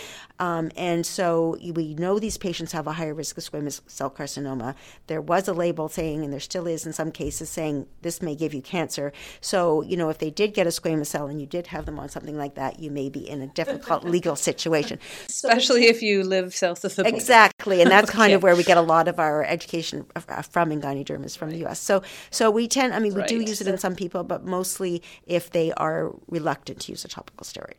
Um, 0.40 0.70
and 0.76 1.04
so 1.04 1.56
we 1.74 1.94
know 1.94 2.18
these 2.18 2.38
patients 2.38 2.72
have 2.72 2.86
a 2.86 2.92
higher 2.92 3.14
risk 3.14 3.36
of 3.38 3.44
squamous 3.44 3.80
cell 3.86 4.10
carcinoma. 4.10 4.74
There 5.06 5.20
was 5.20 5.48
a 5.48 5.52
label 5.52 5.88
saying, 5.88 6.24
and 6.24 6.32
there 6.32 6.40
still 6.40 6.66
is 6.66 6.86
in 6.86 6.92
some 6.92 7.10
cases, 7.10 7.48
saying 7.48 7.86
this 8.02 8.22
may 8.22 8.34
give 8.34 8.54
you 8.54 8.62
cancer. 8.62 9.12
So, 9.40 9.82
you 9.82 9.96
know, 9.96 10.10
if 10.10 10.18
they 10.18 10.30
did 10.30 10.54
get 10.54 10.66
a 10.66 10.70
squamous 10.70 11.06
cell 11.06 11.26
and 11.26 11.40
you 11.40 11.46
did 11.46 11.68
have 11.68 11.86
them 11.86 11.98
on 11.98 12.08
something 12.08 12.36
like 12.36 12.54
that, 12.54 12.78
you 12.78 12.90
may 12.90 13.08
be 13.08 13.28
in 13.28 13.42
a 13.42 13.48
difficult 13.48 14.04
legal 14.16 14.36
situation. 14.36 14.98
Especially 15.28 15.86
if 15.86 16.02
you 16.02 16.22
live 16.22 16.54
south 16.54 16.84
of 16.84 16.94
the 16.94 17.02
border. 17.02 17.16
Exactly. 17.16 17.82
And 17.82 17.90
that's 17.90 18.10
okay. 18.10 18.18
kind 18.18 18.32
of 18.32 18.42
where 18.44 18.54
we 18.54 18.62
get 18.62 18.76
a 18.76 18.82
lot 18.82 19.08
of 19.08 19.18
our 19.18 19.44
education 19.44 20.06
from 20.50 20.72
in 20.72 20.80
gynodermas 20.80 21.36
from 21.36 21.48
right. 21.48 21.58
the 21.58 21.66
US. 21.66 21.80
So, 21.80 22.02
so 22.30 22.50
we 22.50 22.68
tend, 22.68 22.94
I 22.94 23.00
mean, 23.00 23.14
we 23.14 23.20
right. 23.20 23.28
do 23.28 23.40
use 23.40 23.60
it 23.60 23.66
in 23.66 23.78
some 23.78 23.96
people, 23.96 24.22
but 24.22 24.44
mostly 24.44 25.02
if 25.26 25.50
they 25.50 25.72
are 25.72 26.14
reluctant 26.28 26.80
to 26.82 26.92
use 26.92 27.04
a 27.04 27.08
topical 27.18 27.44
steroid. 27.44 27.78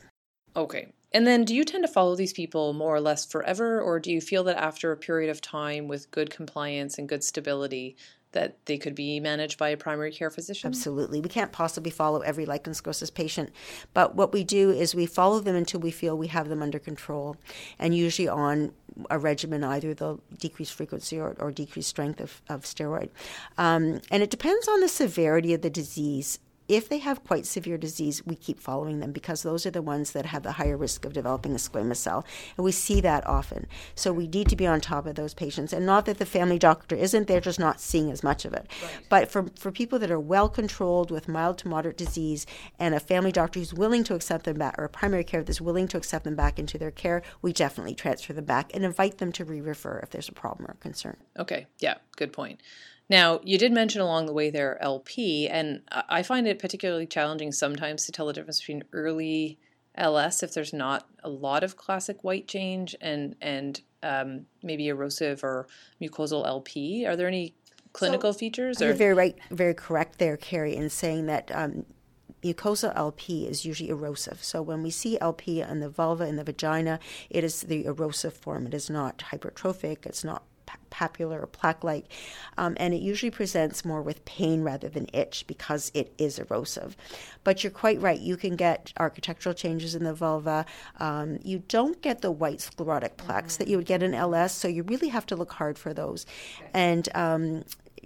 Okay. 0.56 0.92
And 1.12 1.26
then 1.26 1.44
do 1.44 1.56
you 1.56 1.64
tend 1.64 1.84
to 1.84 1.92
follow 1.92 2.16
these 2.16 2.34
people 2.34 2.74
more 2.74 2.96
or 2.96 3.02
less 3.02 3.26
forever, 3.26 3.82
or 3.82 4.00
do 4.00 4.12
you 4.12 4.22
feel 4.22 4.44
that 4.44 4.58
after 4.58 4.92
a 4.92 4.98
period 4.98 5.30
of 5.30 5.42
time 5.42 5.88
with 5.88 6.12
good 6.12 6.30
compliance 6.30 6.98
and 6.98 7.10
good 7.10 7.24
stability, 7.24 7.96
that 8.32 8.64
they 8.66 8.78
could 8.78 8.94
be 8.94 9.20
managed 9.20 9.58
by 9.58 9.70
a 9.70 9.78
primary 9.78 10.12
care 10.12 10.30
physician? 10.30 10.68
Absolutely. 10.68 11.20
We 11.20 11.30
can't 11.30 11.52
possibly 11.52 11.90
follow 11.90 12.20
every 12.20 12.46
lichen 12.46 12.74
sclerosus 12.74 13.12
patient, 13.12 13.50
but 13.94 14.16
what 14.16 14.34
we 14.34 14.44
do 14.44 14.70
is 14.70 14.94
we 14.94 15.08
follow 15.08 15.40
them 15.40 15.56
until 15.56 15.80
we 15.80 15.90
feel 15.90 16.16
we 16.16 16.28
have 16.28 16.48
them 16.48 16.62
under 16.62 16.78
control, 16.78 17.36
and 17.80 17.96
usually 17.96 18.28
on 18.28 18.74
a 19.10 19.18
regimen, 19.18 19.64
either 19.64 19.96
the 19.96 20.20
decreased 20.38 20.74
frequency 20.74 21.20
or, 21.20 21.36
or 21.40 21.52
decreased 21.52 21.90
strength 21.90 22.20
of, 22.20 22.42
of 22.50 22.66
steroid. 22.66 23.10
Um, 23.58 24.02
and 24.12 24.22
it 24.22 24.30
depends 24.30 24.68
on 24.68 24.82
the 24.82 24.90
severity 24.90 25.54
of 25.56 25.62
the 25.62 25.70
disease 25.70 26.40
if 26.70 26.88
they 26.88 27.00
have 27.00 27.24
quite 27.24 27.48
severe 27.48 27.78
disease, 27.78 28.26
we 28.26 28.36
keep 28.36 28.60
following 28.60 29.00
them 29.00 29.12
because 29.12 29.42
those 29.42 29.66
are 29.66 29.72
the 29.72 29.82
ones 29.82 30.12
that 30.12 30.28
have 30.28 30.44
the 30.44 30.54
higher 30.54 30.78
risk 30.78 31.04
of 31.04 31.14
developing 31.14 31.54
a 31.54 31.56
squamous 31.56 31.98
cell. 31.98 32.24
And 32.56 32.64
we 32.64 32.72
see 32.72 33.02
that 33.02 33.26
often. 33.28 33.66
So 33.96 34.14
we 34.14 34.28
need 34.28 34.48
to 34.50 34.56
be 34.56 34.68
on 34.68 34.80
top 34.80 35.08
of 35.08 35.16
those 35.16 35.34
patients. 35.34 35.74
And 35.74 35.86
not 35.86 36.06
that 36.06 36.20
the 36.20 36.28
family 36.28 36.60
doctor 36.60 36.96
isn't, 36.96 37.28
they're 37.28 37.42
just 37.42 37.60
not 37.60 37.82
seeing 37.82 38.12
as 38.12 38.22
much 38.22 38.46
of 38.46 38.54
it. 38.54 38.68
Right. 38.84 38.92
But 39.10 39.32
for, 39.32 39.48
for 39.58 39.72
people 39.72 39.98
that 39.98 40.12
are 40.12 40.20
well 40.20 40.48
controlled 40.48 41.10
with 41.10 41.28
mild 41.28 41.58
to 41.60 41.68
moderate 41.68 41.98
disease 41.98 42.46
and 42.78 42.94
a 42.94 43.00
family 43.00 43.32
doctor 43.32 43.60
who's 43.60 43.74
willing 43.74 44.04
to 44.04 44.14
accept 44.14 44.46
them 44.46 44.60
back, 44.60 44.78
or 44.78 44.84
a 44.84 44.90
primary 44.90 45.24
care 45.24 45.44
that's 45.44 45.60
willing 45.60 45.88
to 45.88 45.98
accept 45.98 46.24
them 46.24 46.36
back 46.36 46.60
into 46.60 46.78
their 46.78 46.92
care, 46.92 47.24
we 47.42 47.52
definitely 47.52 47.96
transfer 47.96 48.34
them 48.34 48.46
back 48.46 48.70
and 48.76 48.86
invite 48.86 49.18
them 49.18 49.32
to 49.32 49.44
re 49.44 49.60
refer 49.60 50.00
if 50.04 50.12
there's 50.12 50.30
a 50.30 50.34
problem 50.34 50.70
or 50.70 50.76
concern. 50.76 51.18
Okay, 51.38 51.66
yeah, 51.80 51.96
good 52.16 52.32
point. 52.32 52.62
Now, 53.10 53.42
you 53.44 53.58
did 53.58 53.72
mention 53.72 54.02
along 54.02 54.28
the 54.28 54.34
way 54.34 54.50
there 54.52 54.82
LP, 54.84 55.48
and 55.48 55.82
I 55.92 56.22
find 56.22 56.48
it 56.48 56.60
particularly 56.60 57.08
challenging 57.08 57.52
sometimes 57.52 58.06
to 58.06 58.12
tell 58.12 58.28
the 58.28 58.34
difference 58.34 58.60
between 58.60 58.84
early 58.94 59.58
LS 59.96 60.44
if 60.44 60.54
there's 60.54 60.74
not 60.74 61.08
a 61.24 61.30
lot 61.30 61.64
of 61.64 61.76
classic 61.76 62.24
white 62.24 62.48
change 62.48 62.96
and 63.02 63.36
and 63.42 63.82
um, 64.04 64.46
maybe 64.64 64.88
erosive 64.88 65.44
or 65.44 65.68
mucosal 66.02 66.46
LP. 66.46 67.06
Are 67.06 67.16
there 67.16 67.28
any 67.28 67.56
clinical 67.94 68.32
so, 68.32 68.40
features? 68.40 68.82
Or? 68.82 68.86
You're 68.86 68.94
very 68.94 69.16
right, 69.16 69.36
very 69.50 69.74
correct 69.74 70.20
there, 70.20 70.38
Kerri, 70.38 70.76
in 70.76 70.90
saying 70.90 71.26
that. 71.26 71.52
Um, 71.54 71.86
mucosa 72.42 72.96
LP 72.96 73.46
is 73.46 73.66
usually 73.66 73.90
erosive. 73.90 74.42
So 74.42 74.62
when 74.62 74.82
we 74.82 74.92
see 74.92 75.20
LP 75.20 75.60
in 75.60 75.82
the 75.82 75.90
vulva 75.90 76.24
and 76.24 76.40
the 76.40 76.44
vagina, 76.46 76.98
it 77.30 77.44
is 77.44 77.64
the 77.64 77.84
erosive 77.84 78.34
form. 78.34 78.66
It 78.66 78.74
is 78.74 78.90
not 78.90 79.18
hypertrophic. 79.32 80.06
It's 80.06 80.24
not 80.24 80.44
papular 80.90 81.42
or 81.42 81.48
plaque 81.48 81.84
like, 81.84 82.06
um, 82.58 82.76
and 82.80 82.94
it 82.94 83.02
usually 83.02 83.32
presents 83.32 83.86
more 83.86 84.02
with 84.02 84.26
pain 84.26 84.62
rather 84.62 84.90
than 84.90 85.08
itch 85.14 85.46
because 85.48 85.92
it 85.94 86.14
is 86.18 86.40
erosive. 86.40 86.96
But 87.44 87.64
you're 87.64 87.72
quite 87.72 88.02
right, 88.02 88.20
you 88.20 88.38
can 88.38 88.56
get 88.56 88.94
architectural 88.98 89.56
changes 89.56 89.96
in 89.96 90.04
the 90.04 90.14
vulva. 90.14 90.66
Um, 91.00 91.40
you 91.44 91.64
don't 91.68 92.02
get 92.02 92.22
the 92.22 92.32
white 92.32 92.62
sclerotic 92.62 93.18
plaques 93.18 93.54
mm-hmm. 93.54 93.64
that 93.64 93.70
you 93.70 93.78
would 93.78 93.86
get 93.86 94.04
in 94.04 94.14
LS, 94.14 94.56
so 94.56 94.68
you 94.68 94.84
really 94.84 95.10
have 95.10 95.26
to 95.28 95.36
look 95.36 95.54
hard 95.54 95.78
for 95.78 95.94
those 95.94 96.26
and 96.74 97.10
um, 97.16 97.64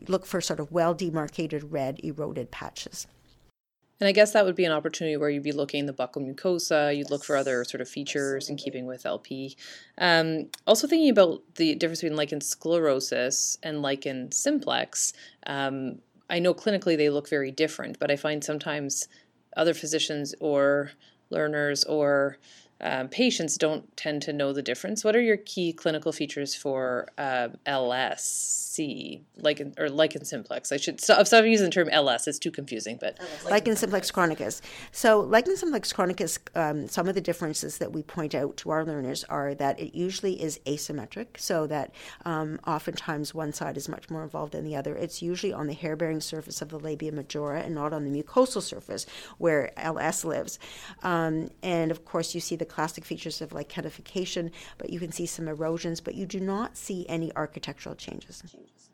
look 0.07 0.25
for 0.25 0.41
sort 0.41 0.59
of 0.59 0.71
well 0.71 0.93
demarcated 0.93 1.71
red 1.71 1.99
eroded 2.03 2.51
patches. 2.51 3.07
And 3.99 4.07
I 4.07 4.11
guess 4.11 4.33
that 4.33 4.45
would 4.45 4.55
be 4.55 4.65
an 4.65 4.71
opportunity 4.71 5.15
where 5.17 5.29
you'd 5.29 5.43
be 5.43 5.51
looking 5.51 5.85
the 5.85 5.93
buccal 5.93 6.17
mucosa, 6.17 6.95
you'd 6.95 7.09
look 7.09 7.23
for 7.23 7.37
other 7.37 7.63
sort 7.63 7.79
of 7.79 7.87
features 7.87 8.49
in 8.49 8.57
keeping 8.57 8.85
with 8.85 9.05
LP. 9.05 9.55
Um, 9.97 10.49
also 10.67 10.87
thinking 10.87 11.09
about 11.09 11.41
the 11.55 11.75
difference 11.75 12.01
between 12.01 12.17
lichen 12.17 12.39
sclerosus 12.39 13.57
and 13.63 13.81
lichen 13.81 14.31
simplex, 14.31 15.13
um, 15.45 15.99
I 16.29 16.39
know 16.39 16.53
clinically 16.53 16.97
they 16.97 17.09
look 17.09 17.29
very 17.29 17.51
different, 17.51 17.99
but 17.99 18.09
I 18.09 18.15
find 18.15 18.43
sometimes 18.43 19.07
other 19.55 19.73
physicians 19.73 20.33
or 20.39 20.91
learners 21.29 21.83
or 21.83 22.37
um, 22.83 23.07
patients 23.07 23.57
don't 23.57 23.95
tend 23.95 24.21
to 24.23 24.33
know 24.33 24.51
the 24.51 24.61
difference. 24.61 25.05
What 25.05 25.15
are 25.15 25.21
your 25.21 25.37
key 25.37 25.71
clinical 25.71 26.11
features 26.11 26.53
for 26.53 27.07
um, 27.17 27.53
LSC, 27.65 29.21
lichen 29.37 29.73
or 29.77 29.89
lichen 29.89 30.25
simplex? 30.25 30.69
I 30.71 30.77
should 30.77 30.99
stop, 30.99 31.25
stop 31.25 31.45
using 31.45 31.67
the 31.67 31.71
term 31.71 31.87
LS; 31.89 32.27
it's 32.27 32.37
too 32.37 32.51
confusing. 32.51 32.97
But 32.99 33.17
lichen 33.49 33.77
simplex 33.77 34.11
chronicus. 34.11 34.61
So, 34.91 35.21
lichen 35.21 35.55
simplex 35.55 35.93
chronicus, 35.93 36.37
um, 36.55 36.89
some 36.89 37.07
of 37.07 37.15
the 37.15 37.21
differences 37.21 37.77
that 37.77 37.93
we 37.93 38.03
point 38.03 38.35
out 38.35 38.57
to 38.57 38.71
our 38.71 38.83
learners 38.83 39.23
are 39.25 39.55
that 39.55 39.79
it 39.79 39.95
usually 39.95 40.41
is 40.41 40.59
asymmetric, 40.65 41.37
so 41.37 41.65
that 41.67 41.93
um, 42.25 42.59
oftentimes 42.67 43.33
one 43.33 43.53
side 43.53 43.77
is 43.77 43.87
much 43.87 44.09
more 44.09 44.23
involved 44.23 44.51
than 44.51 44.65
the 44.65 44.75
other. 44.75 44.93
It's 44.93 45.21
usually 45.21 45.53
on 45.53 45.67
the 45.67 45.73
hair 45.73 45.95
bearing 45.95 46.19
surface 46.19 46.61
of 46.61 46.67
the 46.67 46.79
labia 46.79 47.13
majora 47.13 47.61
and 47.61 47.73
not 47.73 47.93
on 47.93 48.03
the 48.03 48.23
mucosal 48.23 48.61
surface 48.61 49.05
where 49.37 49.71
LS 49.79 50.25
lives. 50.25 50.59
Um, 51.01 51.49
and 51.61 51.89
of 51.89 52.03
course, 52.03 52.35
you 52.35 52.41
see 52.41 52.57
the 52.57 52.72
classic 52.73 53.05
features 53.05 53.39
of 53.39 53.53
like 53.53 53.69
lichenification, 53.69 54.51
but 54.77 54.89
you 54.89 54.99
can 54.99 55.11
see 55.11 55.25
some 55.25 55.47
erosions, 55.47 56.01
but 56.01 56.15
you 56.15 56.25
do 56.25 56.39
not 56.39 56.75
see 56.75 57.05
any 57.07 57.31
architectural 57.35 57.95
changes. 57.95 58.43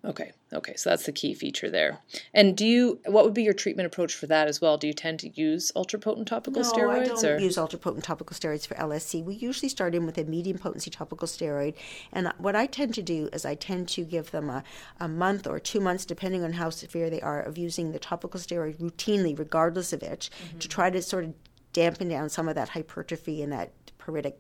Okay, 0.06 0.32
okay, 0.54 0.76
so 0.76 0.90
that's 0.90 1.06
the 1.06 1.12
key 1.12 1.34
feature 1.34 1.70
there. 1.70 2.00
And 2.34 2.56
do 2.56 2.66
you, 2.66 3.00
what 3.06 3.26
would 3.26 3.34
be 3.34 3.44
your 3.44 3.54
treatment 3.54 3.86
approach 3.86 4.16
for 4.16 4.28
that 4.28 4.48
as 4.48 4.62
well? 4.62 4.78
Do 4.78 4.88
you 4.88 4.94
tend 4.94 5.20
to 5.20 5.30
use 5.30 5.74
ultra 5.76 6.00
potent 6.00 6.28
topical 6.28 6.62
no, 6.62 6.72
steroids? 6.72 7.02
I 7.02 7.06
don't 7.06 7.26
or? 7.26 7.40
use 7.40 7.58
ultra 7.58 7.80
potent 7.80 8.06
topical 8.06 8.36
steroids 8.36 8.66
for 8.66 8.76
LSC. 8.76 9.24
We 9.24 9.36
usually 9.36 9.68
start 9.68 9.96
in 9.96 10.06
with 10.06 10.18
a 10.18 10.24
medium 10.24 10.58
potency 10.58 10.90
topical 10.90 11.28
steroid, 11.28 11.76
and 12.14 12.32
what 12.38 12.56
I 12.56 12.66
tend 12.66 12.94
to 12.96 13.02
do 13.02 13.30
is 13.34 13.46
I 13.46 13.56
tend 13.56 13.90
to 13.90 14.04
give 14.04 14.32
them 14.32 14.50
a, 14.50 14.64
a 15.00 15.08
month 15.10 15.48
or 15.48 15.60
two 15.60 15.82
months, 15.82 16.06
depending 16.06 16.44
on 16.44 16.54
how 16.54 16.70
severe 16.70 17.10
they 17.10 17.22
are, 17.22 17.42
of 17.42 17.58
using 17.58 17.92
the 17.92 18.00
topical 18.00 18.40
steroid 18.40 18.78
routinely, 18.78 19.38
regardless 19.38 19.92
of 19.92 20.02
itch, 20.02 20.32
mm-hmm. 20.32 20.60
to 20.60 20.68
try 20.70 20.90
to 20.90 21.02
sort 21.02 21.26
of 21.26 21.34
dampen 21.74 22.10
down 22.10 22.30
some 22.30 22.48
of 22.50 22.56
that 22.56 22.70
hypertrophy 22.70 23.42
and 23.42 23.52
that 23.52 23.72
pruritic 24.00 24.34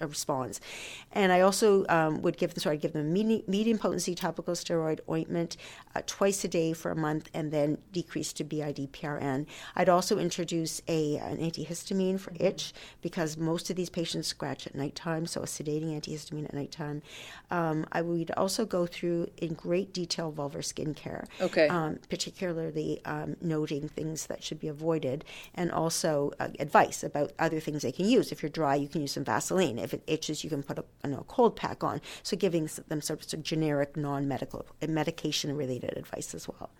response. 0.00 0.60
And 1.12 1.32
I 1.32 1.40
also 1.40 1.84
um, 1.88 2.22
would 2.22 2.36
give 2.36 2.54
them, 2.54 2.60
so 2.60 2.70
I'd 2.70 2.80
give 2.80 2.92
them 2.92 3.12
medium, 3.12 3.42
medium 3.46 3.78
potency 3.78 4.14
topical 4.14 4.54
steroid 4.54 5.00
ointment 5.08 5.56
uh, 5.94 6.02
twice 6.06 6.44
a 6.44 6.48
day 6.48 6.72
for 6.72 6.90
a 6.90 6.96
month 6.96 7.28
and 7.34 7.52
then 7.52 7.78
decrease 7.92 8.32
to 8.34 8.44
BID 8.44 8.92
PRN. 8.92 9.46
I'd 9.74 9.88
also 9.88 10.18
introduce 10.18 10.82
a, 10.88 11.16
an 11.16 11.38
antihistamine 11.38 12.20
for 12.20 12.32
itch 12.38 12.72
because 13.02 13.36
most 13.36 13.70
of 13.70 13.76
these 13.76 13.90
patients 13.90 14.28
scratch 14.28 14.66
at 14.66 14.74
nighttime, 14.74 15.26
so 15.26 15.42
a 15.42 15.46
sedating 15.46 15.98
antihistamine 15.98 16.44
at 16.44 16.54
nighttime. 16.54 17.02
Um, 17.50 17.86
I 17.92 18.02
would 18.02 18.30
also 18.32 18.64
go 18.64 18.86
through 18.86 19.28
in 19.38 19.54
great 19.54 19.92
detail 19.92 20.32
vulvar 20.32 20.64
skin 20.64 20.94
care, 20.94 21.26
okay. 21.40 21.68
Um, 21.68 21.98
particularly 22.08 23.00
um, 23.04 23.36
noting 23.40 23.88
things 23.88 24.26
that 24.26 24.42
should 24.42 24.60
be 24.60 24.68
avoided 24.68 25.24
and 25.54 25.70
also 25.70 26.32
uh, 26.40 26.48
advice 26.58 27.02
about 27.02 27.32
other 27.38 27.60
things 27.60 27.82
they 27.82 27.92
can 27.92 28.06
use. 28.08 28.32
If 28.32 28.42
you're 28.42 28.50
dry, 28.50 28.74
you 28.74 28.88
can 28.88 29.00
use 29.00 29.12
some 29.12 29.24
Vaseline. 29.24 29.75
If 29.78 29.94
it 29.94 30.02
itches, 30.06 30.44
you 30.44 30.50
can 30.50 30.62
put 30.62 30.78
a 30.78 30.84
you 31.04 31.10
know, 31.10 31.24
cold 31.28 31.56
pack 31.56 31.84
on. 31.84 32.00
So 32.22 32.36
giving 32.36 32.68
them 32.88 33.00
sort 33.00 33.32
of 33.32 33.42
generic, 33.42 33.96
non-medical, 33.96 34.66
medication-related 34.86 35.96
advice 35.96 36.34
as 36.34 36.48
well. 36.48 36.70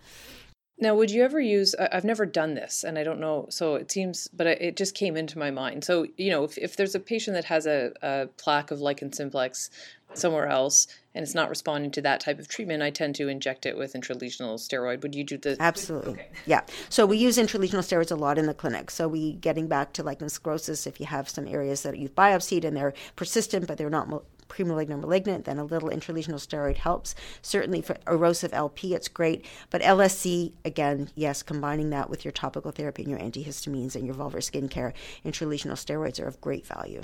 Now, 0.79 0.93
would 0.93 1.09
you 1.09 1.23
ever 1.23 1.39
use? 1.39 1.73
I've 1.75 2.05
never 2.05 2.25
done 2.25 2.53
this, 2.53 2.83
and 2.83 2.99
I 2.99 3.03
don't 3.03 3.19
know. 3.19 3.47
So 3.49 3.75
it 3.75 3.91
seems, 3.91 4.27
but 4.27 4.45
it 4.45 4.77
just 4.77 4.93
came 4.93 5.17
into 5.17 5.39
my 5.39 5.49
mind. 5.49 5.83
So 5.83 6.05
you 6.17 6.29
know, 6.29 6.43
if, 6.43 6.57
if 6.57 6.75
there's 6.75 6.93
a 6.93 6.99
patient 6.99 7.33
that 7.33 7.45
has 7.45 7.65
a, 7.65 7.91
a 8.03 8.27
plaque 8.37 8.69
of 8.69 8.79
lichen 8.79 9.11
simplex 9.11 9.71
somewhere 10.13 10.47
else, 10.47 10.87
and 11.17 11.23
it's 11.23 11.33
not 11.33 11.49
responding 11.49 11.89
to 11.89 12.01
that 12.03 12.19
type 12.19 12.37
of 12.37 12.47
treatment, 12.47 12.83
I 12.83 12.91
tend 12.91 13.15
to 13.15 13.27
inject 13.27 13.65
it 13.65 13.75
with 13.75 13.93
intralesional 13.93 14.53
steroid. 14.59 15.01
Would 15.01 15.15
you 15.15 15.23
do 15.23 15.35
the? 15.39 15.57
Absolutely. 15.59 16.11
Okay. 16.11 16.27
Yeah. 16.45 16.61
So 16.89 17.07
we 17.07 17.17
use 17.17 17.37
intralesional 17.37 17.79
steroids 17.79 18.11
a 18.11 18.15
lot 18.15 18.37
in 18.37 18.45
the 18.45 18.53
clinic. 18.53 18.91
So 18.91 19.07
we 19.07 19.33
getting 19.33 19.67
back 19.67 19.93
to 19.93 20.03
lichen 20.03 20.27
sclerosus. 20.27 20.85
If 20.85 20.99
you 20.99 21.07
have 21.07 21.27
some 21.27 21.47
areas 21.47 21.81
that 21.81 21.97
you've 21.97 22.13
biopsied 22.13 22.63
and 22.63 22.77
they're 22.77 22.93
persistent, 23.15 23.65
but 23.65 23.79
they're 23.79 23.89
not 23.89 24.07
premalignant 24.47 24.91
or 24.91 24.97
malignant, 24.97 25.45
then 25.45 25.57
a 25.57 25.63
little 25.63 25.89
intralesional 25.89 26.35
steroid 26.35 26.77
helps. 26.77 27.15
Certainly 27.41 27.81
for 27.81 27.97
erosive 28.07 28.53
LP, 28.53 28.93
it's 28.93 29.07
great. 29.07 29.43
But 29.71 29.81
LSC, 29.81 30.53
again, 30.63 31.09
yes, 31.15 31.41
combining 31.41 31.89
that 31.89 32.11
with 32.11 32.25
your 32.25 32.31
topical 32.31 32.71
therapy 32.71 33.01
and 33.01 33.09
your 33.09 33.19
antihistamines 33.19 33.95
and 33.95 34.05
your 34.05 34.15
vulvar 34.15 34.43
skin 34.43 34.69
care, 34.69 34.93
intralesional 35.25 35.73
steroids 35.73 36.21
are 36.21 36.27
of 36.27 36.39
great 36.39 36.67
value. 36.67 37.01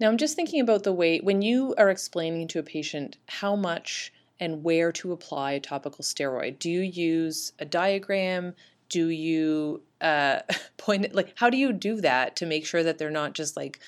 Now, 0.00 0.08
I'm 0.08 0.16
just 0.16 0.34
thinking 0.34 0.62
about 0.62 0.82
the 0.82 0.94
way 0.94 1.18
when 1.18 1.42
you 1.42 1.74
are 1.76 1.90
explaining 1.90 2.48
to 2.48 2.58
a 2.58 2.62
patient 2.62 3.18
how 3.28 3.54
much 3.54 4.12
and 4.40 4.64
where 4.64 4.90
to 4.92 5.12
apply 5.12 5.52
a 5.52 5.60
topical 5.60 6.02
steroid, 6.02 6.58
do 6.58 6.70
you 6.70 6.80
use 6.80 7.52
a 7.58 7.66
diagram? 7.66 8.54
Do 8.88 9.10
you 9.10 9.82
uh, 10.00 10.40
point 10.78 11.04
it, 11.04 11.14
like 11.14 11.34
how 11.36 11.50
do 11.50 11.58
you 11.58 11.74
do 11.74 12.00
that 12.00 12.36
to 12.36 12.46
make 12.46 12.64
sure 12.64 12.82
that 12.82 12.96
they're 12.96 13.10
not 13.10 13.34
just 13.34 13.58
like 13.58 13.78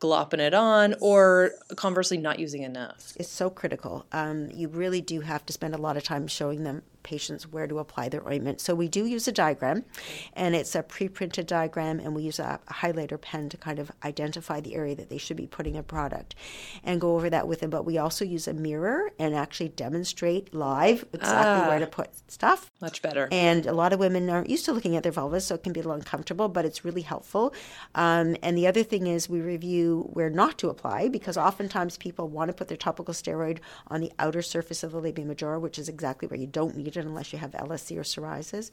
glopping 0.00 0.38
it 0.38 0.54
on 0.54 0.94
or 1.00 1.50
conversely 1.74 2.18
not 2.18 2.38
using 2.38 2.62
enough? 2.62 3.14
It's 3.16 3.28
so 3.28 3.50
critical. 3.50 4.06
Um, 4.12 4.52
you 4.52 4.68
really 4.68 5.00
do 5.00 5.22
have 5.22 5.44
to 5.46 5.52
spend 5.52 5.74
a 5.74 5.78
lot 5.78 5.96
of 5.96 6.04
time 6.04 6.28
showing 6.28 6.62
them 6.62 6.82
patients 7.02 7.46
where 7.46 7.66
to 7.66 7.78
apply 7.78 8.08
their 8.08 8.26
ointment. 8.26 8.60
So 8.60 8.74
we 8.74 8.88
do 8.88 9.06
use 9.06 9.28
a 9.28 9.32
diagram, 9.32 9.84
and 10.34 10.54
it's 10.54 10.74
a 10.74 10.82
pre-printed 10.82 11.46
diagram, 11.46 12.00
and 12.00 12.14
we 12.14 12.22
use 12.22 12.38
a, 12.38 12.60
highlighter 12.68 13.20
pen 13.20 13.48
to 13.48 13.56
kind 13.56 13.78
of 13.78 13.90
identify 14.04 14.60
the 14.60 14.74
area 14.74 14.94
that 14.94 15.08
they 15.08 15.18
should 15.18 15.36
be 15.36 15.46
putting 15.46 15.76
a 15.76 15.82
product, 15.82 16.34
and 16.84 17.00
go 17.00 17.14
over 17.14 17.30
that 17.30 17.48
with 17.48 17.60
them. 17.60 17.70
But 17.70 17.84
we 17.84 17.98
also 17.98 18.24
use 18.24 18.48
a 18.48 18.54
mirror 18.54 19.10
and 19.18 19.34
actually 19.34 19.70
demonstrate 19.70 20.54
live 20.54 21.04
exactly 21.12 21.64
ah, 21.64 21.68
where 21.68 21.78
to 21.78 21.86
put 21.86 22.10
stuff. 22.30 22.70
Much 22.80 23.02
better. 23.02 23.28
And 23.32 23.66
a 23.66 23.72
lot 23.72 23.92
of 23.92 23.98
women 23.98 24.28
aren't 24.30 24.50
used 24.50 24.64
to 24.66 24.72
looking 24.72 24.96
at 24.96 25.02
their 25.02 25.12
vulvas, 25.12 25.42
so 25.42 25.54
it 25.54 25.62
can 25.62 25.72
be 25.72 25.80
a 25.80 25.82
little 25.82 25.96
uncomfortable, 25.96 26.48
but 26.48 26.64
it's 26.64 26.84
really 26.84 27.02
helpful. 27.02 27.54
Um, 27.94 28.36
and 28.42 28.56
the 28.56 28.66
other 28.66 28.82
thing 28.82 29.06
is 29.06 29.28
we 29.28 29.40
review 29.40 30.08
where 30.12 30.30
not 30.30 30.58
to 30.58 30.68
apply 30.68 31.08
because 31.08 31.36
oftentimes 31.36 31.96
people 31.96 32.28
want 32.28 32.48
to 32.48 32.52
put 32.52 32.68
their 32.68 32.76
topical 32.76 33.14
steroid 33.14 33.58
on 33.88 34.00
the 34.00 34.12
outer 34.18 34.42
surface 34.42 34.82
of 34.82 34.92
the 34.92 35.00
labia 35.00 35.24
majora, 35.24 35.58
which 35.60 35.78
is 35.78 35.88
exactly 35.88 36.28
where 36.28 36.38
you 36.38 36.46
don't 36.46 36.76
need 36.76 36.87
unless 36.96 37.32
you 37.32 37.38
have 37.38 37.52
LSC 37.52 37.96
or 37.96 38.02
psoriasis. 38.02 38.70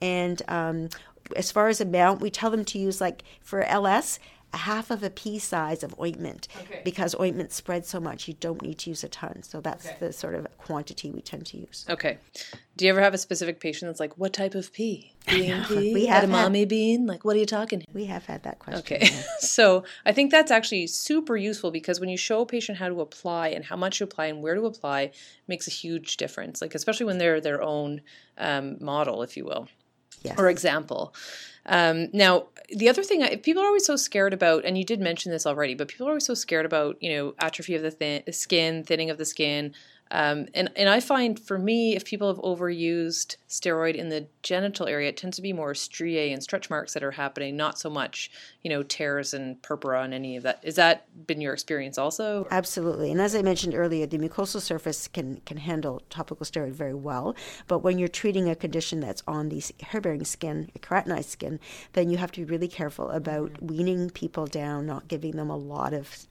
And 0.00 0.40
um, 0.48 0.88
as 1.34 1.50
far 1.50 1.68
as 1.68 1.80
amount, 1.80 2.20
we 2.20 2.30
tell 2.30 2.50
them 2.50 2.64
to 2.66 2.78
use 2.78 3.00
like 3.00 3.24
for 3.40 3.62
LS, 3.62 4.18
a 4.52 4.58
half 4.58 4.90
of 4.90 5.02
a 5.02 5.10
pea 5.10 5.38
size 5.38 5.82
of 5.82 5.94
ointment 6.00 6.48
okay. 6.62 6.80
because 6.84 7.14
ointment 7.18 7.52
spreads 7.52 7.88
so 7.88 8.00
much 8.00 8.28
you 8.28 8.34
don't 8.34 8.62
need 8.62 8.78
to 8.78 8.90
use 8.90 9.04
a 9.04 9.08
ton. 9.08 9.42
So 9.42 9.60
that's 9.60 9.86
okay. 9.86 9.96
the 10.00 10.12
sort 10.12 10.34
of 10.34 10.46
quantity 10.58 11.10
we 11.10 11.20
tend 11.20 11.46
to 11.46 11.58
use. 11.58 11.84
Okay. 11.88 12.18
Do 12.76 12.84
you 12.84 12.90
ever 12.90 13.00
have 13.00 13.14
a 13.14 13.18
specific 13.18 13.60
patient 13.60 13.88
that's 13.88 14.00
like 14.00 14.16
what 14.16 14.32
type 14.32 14.54
of 14.54 14.72
pea? 14.72 15.12
Bean 15.28 15.64
pea? 15.64 15.92
We 15.94 16.06
have 16.06 16.24
edamame 16.24 16.60
had, 16.60 16.68
bean? 16.68 17.06
Like 17.06 17.24
what 17.24 17.36
are 17.36 17.38
you 17.38 17.46
talking 17.46 17.84
we 17.92 18.06
have 18.06 18.26
had 18.26 18.42
that 18.44 18.58
question. 18.58 18.80
Okay. 18.80 19.10
So 19.38 19.84
i 20.04 20.12
think 20.12 20.30
that's 20.30 20.50
actually 20.50 20.86
super 20.86 21.36
useful 21.36 21.70
because 21.70 22.00
when 22.00 22.08
you 22.08 22.16
show 22.16 22.42
a 22.42 22.46
patient 22.46 22.78
how 22.78 22.88
to 22.88 23.00
apply 23.00 23.48
and 23.48 23.64
how 23.64 23.76
much 23.76 23.98
to 23.98 24.04
apply 24.04 24.26
and 24.26 24.42
where 24.42 24.54
to 24.54 24.66
apply 24.66 25.12
makes 25.48 25.66
a 25.66 25.70
huge 25.70 26.16
difference. 26.16 26.60
Like 26.60 26.74
especially 26.74 27.06
when 27.06 27.18
they're 27.18 27.40
their 27.40 27.62
own 27.62 28.00
um, 28.38 28.76
model 28.80 29.22
if 29.22 29.36
you 29.36 29.44
will. 29.44 29.68
Yes. 30.22 30.38
or 30.38 30.48
example 30.48 31.14
um, 31.66 32.08
now, 32.12 32.46
the 32.70 32.88
other 32.88 33.02
thing, 33.02 33.38
people 33.40 33.62
are 33.62 33.66
always 33.66 33.86
so 33.86 33.96
scared 33.96 34.32
about, 34.32 34.64
and 34.64 34.76
you 34.76 34.84
did 34.84 35.00
mention 35.00 35.30
this 35.30 35.46
already, 35.46 35.74
but 35.74 35.88
people 35.88 36.06
are 36.06 36.10
always 36.10 36.26
so 36.26 36.34
scared 36.34 36.66
about, 36.66 37.00
you 37.00 37.14
know, 37.14 37.34
atrophy 37.38 37.74
of 37.74 37.82
the 37.82 37.90
thin- 37.90 38.22
skin, 38.32 38.82
thinning 38.82 39.10
of 39.10 39.18
the 39.18 39.24
skin, 39.24 39.72
um, 40.10 40.46
and 40.54 40.70
and 40.76 40.88
I 40.88 41.00
find 41.00 41.38
for 41.38 41.58
me, 41.58 41.96
if 41.96 42.04
people 42.04 42.28
have 42.28 42.38
overused 42.38 43.36
steroid 43.48 43.94
in 43.94 44.08
the 44.08 44.28
genital 44.42 44.86
area, 44.86 45.08
it 45.08 45.16
tends 45.16 45.36
to 45.36 45.42
be 45.42 45.52
more 45.52 45.74
striae 45.74 46.32
and 46.32 46.42
stretch 46.42 46.70
marks 46.70 46.94
that 46.94 47.02
are 47.02 47.10
happening, 47.12 47.56
not 47.56 47.78
so 47.78 47.90
much 47.90 48.30
you 48.62 48.70
know 48.70 48.82
tears 48.82 49.34
and 49.34 49.60
purpura 49.62 50.02
and 50.02 50.14
any 50.14 50.36
of 50.36 50.44
that. 50.44 50.60
Is 50.62 50.76
that 50.76 51.26
been 51.26 51.40
your 51.40 51.52
experience 51.52 51.98
also? 51.98 52.46
Absolutely. 52.50 53.10
And 53.10 53.20
as 53.20 53.34
I 53.34 53.42
mentioned 53.42 53.74
earlier, 53.74 54.06
the 54.06 54.18
mucosal 54.18 54.60
surface 54.60 55.08
can 55.08 55.40
can 55.44 55.56
handle 55.56 56.02
topical 56.08 56.46
steroid 56.46 56.72
very 56.72 56.94
well. 56.94 57.34
But 57.66 57.80
when 57.80 57.98
you're 57.98 58.08
treating 58.08 58.48
a 58.48 58.54
condition 58.54 59.00
that's 59.00 59.24
on 59.26 59.48
the 59.48 59.62
hair-bearing 59.80 60.24
skin, 60.24 60.70
keratinized 60.80 61.26
skin, 61.30 61.58
then 61.94 62.10
you 62.10 62.18
have 62.18 62.30
to 62.32 62.40
be 62.40 62.44
really 62.44 62.68
careful 62.68 63.10
about 63.10 63.54
mm-hmm. 63.54 63.66
weaning 63.66 64.10
people 64.10 64.46
down, 64.46 64.86
not 64.86 65.08
giving 65.08 65.32
them 65.32 65.50
a 65.50 65.56
lot 65.56 65.92
of 65.92 66.26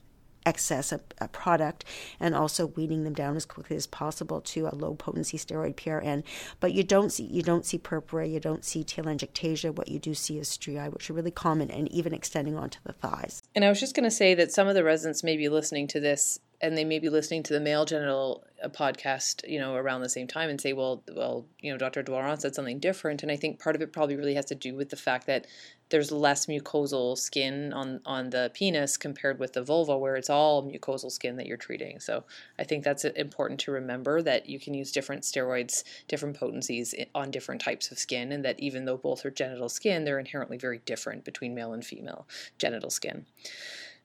excess 0.45 0.91
a, 0.91 0.99
product 1.29 1.83
and 2.19 2.35
also 2.35 2.67
weaning 2.67 3.03
them 3.03 3.13
down 3.13 3.35
as 3.35 3.45
quickly 3.45 3.75
as 3.75 3.87
possible 3.87 4.39
to 4.41 4.67
a 4.67 4.75
low 4.75 4.93
potency 4.93 5.37
steroid 5.37 5.75
PRN. 5.75 6.23
But 6.59 6.73
you 6.73 6.83
don't 6.83 7.11
see 7.11 7.23
you 7.23 7.41
don't 7.41 7.65
see 7.65 7.77
purpura, 7.77 8.27
you 8.27 8.39
don't 8.39 8.63
see 8.63 8.83
telangiectasia. 8.83 9.75
What 9.75 9.87
you 9.87 9.99
do 9.99 10.13
see 10.13 10.37
is 10.37 10.47
striae, 10.47 10.89
which 10.89 11.09
are 11.09 11.13
really 11.13 11.31
common 11.31 11.71
and 11.71 11.91
even 11.91 12.13
extending 12.13 12.55
onto 12.55 12.79
the 12.83 12.93
thighs. 12.93 13.41
And 13.55 13.65
I 13.65 13.69
was 13.69 13.79
just 13.79 13.95
going 13.95 14.03
to 14.03 14.11
say 14.11 14.35
that 14.35 14.51
some 14.51 14.67
of 14.67 14.75
the 14.75 14.83
residents 14.83 15.23
may 15.23 15.35
be 15.35 15.49
listening 15.49 15.87
to 15.87 15.99
this 15.99 16.39
and 16.65 16.75
they 16.75 16.83
may 16.83 16.97
be 16.97 17.09
listening 17.09 17.43
to 17.43 17.53
the 17.53 17.59
male 17.59 17.85
genital 17.85 18.43
uh, 18.63 18.69
podcast, 18.69 19.47
you 19.47 19.59
know, 19.59 19.75
around 19.75 20.01
the 20.01 20.09
same 20.09 20.25
time 20.25 20.49
and 20.49 20.59
say, 20.59 20.73
well, 20.73 21.03
well, 21.15 21.45
you 21.59 21.71
know, 21.71 21.77
Dr. 21.77 22.03
Doiron 22.03 22.39
said 22.39 22.55
something 22.55 22.79
different. 22.79 23.21
And 23.21 23.31
I 23.31 23.35
think 23.35 23.59
part 23.59 23.75
of 23.75 23.83
it 23.83 23.93
probably 23.93 24.15
really 24.15 24.33
has 24.33 24.45
to 24.45 24.55
do 24.55 24.73
with 24.73 24.89
the 24.89 24.95
fact 24.95 25.27
that 25.27 25.45
there's 25.89 26.11
less 26.11 26.47
mucosal 26.47 27.15
skin 27.15 27.71
on 27.71 28.01
on 28.07 28.31
the 28.31 28.49
penis 28.55 28.97
compared 28.97 29.37
with 29.37 29.53
the 29.53 29.61
vulva, 29.61 29.95
where 29.95 30.15
it's 30.15 30.31
all 30.31 30.63
mucosal 30.63 31.11
skin 31.11 31.35
that 31.35 31.45
you're 31.45 31.57
treating. 31.57 31.99
So 31.99 32.23
I 32.57 32.63
think 32.63 32.83
that's 32.83 33.05
important 33.05 33.59
to 33.61 33.71
remember 33.71 34.23
that 34.23 34.49
you 34.49 34.59
can 34.59 34.73
use 34.73 34.91
different 34.91 35.21
steroids, 35.21 35.83
different 36.07 36.39
potencies 36.39 36.95
on 37.13 37.29
different 37.29 37.61
types 37.61 37.91
of 37.91 37.99
skin, 37.99 38.31
and 38.31 38.43
that 38.43 38.59
even 38.59 38.85
though 38.85 38.97
both 38.97 39.23
are 39.23 39.31
genital 39.31 39.69
skin, 39.69 40.03
they're 40.03 40.19
inherently 40.19 40.57
very 40.57 40.79
different 40.79 41.23
between 41.23 41.53
male 41.53 41.73
and 41.73 41.85
female 41.85 42.27
genital 42.57 42.89
skin. 42.89 43.27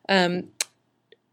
Um, 0.07 0.49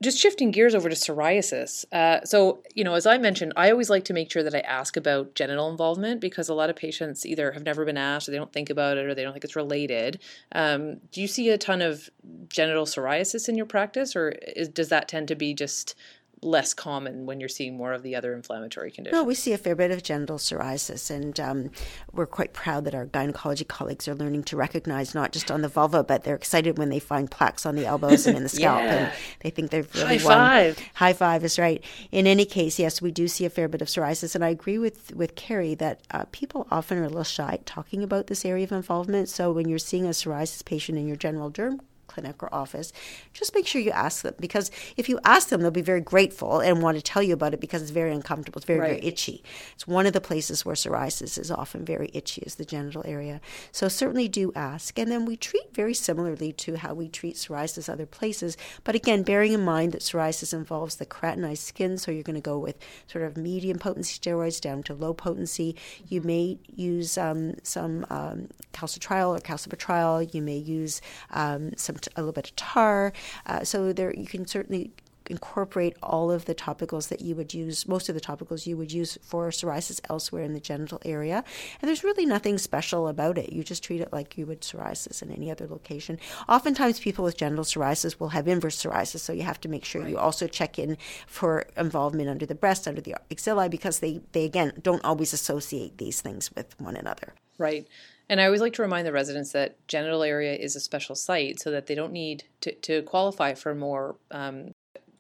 just 0.04 0.20
shifting 0.20 0.52
gears 0.52 0.76
over 0.76 0.90
to 0.90 0.96
psoriasis. 0.96 1.86
Uh, 1.92 2.24
so, 2.24 2.64
you 2.76 2.84
know, 2.84 2.94
as 2.94 3.08
I 3.08 3.18
mentioned, 3.18 3.54
I 3.56 3.72
always 3.72 3.90
like 3.90 4.06
to 4.06 4.14
make 4.14 4.32
sure 4.32 4.44
that 4.44 4.54
I 4.54 4.60
ask 4.60 4.96
about 4.96 5.34
genital 5.34 5.70
involvement 5.70 6.22
because 6.22 6.50
a 6.50 6.54
lot 6.54 6.70
of 6.70 6.76
patients 6.76 7.26
either 7.26 7.52
have 7.52 7.64
never 7.64 7.84
been 7.84 7.98
asked 7.98 8.28
or 8.28 8.32
they 8.32 8.38
don't 8.38 8.54
think 8.54 8.70
about 8.70 8.98
it 8.98 9.06
or 9.06 9.16
they 9.16 9.24
don't 9.24 9.34
think 9.34 9.44
it's 9.44 9.56
related. 9.56 10.20
Um, 10.52 10.98
do 11.12 11.20
you 11.20 11.28
see 11.28 11.50
a 11.50 11.58
ton 11.58 11.82
of 11.82 12.10
genital 12.48 12.86
psoriasis 12.86 13.50
in 13.50 13.56
your 13.56 13.66
practice 13.66 14.16
or 14.16 14.30
is, 14.56 14.70
does 14.70 14.90
that 14.90 15.08
tend 15.08 15.30
to 15.30 15.36
be 15.36 15.56
just 15.56 15.96
less 16.42 16.74
common 16.74 17.26
when 17.26 17.40
you're 17.40 17.50
seeing 17.50 17.76
more 17.76 17.94
of 17.94 18.04
the 18.04 18.16
other 18.16 18.34
inflammatory 18.34 18.92
conditions? 18.92 19.14
No, 19.20 19.24
we 19.24 19.34
see 19.36 19.54
a 19.54 19.58
fair 19.58 19.76
bit 19.76 19.92
of 19.92 20.04
genital 20.04 20.38
psoriasis, 20.38 21.10
and 21.10 21.40
um, 21.40 21.72
we're 22.14 22.26
quite 22.28 22.54
proud 22.54 22.86
that 22.86 22.94
our 22.96 23.06
gynecology 23.06 23.66
colleagues 23.66 24.08
are 24.08 24.16
learning 24.16 24.44
to 24.44 24.58
recognize 24.58 25.16
not 25.16 25.32
just 25.32 25.50
on 25.50 25.62
the 25.62 25.68
vulva, 25.68 26.04
but 26.04 26.24
they're 26.24 26.36
excited 26.36 26.78
when 26.78 26.90
they 26.90 27.00
find 27.00 27.32
plaques 27.32 27.66
on 27.66 27.76
the 27.76 27.86
elbows 27.86 28.28
and 28.28 28.38
in 28.38 28.44
the 28.44 28.50
scalp, 28.58 28.82
Yeah. 28.82 28.94
and 28.96 29.14
they 29.42 29.50
think 29.50 29.72
they've 29.72 29.94
really 29.96 30.18
High 30.18 30.26
won. 30.26 30.38
five. 30.38 30.80
High 30.94 31.14
five 31.14 31.44
is 31.44 31.58
right. 31.58 31.84
In 32.12 32.28
any 32.28 32.46
case, 32.46 32.78
yes, 32.80 33.02
we 33.02 33.12
do 33.12 33.28
see 33.28 33.46
a 33.46 33.50
fair 33.50 33.68
bit 33.68 33.82
of 33.82 33.88
psoriasis, 33.88 34.36
and 34.36 34.44
I 34.46 34.50
agree 34.50 34.78
with 34.78 35.16
with 35.16 35.36
Kerri 35.36 35.78
that 35.80 36.02
uh, 36.12 36.26
people 36.32 36.68
often 36.70 36.98
are 37.00 37.04
a 37.04 37.08
little 37.08 37.24
shy 37.24 37.60
talking 37.66 38.04
about 38.04 38.28
this 38.28 38.46
area 38.46 38.64
of 38.64 38.72
involvement. 38.72 39.30
So 39.30 39.52
when 39.52 39.68
you're 39.68 39.80
seeing 39.80 40.06
a 40.06 40.10
psoriasis 40.10 40.64
patient 40.64 40.98
in 40.98 41.08
your 41.08 41.18
general 41.18 41.50
derm 41.52 41.80
clinic 42.08 42.42
or 42.42 42.54
office, 42.54 42.92
just 43.34 43.54
make 43.54 43.68
sure 43.68 43.82
you 43.82 43.92
ask 43.92 44.24
them 44.24 44.34
because 44.40 44.72
if 44.96 45.10
you 45.10 45.20
ask 45.24 45.50
them, 45.50 45.62
they'll 45.62 45.72
be 45.72 45.82
very 45.82 46.02
grateful 46.02 46.60
and 46.60 46.82
want 46.82 46.98
to 46.98 47.02
tell 47.04 47.22
you 47.22 47.34
about 47.34 47.54
it 47.54 47.60
because 47.60 47.82
it's 47.82 47.92
very 47.92 48.12
uncomfortable. 48.14 48.58
It's 48.60 48.66
very, 48.66 48.80
Right. 48.80 48.88
very 49.02 49.06
itchy. 49.06 49.44
It's 49.76 49.88
one 49.88 50.06
of 50.06 50.14
the 50.14 50.22
places 50.22 50.66
where 50.66 50.76
psoriasis 50.76 51.38
is 51.38 51.52
often 51.52 51.84
very 51.86 52.10
itchy, 52.14 52.42
is 52.46 52.56
the 52.56 52.66
genital 52.66 53.04
area. 53.06 53.42
So 53.72 53.88
certainly 53.88 54.28
do 54.28 54.52
ask. 54.56 54.98
And 54.98 55.12
then 55.12 55.26
we 55.26 55.36
treat 55.36 55.74
very 55.74 55.94
similarly 55.94 56.54
to 56.54 56.78
how 56.78 56.94
we 56.94 57.10
treat 57.10 57.36
psoriasis 57.36 57.90
other 57.90 58.06
places. 58.06 58.58
But 58.84 58.96
again, 58.96 59.24
bearing 59.24 59.54
in 59.54 59.64
mind 59.64 59.92
that 59.92 60.02
psoriasis 60.02 60.54
involves 60.54 60.96
the 60.96 61.06
keratinized 61.06 61.58
skin, 61.60 61.98
so 61.98 62.12
you're 62.12 62.24
going 62.24 62.36
to 62.36 62.42
go 62.42 62.58
with 62.58 62.78
sort 63.08 63.26
of 63.26 63.36
medium 63.38 63.78
potency 63.80 64.18
steroids 64.20 64.62
down 64.62 64.84
to 64.84 64.94
low 64.94 65.14
potency. 65.14 65.76
You 66.08 66.22
may 66.22 66.58
use 66.68 67.18
um, 67.18 67.56
some 67.64 68.06
um, 68.10 68.50
calcitriol 68.74 69.38
or 69.38 69.42
calcipotriol. 69.42 70.34
You 70.34 70.42
may 70.42 70.58
use 70.58 71.02
um, 71.32 71.72
some 71.76 71.97
a 72.16 72.22
little 72.22 72.34
bit 72.34 72.50
of 72.50 72.56
tar. 72.56 73.14
Uh, 73.46 73.64
so 73.64 73.94
there, 73.94 74.14
you 74.14 74.26
can 74.26 74.46
certainly 74.46 74.92
incorporate 75.30 75.96
all 76.02 76.32
of 76.32 76.46
the 76.46 76.56
topicals 76.56 77.10
that 77.10 77.22
you 77.22 77.36
would 77.36 77.54
use, 77.54 77.88
most 77.88 78.10
of 78.10 78.16
the 78.16 78.22
topicals 78.22 78.66
you 78.66 78.78
would 78.78 78.92
use 78.92 79.18
for 79.22 79.50
psoriasis 79.50 80.00
elsewhere 80.10 80.44
in 80.44 80.54
the 80.54 80.60
genital 80.60 81.02
area. 81.06 81.44
And 81.82 81.90
there's 81.90 82.04
really 82.04 82.26
nothing 82.26 82.58
special 82.58 83.08
about 83.08 83.38
it. 83.38 83.52
You 83.52 83.64
just 83.64 83.84
treat 83.84 84.02
it 84.02 84.14
like 84.14 84.38
you 84.38 84.46
would 84.46 84.62
psoriasis 84.62 85.22
in 85.22 85.32
any 85.32 85.52
other 85.52 85.68
location. 85.68 86.20
Oftentimes, 86.48 87.00
people 87.00 87.24
with 87.24 87.38
genital 87.38 87.66
psoriasis 87.66 88.20
will 88.20 88.30
have 88.30 88.48
inverse 88.48 88.82
psoriasis, 88.82 89.20
so 89.20 89.34
you 89.34 89.44
have 89.44 89.62
to 89.62 89.70
make 89.70 89.86
sure 89.86 90.08
you 90.08 90.18
also 90.18 90.48
check 90.48 90.80
in 90.80 90.98
for 91.28 91.66
involvement 91.76 92.30
under 92.30 92.46
the 92.46 92.56
breast, 92.56 92.88
under 92.88 93.02
the 93.02 93.16
axillae, 93.30 93.70
because 93.70 94.00
they, 94.00 94.22
they 94.32 94.46
again, 94.46 94.74
don't 94.82 95.04
always 95.04 95.34
associate 95.34 95.98
these 95.98 96.22
things 96.22 96.54
with 96.56 96.80
one 96.80 96.96
another. 96.96 97.34
Right. 97.58 97.88
And 98.30 98.42
I 98.42 98.46
always 98.46 98.62
like 98.62 98.74
to 98.74 98.82
remind 98.82 99.08
the 99.08 99.12
residents 99.12 99.52
that 99.54 99.76
genital 99.88 100.24
area 100.24 100.54
is 100.54 100.76
a 100.76 100.80
special 100.80 101.16
site 101.16 101.60
so 101.60 101.72
that 101.72 101.88
they 101.88 101.96
don't 101.96 102.12
need 102.12 102.44
to, 102.62 102.74
to 102.74 103.02
qualify 103.04 103.54
for 103.54 103.74
more, 103.74 104.18
um, 104.32 104.72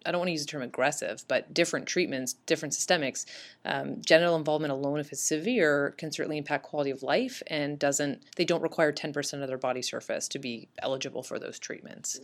I 0.05 0.11
don't 0.11 0.19
want 0.19 0.27
to 0.27 0.33
use 0.33 0.45
the 0.45 0.51
term 0.51 0.61
aggressive, 0.61 1.23
but 1.27 1.53
different 1.53 1.85
treatments, 1.85 2.33
different 2.45 2.73
systemics. 2.73 3.25
Um, 3.63 4.01
genital 4.01 4.35
involvement 4.35 4.73
alone, 4.73 4.99
if 4.99 5.11
it's 5.11 5.23
severe, 5.23 5.95
can 5.97 6.11
certainly 6.11 6.37
impact 6.37 6.63
quality 6.63 6.91
of 6.91 7.01
life 7.01 7.41
and 7.47 7.79
doesn't, 7.79 8.23
they 8.35 8.45
don't 8.45 8.61
require 8.61 8.91
10% 8.91 9.41
of 9.41 9.47
their 9.47 9.57
body 9.57 9.81
surface 9.81 10.27
to 10.29 10.39
be 10.39 10.67
eligible 10.79 11.23
for 11.23 11.39
those 11.39 11.59
treatments. 11.59 12.19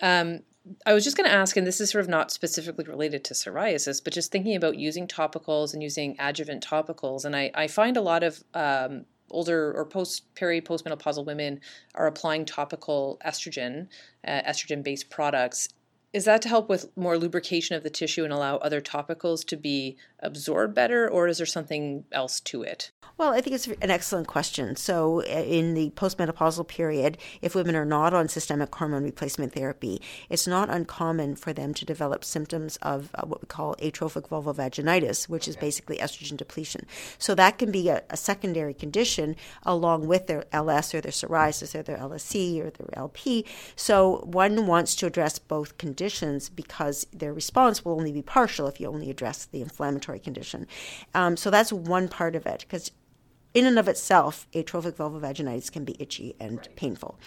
Um, 0.00 0.40
I 0.84 0.92
was 0.92 1.02
just 1.02 1.16
going 1.16 1.28
to 1.28 1.34
ask, 1.34 1.56
and 1.56 1.66
this 1.66 1.80
is 1.80 1.90
sort 1.90 2.04
of 2.04 2.10
not 2.10 2.30
specifically 2.30 2.84
related 2.84 3.24
to 3.24 3.34
psoriasis, 3.34 4.04
but 4.04 4.12
just 4.12 4.30
thinking 4.30 4.54
about 4.54 4.76
using 4.76 5.08
topicals 5.08 5.72
and 5.72 5.82
using 5.82 6.14
adjuvant 6.18 6.66
topicals. 6.66 7.24
And 7.24 7.34
I, 7.34 7.50
I 7.54 7.68
find 7.68 7.96
a 7.96 8.02
lot 8.02 8.22
of 8.22 8.44
um, 8.52 9.06
older 9.30 9.72
or 9.72 9.84
post 9.84 10.22
peri 10.34 10.60
postmenopausal 10.60 11.24
women 11.24 11.60
are 11.94 12.06
applying 12.06 12.44
topical 12.44 13.20
estrogen, 13.24 13.88
uh, 14.26 14.42
estrogen 14.46 14.82
based 14.82 15.10
products. 15.10 15.68
Is 16.10 16.24
that 16.24 16.40
to 16.42 16.48
help 16.48 16.70
with 16.70 16.96
more 16.96 17.18
lubrication 17.18 17.76
of 17.76 17.82
the 17.82 17.90
tissue 17.90 18.24
and 18.24 18.32
allow 18.32 18.56
other 18.56 18.80
topicals 18.80 19.44
to 19.46 19.56
be 19.56 19.98
absorbed 20.20 20.74
better, 20.74 21.06
or 21.06 21.28
is 21.28 21.36
there 21.36 21.46
something 21.46 22.04
else 22.12 22.40
to 22.40 22.62
it? 22.62 22.90
Well, 23.18 23.34
I 23.34 23.40
think 23.40 23.54
it's 23.54 23.66
an 23.66 23.90
excellent 23.90 24.26
question. 24.26 24.74
So, 24.76 25.20
uh, 25.22 25.24
in 25.24 25.74
the 25.74 25.90
postmenopausal 25.90 26.66
period, 26.66 27.18
if 27.42 27.54
women 27.54 27.76
are 27.76 27.84
not 27.84 28.14
on 28.14 28.28
systemic 28.28 28.74
hormone 28.74 29.04
replacement 29.04 29.52
therapy, 29.52 30.00
it's 30.30 30.46
not 30.46 30.70
uncommon 30.70 31.36
for 31.36 31.52
them 31.52 31.74
to 31.74 31.84
develop 31.84 32.24
symptoms 32.24 32.78
of 32.80 33.10
uh, 33.14 33.26
what 33.26 33.42
we 33.42 33.46
call 33.46 33.76
atrophic 33.82 34.28
vulvovaginitis, 34.28 35.28
which 35.28 35.46
is 35.46 35.56
basically 35.56 35.98
estrogen 35.98 36.36
depletion. 36.36 36.86
So, 37.18 37.34
that 37.34 37.58
can 37.58 37.70
be 37.70 37.90
a, 37.90 38.02
a 38.08 38.16
secondary 38.16 38.74
condition 38.74 39.36
along 39.64 40.06
with 40.06 40.26
their 40.26 40.44
LS 40.52 40.94
or 40.94 41.00
their 41.00 41.12
psoriasis 41.12 41.74
or 41.74 41.82
their 41.82 41.98
LSC 41.98 42.60
or 42.60 42.70
their 42.70 42.88
LP. 42.94 43.44
So, 43.76 44.24
one 44.24 44.66
wants 44.66 44.94
to 44.96 45.06
address 45.06 45.38
both 45.38 45.76
conditions 45.76 45.97
because 46.48 47.06
their 47.12 47.32
response 47.32 47.84
will 47.84 47.92
only 47.92 48.12
be 48.12 48.22
partial 48.22 48.66
if 48.66 48.80
you 48.80 48.88
only 48.88 49.10
address 49.10 49.44
the 49.44 49.60
inflammatory 49.60 50.18
condition. 50.18 50.66
Um, 51.14 51.36
so, 51.36 51.50
that's 51.50 51.72
one 51.72 52.08
part 52.08 52.34
of 52.36 52.46
it 52.46 52.60
because 52.60 52.90
in 53.58 53.66
and 53.66 53.78
of 53.78 53.88
itself, 53.88 54.46
atrophic 54.54 54.96
vulvovaginitis 54.96 55.72
can 55.72 55.84
be 55.84 55.96
itchy 55.98 56.36
and 56.38 56.68
painful. 56.76 57.18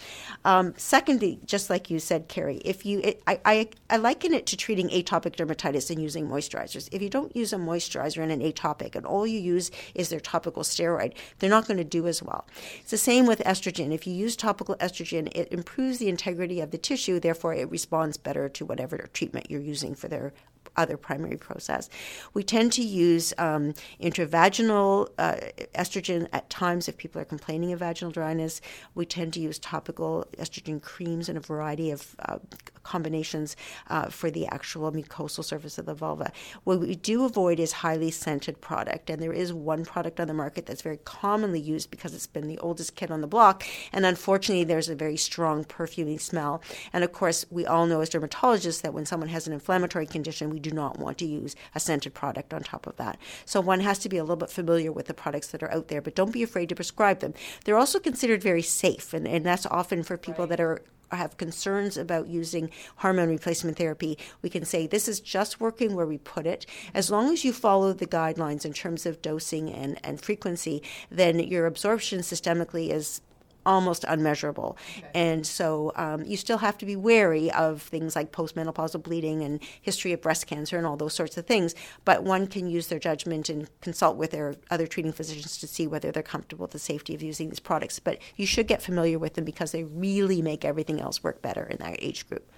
Um, 0.46 0.72
secondly, 0.78 1.38
just 1.44 1.68
like 1.68 1.90
you 1.90 1.98
said, 1.98 2.30
Kerri, 2.30 2.62
if 2.64 2.86
you, 2.86 3.00
it, 3.00 3.22
I, 3.26 3.40
I, 3.44 3.68
I 3.90 3.96
liken 3.98 4.32
it 4.32 4.46
to 4.46 4.56
treating 4.56 4.88
atopic 4.88 5.36
dermatitis 5.36 5.90
and 5.90 6.00
using 6.00 6.26
moisturizers. 6.26 6.88
If 6.90 7.02
you 7.02 7.10
don't 7.10 7.36
use 7.36 7.52
a 7.52 7.56
moisturizer 7.56 8.22
in 8.22 8.30
an 8.30 8.40
atopic 8.40 8.96
and 8.96 9.04
all 9.04 9.26
you 9.26 9.38
use 9.38 9.70
is 9.94 10.08
their 10.08 10.20
topical 10.20 10.62
steroid, 10.62 11.12
they're 11.38 11.50
not 11.50 11.66
going 11.66 11.76
to 11.76 11.84
do 11.84 12.06
as 12.06 12.22
well. 12.22 12.46
It's 12.80 12.90
the 12.90 12.96
same 12.96 13.26
with 13.26 13.40
estrogen. 13.40 13.92
If 13.92 14.06
you 14.06 14.14
use 14.14 14.34
topical 14.34 14.76
estrogen, 14.76 15.30
it 15.36 15.52
improves 15.52 15.98
the 15.98 16.08
integrity 16.08 16.60
of 16.60 16.70
the 16.70 16.78
tissue, 16.78 17.20
therefore 17.20 17.52
it 17.52 17.70
responds 17.70 18.16
better 18.16 18.48
to 18.48 18.64
whatever 18.64 19.10
treatment 19.12 19.50
you're 19.50 19.60
using 19.60 19.94
for 19.94 20.08
their 20.08 20.32
other 20.76 20.96
primary 20.96 21.36
process. 21.36 21.88
We 22.34 22.42
tend 22.42 22.72
to 22.72 22.82
use 22.82 23.32
um, 23.38 23.74
intravaginal 24.00 25.08
uh, 25.18 25.36
estrogen 25.74 26.28
at 26.32 26.48
times 26.50 26.88
if 26.88 26.96
people 26.96 27.20
are 27.20 27.24
complaining 27.24 27.72
of 27.72 27.80
vaginal 27.80 28.12
dryness. 28.12 28.60
We 28.94 29.06
tend 29.06 29.32
to 29.34 29.40
use 29.40 29.58
topical 29.58 30.26
estrogen 30.38 30.80
creams 30.80 31.28
in 31.28 31.36
a 31.36 31.40
variety 31.40 31.90
of 31.90 32.14
uh, 32.20 32.38
combinations 32.82 33.56
uh, 33.88 34.06
for 34.08 34.30
the 34.30 34.46
actual 34.46 34.90
mucosal 34.92 35.44
surface 35.44 35.78
of 35.78 35.86
the 35.86 35.94
vulva. 35.94 36.32
What 36.64 36.80
we 36.80 36.94
do 36.94 37.24
avoid 37.24 37.60
is 37.60 37.72
highly 37.72 38.10
scented 38.10 38.60
product, 38.60 39.10
and 39.10 39.20
there 39.22 39.32
is 39.32 39.52
one 39.52 39.84
product 39.84 40.20
on 40.20 40.28
the 40.28 40.34
market 40.34 40.66
that's 40.66 40.82
very 40.82 40.98
commonly 40.98 41.60
used 41.60 41.90
because 41.90 42.14
it's 42.14 42.26
been 42.26 42.48
the 42.48 42.58
oldest 42.58 42.96
kid 42.96 43.10
on 43.10 43.20
the 43.20 43.26
block, 43.26 43.64
and 43.92 44.04
unfortunately, 44.04 44.64
there's 44.64 44.88
a 44.88 44.94
very 44.94 45.16
strong 45.16 45.64
perfuming 45.64 46.18
smell. 46.18 46.62
And 46.92 47.04
of 47.04 47.12
course, 47.12 47.46
we 47.50 47.66
all 47.66 47.86
know 47.86 48.00
as 48.00 48.10
dermatologists 48.10 48.82
that 48.82 48.94
when 48.94 49.06
someone 49.06 49.28
has 49.28 49.46
an 49.46 49.52
inflammatory 49.52 50.06
condition, 50.06 50.50
we 50.50 50.60
do 50.62 50.70
not 50.70 50.98
want 50.98 51.18
to 51.18 51.26
use 51.26 51.54
a 51.74 51.80
scented 51.80 52.14
product 52.14 52.54
on 52.54 52.62
top 52.62 52.86
of 52.86 52.96
that. 52.96 53.18
So 53.44 53.60
one 53.60 53.80
has 53.80 53.98
to 54.00 54.08
be 54.08 54.16
a 54.16 54.22
little 54.22 54.36
bit 54.36 54.50
familiar 54.50 54.92
with 54.92 55.06
the 55.06 55.14
products 55.14 55.48
that 55.48 55.62
are 55.62 55.72
out 55.72 55.88
there, 55.88 56.00
but 56.00 56.14
don't 56.14 56.32
be 56.32 56.42
afraid 56.42 56.68
to 56.70 56.74
prescribe 56.74 57.20
them. 57.20 57.34
They're 57.64 57.78
also 57.78 57.98
considered 57.98 58.42
very 58.42 58.62
safe, 58.62 59.12
and, 59.12 59.26
and 59.26 59.44
that's 59.44 59.66
often 59.66 60.02
for 60.02 60.16
people 60.16 60.46
that 60.46 60.60
are 60.60 60.82
have 61.16 61.36
concerns 61.36 61.96
about 61.96 62.26
using 62.26 62.70
hormone 62.96 63.28
replacement 63.28 63.76
therapy, 63.76 64.18
we 64.40 64.48
can 64.48 64.64
say 64.64 64.86
this 64.86 65.08
is 65.08 65.20
just 65.20 65.60
working 65.60 65.94
where 65.94 66.06
we 66.06 66.18
put 66.18 66.46
it. 66.46 66.66
As 66.94 67.10
long 67.10 67.32
as 67.32 67.44
you 67.44 67.52
follow 67.52 67.92
the 67.92 68.06
guidelines 68.06 68.64
in 68.64 68.72
terms 68.72 69.06
of 69.06 69.22
dosing 69.22 69.70
and, 69.70 69.98
and 70.02 70.20
frequency, 70.20 70.82
then 71.10 71.38
your 71.38 71.66
absorption 71.66 72.20
systemically 72.20 72.90
is 72.90 73.20
almost 73.64 74.04
unmeasurable. 74.08 74.76
And 75.14 75.46
so 75.46 75.92
um, 75.96 76.24
you 76.24 76.36
still 76.36 76.58
have 76.58 76.78
to 76.78 76.86
be 76.86 76.96
wary 76.96 77.50
of 77.52 77.82
things 77.82 78.16
like 78.16 78.32
postmenopausal 78.32 79.02
bleeding 79.02 79.42
and 79.42 79.60
history 79.80 80.12
of 80.12 80.20
breast 80.20 80.46
cancer 80.46 80.76
and 80.78 80.86
all 80.86 80.96
those 80.96 81.14
sorts 81.14 81.36
of 81.36 81.46
things. 81.46 81.74
But 82.04 82.24
one 82.24 82.46
can 82.46 82.68
use 82.68 82.88
their 82.88 82.98
judgment 82.98 83.48
and 83.48 83.68
consult 83.80 84.16
with 84.16 84.30
their 84.30 84.56
other 84.70 84.86
treating 84.86 85.12
physicians 85.12 85.58
to 85.58 85.66
see 85.66 85.86
whether 85.86 86.10
they're 86.10 86.22
comfortable 86.22 86.64
with 86.64 86.72
the 86.72 86.78
safety 86.78 87.14
of 87.14 87.22
using 87.22 87.48
these 87.48 87.60
products. 87.60 87.98
But 87.98 88.18
you 88.36 88.46
should 88.46 88.66
get 88.66 88.82
familiar 88.82 89.18
with 89.18 89.34
them 89.34 89.44
because 89.44 89.72
they 89.72 89.84
really 89.84 90.42
make 90.42 90.64
everything 90.64 91.00
else 91.00 91.22
work 91.22 91.42
better 91.42 91.64
in 91.64 91.78
that 91.78 91.96
age 92.00 92.28
group. 92.28 92.50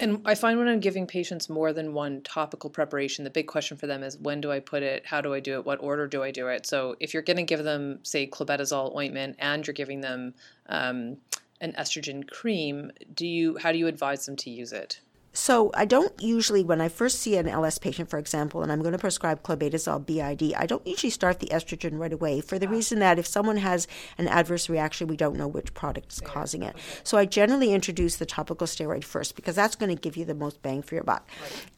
And 0.00 0.20
I 0.24 0.34
find 0.34 0.58
when 0.58 0.68
I'm 0.68 0.80
giving 0.80 1.06
patients 1.06 1.48
more 1.48 1.72
than 1.72 1.94
one 1.94 2.20
topical 2.22 2.68
preparation, 2.68 3.24
the 3.24 3.30
big 3.30 3.46
question 3.46 3.76
for 3.76 3.86
them 3.86 4.02
is 4.02 4.18
when 4.18 4.40
do 4.40 4.50
I 4.50 4.60
put 4.60 4.82
it? 4.82 5.06
How 5.06 5.20
do 5.20 5.32
I 5.34 5.40
do 5.40 5.54
it? 5.54 5.64
What 5.64 5.80
order 5.80 6.06
do 6.06 6.22
I 6.22 6.30
do 6.30 6.48
it? 6.48 6.66
So 6.66 6.96
if 6.98 7.14
you're 7.14 7.22
going 7.22 7.36
to 7.36 7.44
give 7.44 7.62
them, 7.62 8.00
say, 8.02 8.26
clobetasol 8.26 8.94
ointment 8.94 9.36
and 9.38 9.66
you're 9.66 9.74
giving 9.74 10.00
them 10.00 10.34
um, 10.68 11.18
an 11.60 11.72
estrogen 11.74 12.28
cream, 12.28 12.90
do 13.14 13.26
you 13.26 13.56
how 13.58 13.72
do 13.72 13.78
you 13.78 13.86
advise 13.86 14.26
them 14.26 14.36
to 14.36 14.50
use 14.50 14.72
it? 14.72 15.00
So 15.34 15.72
I 15.74 15.84
don't 15.84 16.12
usually, 16.22 16.62
when 16.62 16.80
I 16.80 16.88
first 16.88 17.18
see 17.18 17.36
an 17.36 17.48
LS 17.48 17.78
patient, 17.78 18.08
for 18.08 18.18
example, 18.18 18.62
and 18.62 18.70
I'm 18.70 18.80
going 18.80 18.92
to 18.92 18.98
prescribe 18.98 19.42
clobetasol 19.42 20.06
BID, 20.06 20.54
I 20.54 20.64
don't 20.64 20.86
usually 20.86 21.10
start 21.10 21.40
the 21.40 21.48
estrogen 21.48 21.98
right 21.98 22.12
away 22.12 22.40
for 22.40 22.56
the 22.56 22.68
reason 22.68 23.00
that 23.00 23.18
if 23.18 23.26
someone 23.26 23.56
has 23.56 23.88
an 24.16 24.28
adverse 24.28 24.68
reaction, 24.68 25.08
we 25.08 25.16
don't 25.16 25.36
know 25.36 25.48
which 25.48 25.74
product 25.74 26.12
is 26.12 26.20
causing 26.20 26.62
it. 26.62 26.76
So 27.02 27.18
I 27.18 27.24
generally 27.24 27.72
introduce 27.72 28.16
the 28.16 28.26
topical 28.26 28.68
steroid 28.68 29.02
first 29.02 29.34
because 29.34 29.56
that's 29.56 29.74
going 29.74 29.94
to 29.94 30.00
give 30.00 30.16
you 30.16 30.24
the 30.24 30.34
most 30.34 30.62
bang 30.62 30.82
for 30.82 30.94
your 30.94 31.04
buck. 31.04 31.28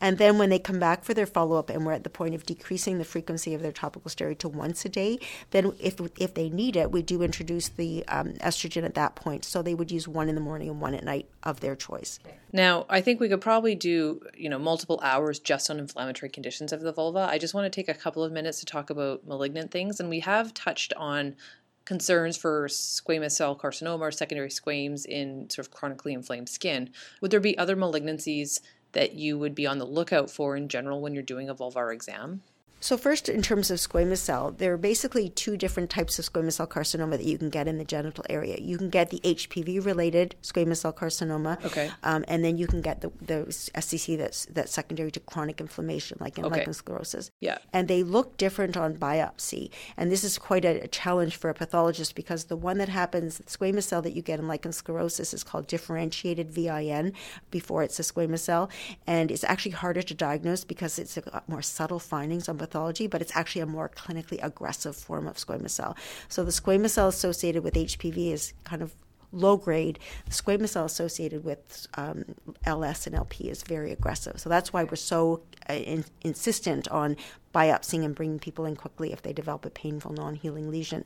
And 0.02 0.18
then 0.18 0.36
when 0.36 0.50
they 0.50 0.58
come 0.58 0.78
back 0.78 1.02
for 1.02 1.14
their 1.14 1.26
follow 1.26 1.56
up 1.56 1.70
and 1.70 1.86
we're 1.86 1.92
at 1.92 2.04
the 2.04 2.10
point 2.10 2.34
of 2.34 2.44
decreasing 2.44 2.98
the 2.98 3.04
frequency 3.04 3.54
of 3.54 3.62
their 3.62 3.72
topical 3.72 4.10
steroid 4.10 4.36
to 4.38 4.48
once 4.48 4.84
a 4.84 4.90
day, 4.90 5.18
then 5.50 5.72
if 5.80 5.98
if 6.18 6.34
they 6.34 6.50
need 6.50 6.76
it, 6.76 6.92
we 6.92 7.00
do 7.00 7.22
introduce 7.22 7.70
the 7.70 8.06
um, 8.08 8.34
estrogen 8.34 8.84
at 8.84 8.94
that 8.94 9.14
point. 9.16 9.46
So 9.46 9.62
they 9.62 9.74
would 9.74 9.90
use 9.90 10.06
one 10.06 10.28
in 10.28 10.34
the 10.34 10.42
morning 10.42 10.68
and 10.68 10.78
one 10.78 10.94
at 10.94 11.04
night 11.04 11.26
of 11.42 11.60
their 11.60 11.74
choice. 11.74 12.18
Now, 12.52 12.86
I 12.88 13.00
think 13.00 13.20
we 13.20 13.28
could 13.28 13.40
probably 13.46 13.76
do, 13.76 14.20
you 14.36 14.48
know, 14.48 14.58
multiple 14.58 14.98
hours 15.04 15.38
just 15.38 15.70
on 15.70 15.78
inflammatory 15.78 16.28
conditions 16.28 16.72
of 16.72 16.80
the 16.80 16.92
vulva. 16.92 17.28
I 17.30 17.38
just 17.38 17.54
want 17.54 17.64
to 17.64 17.70
take 17.70 17.88
a 17.88 17.94
couple 17.94 18.24
of 18.24 18.32
minutes 18.32 18.58
to 18.58 18.66
talk 18.66 18.90
about 18.90 19.24
malignant 19.24 19.70
things, 19.70 20.00
and 20.00 20.10
we 20.10 20.18
have 20.18 20.52
touched 20.52 20.92
on 20.94 21.36
concerns 21.84 22.36
for 22.36 22.66
squamous 22.66 23.36
cell 23.36 23.54
carcinoma 23.54 24.00
or 24.00 24.10
secondary 24.10 24.50
squames 24.50 25.04
in 25.04 25.48
sort 25.48 25.64
of 25.64 25.72
chronically 25.72 26.12
inflamed 26.12 26.48
skin. 26.48 26.90
Would 27.20 27.30
there 27.30 27.38
be 27.38 27.56
other 27.56 27.76
malignancies 27.76 28.58
that 28.90 29.14
you 29.14 29.38
would 29.38 29.54
be 29.54 29.64
on 29.64 29.78
the 29.78 29.86
lookout 29.86 30.28
for 30.28 30.56
in 30.56 30.66
general 30.66 31.00
when 31.00 31.14
you're 31.14 31.22
doing 31.22 31.48
a 31.48 31.54
vulvar 31.54 31.94
exam? 31.94 32.42
So, 32.78 32.96
first, 32.98 33.28
in 33.28 33.40
terms 33.42 33.70
of 33.70 33.78
squamous 33.78 34.18
cell, 34.18 34.52
there 34.52 34.74
are 34.74 34.76
basically 34.76 35.30
two 35.30 35.56
different 35.56 35.88
types 35.90 36.18
of 36.18 36.30
squamous 36.30 36.52
cell 36.52 36.66
carcinoma 36.66 37.12
that 37.12 37.24
you 37.24 37.38
can 37.38 37.48
get 37.48 37.66
in 37.66 37.78
the 37.78 37.84
genital 37.84 38.24
area. 38.28 38.58
You 38.60 38.76
can 38.76 38.90
get 38.90 39.08
the 39.10 39.18
HPV 39.20 39.84
related 39.84 40.36
squamous 40.42 40.76
cell 40.76 40.92
carcinoma, 40.92 41.64
Okay. 41.64 41.90
um, 42.04 42.24
and 42.28 42.44
then 42.44 42.58
you 42.58 42.66
can 42.66 42.82
get 42.82 43.00
the, 43.00 43.10
the 43.20 43.46
SCC 43.48 44.18
that's, 44.18 44.44
that's 44.46 44.72
secondary 44.72 45.10
to 45.10 45.20
chronic 45.20 45.60
inflammation, 45.60 46.18
like 46.20 46.38
in 46.38 46.44
Okay. 46.44 46.58
lichen 46.58 46.74
sclerosus. 46.74 47.30
Yeah. 47.40 47.58
And 47.72 47.88
they 47.88 48.02
look 48.02 48.36
different 48.36 48.76
on 48.76 48.94
biopsy. 48.96 49.70
And 49.96 50.12
this 50.12 50.22
is 50.22 50.38
quite 50.38 50.64
a, 50.64 50.82
a 50.82 50.88
challenge 50.88 51.36
for 51.36 51.48
a 51.50 51.54
pathologist 51.54 52.14
because 52.14 52.44
the 52.44 52.56
one 52.56 52.76
that 52.78 52.90
happens, 52.90 53.38
the 53.38 53.44
squamous 53.44 53.84
cell 53.84 54.02
that 54.02 54.12
you 54.14 54.20
get 54.22 54.38
in 54.38 54.46
lichen 54.46 54.70
sclerosus, 54.72 55.32
is 55.32 55.42
called 55.42 55.66
differentiated 55.66 56.50
VIN 56.52 57.14
before 57.50 57.82
it's 57.82 57.98
a 57.98 58.02
squamous 58.02 58.40
cell. 58.40 58.68
And 59.06 59.30
it's 59.30 59.44
actually 59.44 59.72
harder 59.72 60.02
to 60.02 60.14
diagnose 60.14 60.62
because 60.62 60.98
it's 60.98 61.18
got 61.18 61.48
more 61.48 61.62
subtle 61.62 61.98
findings 61.98 62.48
on 62.50 62.56
pathology, 62.66 63.06
but 63.06 63.20
it's 63.22 63.34
actually 63.34 63.62
a 63.62 63.66
more 63.66 63.88
clinically 63.88 64.38
aggressive 64.42 64.96
form 64.96 65.26
of 65.26 65.36
squamous 65.36 65.70
cell. 65.70 65.96
So 66.28 66.44
the 66.44 66.50
squamous 66.50 66.90
cell 66.90 67.08
associated 67.08 67.62
with 67.62 67.74
HPV 67.74 68.32
is 68.32 68.52
kind 68.64 68.82
of 68.82 68.94
low 69.32 69.56
grade. 69.56 69.98
The 70.26 70.32
squamous 70.32 70.70
cell 70.70 70.84
associated 70.84 71.44
with 71.44 71.86
um, 71.94 72.24
LS 72.64 73.06
and 73.06 73.14
LP 73.14 73.48
is 73.48 73.62
very 73.62 73.92
aggressive. 73.92 74.40
So 74.40 74.48
that's 74.48 74.72
why 74.72 74.84
we're 74.84 74.96
so 74.96 75.42
uh, 75.68 75.74
in, 75.74 76.04
insistent 76.22 76.88
on 76.88 77.16
biopsying 77.56 78.04
and 78.04 78.14
bringing 78.14 78.38
people 78.38 78.64
in 78.66 78.76
quickly 78.76 79.08
if 79.12 79.22
they 79.22 79.32
develop 79.32 79.64
a 79.64 79.70
painful 79.70 80.12
non-healing 80.12 80.70
lesion 80.70 81.04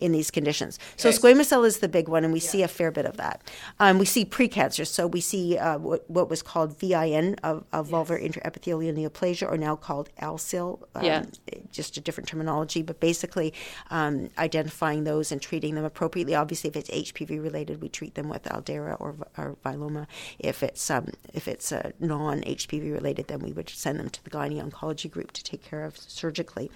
in 0.00 0.12
these 0.12 0.30
conditions. 0.30 0.78
So 0.96 1.10
squamous 1.10 1.46
cell 1.46 1.64
is 1.64 1.78
the 1.78 1.88
big 1.98 2.08
one, 2.08 2.22
and 2.24 2.32
we 2.32 2.40
see 2.40 2.62
a 2.62 2.68
fair 2.68 2.90
bit 2.98 3.04
of 3.04 3.16
that. 3.18 3.36
Um, 3.78 3.98
we 3.98 4.06
see 4.06 4.24
precancer, 4.24 4.86
so 4.86 5.06
we 5.06 5.20
see 5.20 5.58
uh, 5.58 5.78
what, 5.78 6.08
what 6.08 6.30
was 6.30 6.42
called 6.42 6.70
VIN 6.78 7.34
of, 7.42 7.64
of 7.72 7.90
vulvar 7.90 8.18
intraepithelial 8.26 8.94
neoplasia, 8.98 9.46
or 9.50 9.58
now 9.58 9.76
called 9.76 10.08
HSIL. 10.20 10.70
Um, 10.94 11.04
Yeah. 11.04 11.24
Just 11.70 11.96
a 11.96 12.00
different 12.00 12.28
terminology, 12.28 12.82
but 12.82 12.98
basically 13.10 13.52
um, 13.90 14.14
identifying 14.38 15.04
those 15.04 15.30
and 15.32 15.40
treating 15.48 15.74
them 15.76 15.84
appropriately. 15.84 16.34
Obviously, 16.34 16.68
if 16.70 16.76
it's 16.76 16.90
HPV 16.90 17.42
related, 17.42 17.80
we 17.82 17.88
treat 17.88 18.14
them 18.14 18.28
with 18.28 18.44
Aldara 18.44 18.94
or, 19.02 19.14
or 19.36 19.56
Vyloma. 19.64 20.06
If 20.38 20.62
it's 20.62 20.90
um, 20.90 21.06
if 21.32 21.46
it's 21.46 21.68
uh, 21.72 21.90
non-HPV 22.00 22.92
related, 22.92 23.24
then 23.28 23.40
we 23.40 23.52
would 23.52 23.68
send 23.68 23.98
them 24.00 24.10
to 24.10 24.24
the 24.24 24.30
gynae 24.30 24.60
oncology 24.66 25.10
group 25.10 25.30
to 25.32 25.42
take 25.50 25.62
care 25.70 25.84
of 25.84 25.89
surgically. 25.96 26.70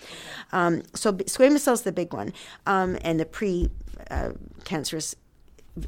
Um, 0.52 0.82
so 0.94 1.12
squamous 1.12 1.60
cell 1.60 1.74
is 1.74 1.82
the 1.82 1.92
big 1.92 2.12
one, 2.12 2.32
um, 2.66 2.98
and 3.02 3.18
the 3.20 3.26
pre-cancerous 3.26 5.14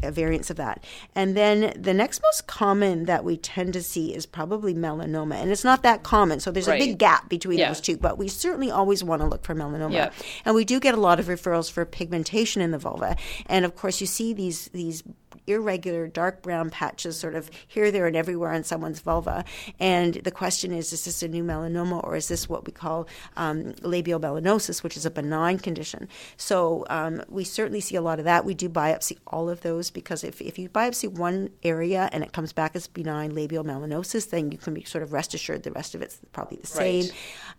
uh, 0.03 0.11
variants 0.11 0.51
of 0.51 0.57
that. 0.57 0.83
And 1.15 1.37
then 1.37 1.73
the 1.81 1.95
next 1.95 2.21
most 2.21 2.49
common 2.49 3.05
that 3.05 3.23
we 3.23 3.37
tend 3.37 3.73
to 3.75 3.83
see 3.83 4.13
is 4.13 4.27
probably 4.27 4.75
melanoma. 4.75 5.37
And 5.37 5.53
it's 5.53 5.63
not 5.63 5.85
that 5.85 6.03
common. 6.03 6.41
So 6.41 6.51
there's 6.51 6.67
a 6.67 6.77
big 6.77 6.99
gap 6.99 7.29
between 7.29 7.59
Yeah. 7.59 7.69
those 7.69 7.81
two, 7.81 7.97
but 7.97 8.19
we 8.19 8.27
certainly 8.27 8.69
always 8.69 9.05
want 9.05 9.23
to 9.23 9.29
look 9.29 9.45
for 9.45 9.55
melanoma. 9.55 9.93
Yeah. 9.93 10.11
And 10.45 10.57
we 10.57 10.65
do 10.65 10.81
get 10.81 10.95
a 10.95 11.01
lot 11.01 11.21
of 11.21 11.27
referrals 11.27 11.71
for 11.71 11.85
pigmentation 11.85 12.63
in 12.63 12.73
the 12.73 12.79
vulva. 12.79 13.17
And 13.47 13.65
of 13.65 13.77
course, 13.77 14.01
you 14.01 14.09
see 14.09 14.33
these 14.33 14.69
these 14.73 15.05
irregular 15.47 16.07
dark 16.07 16.43
brown 16.43 16.71
patches 16.71 17.19
sort 17.19 17.35
of 17.35 17.51
here, 17.67 17.91
there, 17.91 18.07
and 18.07 18.17
everywhere 18.17 18.53
on 18.53 18.65
someone's 18.65 19.01
vulva. 19.01 19.45
And 19.79 20.15
the 20.15 20.31
question 20.31 20.73
is, 20.73 20.93
is 20.93 21.05
this 21.05 21.23
a 21.23 21.29
new 21.29 21.45
melanoma 21.45 22.03
or 22.05 22.17
is 22.17 22.29
this 22.29 22.49
what 22.49 22.67
we 22.67 22.73
call 22.73 23.07
um, 23.37 23.75
labial 23.83 24.21
melanosis, 24.21 24.83
which 24.83 24.97
is 24.97 25.07
a 25.07 25.11
benign 25.11 25.59
condition? 25.59 26.09
So 26.37 26.85
um, 26.91 27.23
we 27.29 27.45
certainly 27.45 27.81
see 27.81 27.97
a 27.97 28.03
lot 28.03 28.19
of 28.19 28.25
that. 28.25 28.45
We 28.45 28.55
do 28.55 28.69
biopsy 28.69 29.19
all 29.27 29.49
of 29.49 29.61
those 29.61 29.91
because 29.91 30.25
if, 30.25 30.41
if 30.41 30.59
you 30.59 30.69
biopsy 30.69 31.09
one 31.09 31.51
area 31.63 32.09
and 32.13 32.25
it 32.25 32.33
comes 32.33 32.53
back 32.53 32.75
as 32.75 32.87
benign 32.87 33.35
labial 33.35 33.65
melanosis, 33.65 34.31
then 34.31 34.51
you 34.51 34.59
can 34.59 34.75
be 34.75 34.85
sort 34.85 35.03
of 35.03 35.13
rest 35.13 35.35
assured 35.35 35.63
the 35.63 35.73
rest 35.73 35.95
of 35.95 36.03
it's 36.03 36.19
probably 36.33 36.59
the 36.59 36.67
same 36.67 36.97
Right. 37.07 37.13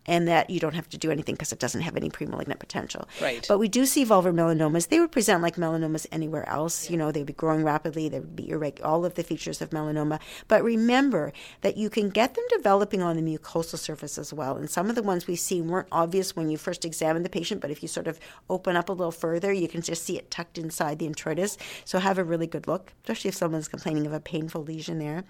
And 0.07 0.27
that 0.27 0.49
you 0.49 0.59
don't 0.59 0.75
have 0.75 0.89
to 0.89 0.97
do 0.97 1.11
anything 1.11 1.35
because 1.35 1.51
it 1.51 1.59
doesn't 1.59 1.81
have 1.81 1.95
any 1.97 2.09
premalignant 2.09 2.59
potential. 2.59 3.07
Right. 3.21 3.45
But 3.47 3.59
we 3.59 3.67
do 3.67 3.85
see 3.85 4.05
vulvar 4.05 4.33
melanomas. 4.33 4.87
They 4.87 4.99
would 4.99 5.11
present 5.11 5.41
like 5.43 5.55
melanomas 5.55 6.07
anywhere 6.11 6.47
else. 6.47 6.89
You 6.89 6.97
know, 6.97 7.11
they'd 7.11 7.25
be 7.25 7.33
growing 7.33 7.63
rapidly. 7.63 8.09
They 8.09 8.19
would 8.19 8.35
be 8.35 8.49
irregular, 8.49 8.89
all 8.89 9.05
of 9.05 9.15
the 9.15 9.23
features 9.23 9.61
of 9.61 9.71
melanoma. 9.71 10.19
But 10.47 10.63
remember 10.63 11.33
that 11.61 11.77
you 11.77 11.89
can 11.89 12.09
get 12.09 12.33
them 12.35 12.43
developing 12.49 13.01
on 13.01 13.15
the 13.15 13.21
mucosal 13.37 13.77
surface 13.77 14.17
as 14.17 14.33
well. 14.33 14.55
And 14.57 14.69
some 14.69 14.89
of 14.89 14.95
the 14.95 15.03
ones 15.03 15.27
we've 15.27 15.39
seen 15.39 15.67
weren't 15.67 15.87
obvious 15.91 16.35
when 16.35 16.49
you 16.49 16.57
first 16.57 16.85
examine 16.85 17.23
the 17.23 17.29
patient, 17.29 17.61
but 17.61 17.71
if 17.71 17.81
you 17.81 17.87
sort 17.87 18.07
of 18.07 18.19
open 18.49 18.75
up 18.75 18.89
a 18.89 18.93
little 18.93 19.11
further, 19.11 19.51
you 19.51 19.67
can 19.67 19.81
just 19.81 20.03
see 20.05 20.17
it 20.17 20.31
tucked 20.31 20.57
inside 20.57 20.99
the 20.99 21.07
introitus. 21.07 21.57
So 21.85 21.99
have 21.99 22.17
a 22.17 22.23
really 22.23 22.47
good 22.47 22.67
look, 22.67 22.93
especially 23.03 23.29
if 23.29 23.35
someone's 23.35 23.67
complaining 23.67 24.05
of 24.05 24.13
a 24.13 24.19
painful 24.19 24.63
lesion 24.63 24.99
there. 24.99 25.23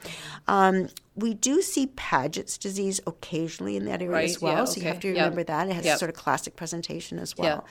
Um, 0.48 0.90
we 1.16 1.34
do 1.34 1.62
see 1.64 1.88
Paget's 1.88 2.58
disease 2.60 3.00
occasionally 3.08 3.76
in 3.76 3.86
that 3.86 4.02
area 4.02 4.14
Right, 4.14 4.30
as 4.30 4.40
well. 4.42 4.54
yeah, 4.54 4.66
So 4.74 4.82
you 4.82 4.88
have 4.88 5.00
to 5.02 5.10
remember 5.10 5.44
that. 5.44 5.68
It 5.70 5.74
has 5.74 5.86
Yeah. 5.86 5.96
a 5.96 5.98
sort 5.98 6.10
of 6.10 6.16
classic 6.16 6.56
presentation 6.56 7.20
as 7.20 7.38
well. 7.38 7.66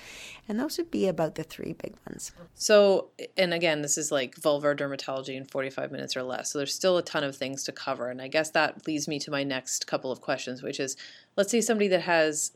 And 0.49 0.61
those 0.61 0.79
would 0.79 0.91
be 0.91 1.09
about 1.09 1.35
the 1.35 1.43
three 1.43 1.73
big 1.73 1.95
ones. 2.09 2.33
So, 2.55 3.09
and 3.37 3.53
again, 3.53 3.83
this 3.83 3.99
is 3.99 4.13
like 4.13 4.37
vulvar 4.37 4.77
dermatology 4.77 5.37
in 5.37 5.45
45 5.45 5.91
minutes 5.91 6.17
or 6.17 6.23
less. 6.23 6.53
So, 6.53 6.59
there's 6.59 6.75
still 6.75 6.99
a 6.99 7.03
ton 7.03 7.25
of 7.25 7.37
things 7.37 7.65
to 7.65 7.73
cover. 7.73 8.11
And 8.11 8.23
I 8.23 8.29
guess 8.29 8.51
that 8.51 8.87
leads 8.87 9.09
me 9.09 9.19
to 9.21 9.31
my 9.31 9.43
next 9.43 9.87
couple 9.87 10.13
of 10.13 10.21
questions, 10.21 10.63
which 10.63 10.79
is 10.79 10.97
let's 11.37 11.51
say 11.51 11.61
somebody 11.61 11.89
that 11.89 12.03
has 12.03 12.53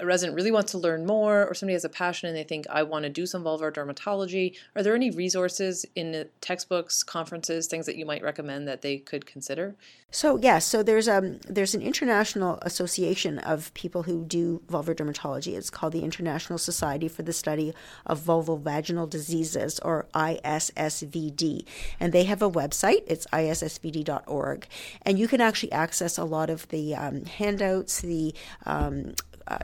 a 0.00 0.06
resident 0.06 0.36
really 0.36 0.52
wants 0.52 0.72
to 0.72 0.78
learn 0.78 1.06
more, 1.06 1.46
or 1.46 1.54
somebody 1.54 1.72
has 1.72 1.84
a 1.84 1.88
passion 1.88 2.28
and 2.28 2.36
they 2.36 2.44
think, 2.44 2.66
I 2.70 2.84
want 2.84 3.02
to 3.02 3.08
do 3.08 3.26
some 3.26 3.42
vulvar 3.42 3.72
dermatology. 3.72 4.56
Are 4.76 4.82
there 4.82 4.94
any 4.94 5.10
resources 5.10 5.84
in 5.96 6.28
textbooks, 6.40 7.02
conferences, 7.02 7.66
things 7.66 7.86
that 7.86 7.96
you 7.96 8.06
might 8.06 8.22
recommend 8.22 8.68
that 8.68 8.82
they 8.82 8.98
could 8.98 9.26
consider? 9.26 9.74
So 10.10 10.38
yes, 10.38 10.64
so 10.64 10.82
there's 10.82 11.08
um 11.08 11.38
there's 11.46 11.74
an 11.74 11.82
international 11.82 12.58
association 12.62 13.38
of 13.40 13.74
people 13.74 14.04
who 14.04 14.24
do 14.24 14.62
vulvar 14.66 14.94
dermatology. 14.94 15.54
It's 15.54 15.68
called 15.68 15.92
the 15.92 16.02
International 16.02 16.58
Society 16.58 17.08
for 17.08 17.22
the 17.28 17.32
Study 17.32 17.72
of 18.04 18.20
Vulvovaginal 18.20 19.08
Diseases, 19.08 19.78
or 19.80 20.06
ISSVD, 20.14 21.64
and 22.00 22.12
they 22.12 22.24
have 22.24 22.42
a 22.42 22.50
website. 22.50 23.04
It's 23.06 23.26
issvd.org, 23.28 24.66
and 25.02 25.18
you 25.18 25.28
can 25.28 25.40
actually 25.40 25.70
access 25.70 26.18
a 26.18 26.24
lot 26.24 26.50
of 26.50 26.66
the 26.68 26.96
um, 26.96 27.24
handouts, 27.26 28.00
the 28.00 28.34
um, 28.66 29.14
uh, 29.46 29.58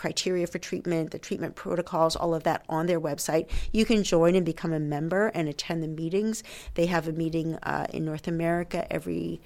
criteria 0.00 0.46
for 0.46 0.58
treatment, 0.58 1.10
the 1.10 1.18
treatment 1.18 1.54
protocols, 1.54 2.16
all 2.16 2.34
of 2.34 2.44
that 2.44 2.64
on 2.70 2.86
their 2.86 3.00
website. 3.00 3.50
You 3.70 3.84
can 3.84 4.02
join 4.02 4.34
and 4.34 4.46
become 4.46 4.72
a 4.72 4.80
member 4.80 5.26
and 5.28 5.46
attend 5.46 5.82
the 5.82 5.88
meetings. 5.88 6.42
They 6.72 6.86
have 6.86 7.06
a 7.06 7.12
meeting 7.12 7.56
uh, 7.56 7.86
in 7.92 8.06
North 8.06 8.26
America 8.26 8.90
every 8.90 9.42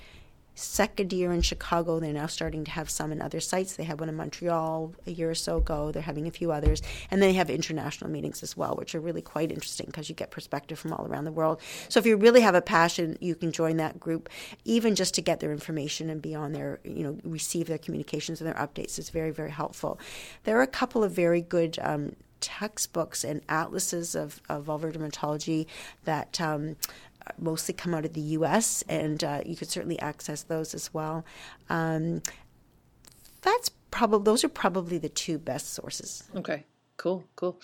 second 0.55 1.13
year 1.13 1.33
in 1.33 1.43
Chicago. 1.43 1.99
They're 1.99 2.13
now 2.13 2.27
starting 2.27 2.65
to 2.65 2.71
have 2.71 2.89
some 2.89 3.13
in 3.13 3.21
other 3.21 3.41
sites. 3.41 3.75
They 3.75 3.85
had 3.85 4.01
one 4.01 4.09
in 4.09 4.15
Montreal 4.15 4.95
a 5.07 5.11
year 5.11 5.31
or 5.31 5.35
so 5.35 5.59
ago. 5.59 5.91
They're 5.91 6.03
having 6.03 6.27
a 6.27 6.31
few 6.31 6.53
others. 6.53 6.83
And 7.11 7.21
then 7.21 7.31
they 7.31 7.35
have 7.35 7.51
international 7.51 8.11
meetings 8.11 8.43
as 8.43 8.57
well, 8.57 8.75
which 8.77 8.95
are 8.95 9.01
really 9.01 9.23
quite 9.23 9.51
interesting 9.51 9.87
because 9.87 10.09
you 10.09 10.15
get 10.15 10.31
perspective 10.31 10.79
from 10.79 10.93
all 10.93 11.07
around 11.07 11.25
the 11.25 11.33
world. 11.33 11.61
So 11.89 11.99
if 11.99 12.07
you 12.07 12.17
really 12.17 12.41
have 12.43 12.55
a 12.55 12.63
passion, 12.63 13.19
you 13.21 13.35
can 13.35 13.53
join 13.53 13.77
that 13.79 13.99
group, 13.99 14.29
even 14.65 14.95
just 14.95 15.15
to 15.15 15.23
get 15.23 15.41
their 15.41 15.53
information 15.53 16.11
and 16.11 16.23
be 16.23 16.35
on 16.35 16.53
their, 16.53 16.81
you 16.85 17.03
know, 17.03 17.19
receive 17.25 17.67
their 17.67 17.79
communications 17.79 18.41
and 18.41 18.49
their 18.49 18.55
updates 18.55 18.99
is 18.99 19.11
very, 19.11 19.31
very 19.31 19.51
helpful. 19.51 19.99
There 20.45 20.59
are 20.59 20.63
a 20.63 20.69
couple 20.69 21.03
of 21.03 21.13
very 21.13 21.41
good 21.41 21.79
um, 21.81 22.17
textbooks 22.41 23.25
and 23.25 23.41
atlases 23.49 24.15
of, 24.15 24.41
of 24.51 24.67
vulvar 24.67 24.93
dermatology 24.93 25.67
that 26.05 26.39
um, 26.41 26.77
mostly 27.39 27.75
come 27.75 27.95
out 27.95 28.05
of 28.05 28.12
the 28.12 28.20
U.S. 28.20 28.83
and 28.89 29.22
uh, 29.22 29.41
you 29.45 29.57
could 29.57 29.70
certainly 29.70 29.99
access 30.01 30.43
those 30.43 30.75
as 30.75 30.93
well. 30.93 31.25
Um, 31.68 32.22
that's 33.43 33.70
probably 33.91 34.25
those 34.25 34.45
are 34.45 34.49
probably 34.49 34.99
the 34.99 35.09
two 35.09 35.39
best 35.39 35.72
sources. 35.72 36.25
Okay. 36.35 36.64
Cool, 36.97 37.25
cool. 37.35 37.61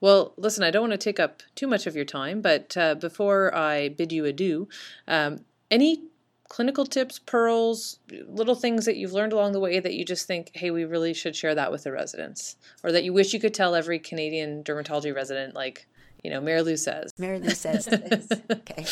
Well, 0.00 0.34
listen, 0.36 0.62
I 0.62 0.70
don't 0.70 0.82
want 0.82 0.92
to 0.92 0.98
take 0.98 1.18
up 1.18 1.42
too 1.54 1.66
much 1.66 1.86
of 1.86 1.96
your 1.96 2.04
time, 2.04 2.42
but 2.42 2.76
uh, 2.76 2.94
before 2.96 3.54
I 3.54 3.88
bid 3.88 4.12
you 4.12 4.26
adieu, 4.26 4.68
um, 5.08 5.40
any 5.70 6.02
clinical 6.48 6.84
tips, 6.84 7.18
pearls, 7.18 7.98
little 8.28 8.54
things 8.54 8.84
that 8.84 8.96
you've 8.96 9.12
learned 9.12 9.32
along 9.32 9.52
the 9.52 9.60
way 9.60 9.80
that 9.80 9.94
you 9.94 10.04
just 10.04 10.26
think, 10.26 10.50
hey, 10.54 10.70
we 10.70 10.84
really 10.84 11.14
should 11.14 11.34
share 11.34 11.54
that 11.54 11.72
with 11.72 11.84
the 11.84 11.92
residents, 11.92 12.56
or 12.82 12.92
that 12.92 13.04
you 13.04 13.12
wish 13.12 13.32
you 13.32 13.40
could 13.40 13.54
tell 13.54 13.74
every 13.74 13.98
Canadian 13.98 14.62
dermatology 14.62 15.14
resident, 15.14 15.54
like 15.54 15.86
you 16.24 16.30
know, 16.30 16.40
Mary 16.40 16.62
Lou 16.62 16.76
says. 16.76 17.12
Mary 17.18 17.38
Lou 17.38 17.50
says 17.50 17.84
this. 17.84 18.28
Okay. 18.50 18.82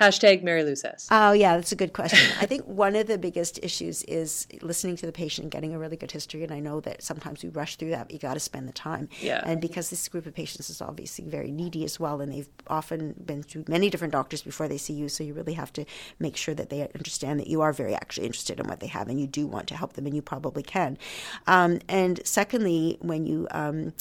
Hashtag 0.00 0.42
Mary 0.42 0.64
Lou 0.64 0.74
says. 0.74 1.06
Oh, 1.10 1.32
yeah, 1.32 1.56
that's 1.56 1.70
a 1.70 1.76
good 1.76 1.92
question. 1.92 2.18
I 2.40 2.46
think 2.46 2.64
one 2.64 2.96
of 2.96 3.06
the 3.06 3.18
biggest 3.18 3.60
issues 3.62 4.02
is 4.04 4.48
listening 4.62 4.96
to 4.96 5.06
the 5.06 5.12
patient, 5.12 5.44
and 5.44 5.50
getting 5.52 5.74
a 5.74 5.78
really 5.78 5.96
good 5.96 6.10
history. 6.10 6.42
And 6.42 6.52
I 6.52 6.58
know 6.58 6.80
that 6.80 7.02
sometimes 7.02 7.44
we 7.44 7.50
rush 7.50 7.76
through 7.76 7.90
that, 7.90 8.08
but 8.08 8.12
you 8.12 8.18
got 8.18 8.34
to 8.34 8.40
spend 8.40 8.66
the 8.66 8.72
time. 8.72 9.08
Yeah. 9.20 9.42
And 9.44 9.60
because 9.60 9.90
this 9.90 10.08
group 10.08 10.26
of 10.26 10.34
patients 10.34 10.70
is 10.70 10.82
obviously 10.82 11.24
very 11.24 11.52
needy 11.52 11.84
as 11.84 12.00
well, 12.00 12.20
and 12.20 12.32
they've 12.32 12.48
often 12.66 13.14
been 13.24 13.44
through 13.44 13.64
many 13.68 13.88
different 13.88 14.12
doctors 14.12 14.42
before 14.42 14.66
they 14.66 14.78
see 14.78 14.94
you, 14.94 15.08
so 15.08 15.22
you 15.22 15.34
really 15.34 15.54
have 15.54 15.72
to 15.74 15.84
make 16.18 16.36
sure 16.36 16.54
that 16.54 16.70
they 16.70 16.82
understand 16.94 17.38
that 17.38 17.46
you 17.46 17.60
are 17.60 17.72
very 17.72 17.94
actually 17.94 18.26
interested 18.26 18.58
in 18.58 18.66
what 18.66 18.80
they 18.80 18.88
have 18.88 19.08
and 19.08 19.20
you 19.20 19.28
do 19.28 19.46
want 19.46 19.68
to 19.68 19.76
help 19.76 19.92
them, 19.92 20.06
and 20.06 20.16
you 20.16 20.22
probably 20.22 20.64
can. 20.64 20.98
Um, 21.46 21.78
and 21.88 22.20
secondly, 22.24 22.98
when 23.00 23.24
you 23.26 23.46
um, 23.52 23.92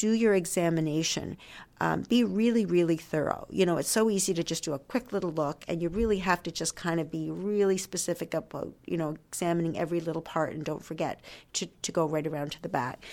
do 0.00 0.12
your 0.12 0.34
examination, 0.34 1.36
um, 1.78 2.04
be 2.08 2.24
really, 2.24 2.64
really 2.64 2.96
thorough. 2.96 3.46
You 3.50 3.66
know, 3.66 3.76
it's 3.76 3.90
so 3.90 4.08
easy 4.08 4.32
to 4.32 4.42
just 4.42 4.64
do 4.64 4.72
a 4.72 4.78
quick 4.78 5.12
little 5.12 5.30
look, 5.30 5.62
and 5.68 5.82
you 5.82 5.90
really 5.90 6.20
have 6.20 6.42
to 6.44 6.50
just 6.50 6.74
kind 6.74 7.00
of 7.00 7.10
be 7.10 7.30
really 7.30 7.76
specific 7.76 8.32
about, 8.32 8.72
you 8.86 8.96
know, 8.96 9.16
examining 9.28 9.76
every 9.76 10.00
little 10.00 10.22
part, 10.22 10.54
and 10.54 10.64
don't 10.64 10.82
forget 10.82 11.20
to, 11.52 11.66
to 11.82 11.92
go 11.92 12.06
right 12.06 12.26
around 12.26 12.52
to 12.52 12.62
the 12.62 12.68
back. 12.70 13.04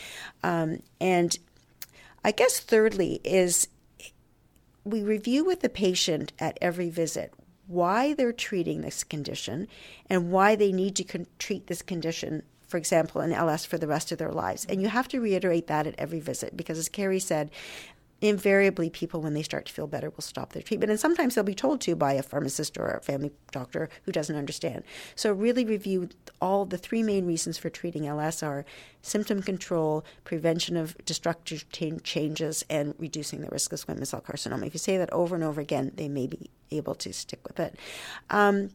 Um, 0.44 0.82
and 1.02 1.38
I 2.24 2.32
guess, 2.32 2.58
thirdly, 2.58 3.20
is 3.26 3.68
we 4.86 5.04
review 5.04 5.44
with 5.44 5.60
the 5.60 5.70
patient 5.70 6.32
at 6.40 6.58
every 6.62 6.90
visit 6.90 7.34
why 7.68 8.14
they're 8.14 8.32
treating 8.32 8.80
this 8.80 9.04
condition 9.04 9.68
and 10.10 10.32
why 10.32 10.56
they 10.56 10.72
need 10.72 10.96
to 10.96 11.04
con- 11.04 11.28
treat 11.38 11.68
this 11.68 11.82
condition 11.82 12.44
for 12.68 12.78
example, 12.78 13.22
in 13.22 13.32
LS 13.32 13.66
for 13.66 13.78
the 13.78 13.88
rest 13.88 14.12
of 14.12 14.18
their 14.18 14.32
lives. 14.32 14.66
And 14.70 14.82
you 14.82 14.90
have 14.90 15.08
to 15.10 15.20
reiterate 15.20 15.68
that 15.68 15.88
at 15.88 15.96
every 15.98 16.20
visit 16.20 16.56
because, 16.56 16.78
as 16.78 16.90
Kerri 16.90 17.22
said, 17.22 17.50
invariably 18.20 18.90
people 18.90 19.22
when 19.22 19.34
they 19.34 19.44
start 19.44 19.68
to 19.68 19.74
feel 19.74 19.86
better 19.86 20.10
will 20.10 20.22
stop 20.22 20.54
their 20.54 20.62
treatment. 20.62 20.90
And 20.90 21.00
sometimes 21.00 21.36
they'll 21.36 21.44
be 21.44 21.54
told 21.54 21.82
to 21.82 21.96
by 21.96 22.14
a 22.14 22.24
pharmacist 22.24 22.78
or 22.78 22.88
a 22.88 23.02
family 23.02 23.32
doctor 23.52 23.90
who 24.04 24.12
doesn't 24.12 24.36
understand. 24.36 24.84
So 25.16 25.32
really 25.32 25.66
review 25.66 26.10
all 26.42 26.66
the 26.66 26.80
three 26.80 27.04
main 27.04 27.26
reasons 27.26 27.58
for 27.58 27.70
treating 27.70 28.08
ls 28.08 28.42
are 28.42 28.66
symptom 29.02 29.42
control 29.44 30.04
prevention 30.24 30.78
of 30.78 30.98
destructive 31.06 31.70
changes 31.70 32.66
and 32.70 32.96
reducing 32.98 33.42
the 33.42 33.50
risk 33.50 33.72
of 33.72 33.86
squamous 33.86 34.08
cell 34.08 34.22
carcinoma. 34.22 34.66
If 34.66 34.74
you 34.74 34.80
say 34.80 34.98
that 34.98 35.14
over 35.14 35.36
and 35.36 35.44
over 35.44 35.62
again 35.62 35.92
they 35.96 36.10
may 36.10 36.26
be 36.26 36.50
able 36.72 36.96
to 36.96 37.14
stick 37.14 37.48
with 37.48 37.60
it. 37.60 37.76
Um, 38.30 38.72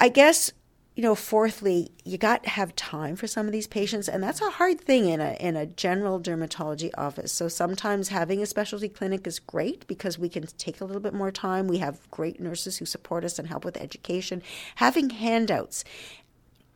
i 0.00 0.08
guess 0.08 0.52
you 0.94 1.02
know, 1.02 1.16
fourthly, 1.16 1.90
you 2.04 2.16
got 2.16 2.44
to 2.44 2.50
have 2.50 2.76
time 2.76 3.16
for 3.16 3.26
some 3.26 3.46
of 3.46 3.52
these 3.52 3.66
patients, 3.66 4.08
and 4.08 4.22
that's 4.22 4.40
a 4.40 4.50
hard 4.50 4.80
thing 4.80 5.08
in 5.08 5.20
a 5.20 5.36
in 5.40 5.56
a 5.56 5.66
general 5.66 6.20
dermatology 6.20 6.90
office. 6.96 7.32
So 7.32 7.48
sometimes 7.48 8.08
having 8.08 8.40
a 8.40 8.46
specialty 8.46 8.88
clinic 8.88 9.26
is 9.26 9.40
great 9.40 9.86
because 9.88 10.18
we 10.20 10.28
can 10.28 10.46
take 10.56 10.80
a 10.80 10.84
little 10.84 11.02
bit 11.02 11.12
more 11.12 11.32
time. 11.32 11.66
We 11.66 11.78
have 11.78 12.08
great 12.12 12.38
nurses 12.38 12.76
who 12.76 12.86
support 12.86 13.24
us 13.24 13.40
and 13.40 13.48
help 13.48 13.64
with 13.64 13.76
education. 13.76 14.40
Having 14.76 15.10
handouts 15.10 15.84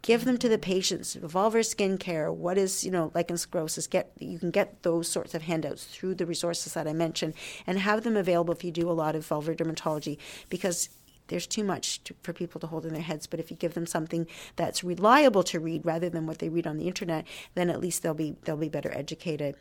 give 0.03 0.25
them 0.25 0.39
to 0.39 0.49
the 0.49 0.59
patients 0.59 1.17
vulvar 1.17 1.65
skin 1.65 1.99
care 1.99 2.33
what 2.33 2.57
is 2.57 2.85
you 2.85 2.91
know 2.91 3.11
lichen 3.15 3.37
sclerosus 3.37 3.91
get 3.91 4.13
you 4.21 4.39
can 4.39 4.51
get 4.51 4.83
those 4.85 5.09
sorts 5.09 5.35
of 5.35 5.43
handouts 5.43 5.85
through 5.85 6.15
the 6.15 6.25
resources 6.25 6.75
that 6.75 6.87
i 6.87 6.93
mentioned 6.93 7.35
and 7.67 7.81
have 7.81 8.05
them 8.05 8.17
available 8.17 8.55
if 8.55 8.63
you 8.63 8.71
do 8.71 8.89
a 8.89 8.93
lot 8.93 9.17
of 9.17 9.27
vulvar 9.29 9.57
dermatology 9.57 10.17
because 10.49 10.89
there's 11.29 11.47
too 11.47 11.65
much 11.65 12.03
to, 12.05 12.15
for 12.23 12.33
people 12.33 12.61
to 12.61 12.67
hold 12.67 12.85
in 12.85 12.93
their 12.93 13.03
heads. 13.03 13.27
But 13.27 13.41
if 13.41 13.51
you 13.51 13.57
give 13.57 13.75
them 13.75 13.87
something 13.87 14.27
that's 14.57 14.85
reliable 14.85 15.43
to 15.45 15.61
read 15.61 15.87
rather 15.87 16.09
than 16.09 16.27
what 16.27 16.39
they 16.39 16.49
read 16.49 16.67
on 16.67 16.77
the 16.77 16.89
internet, 16.89 17.27
then 17.55 17.71
at 17.71 17.81
least 17.81 18.03
they'll 18.03 18.15
be 18.15 18.37
they'll 18.45 18.57
be 18.57 18.69
better 18.69 18.93
educated. 18.95 19.55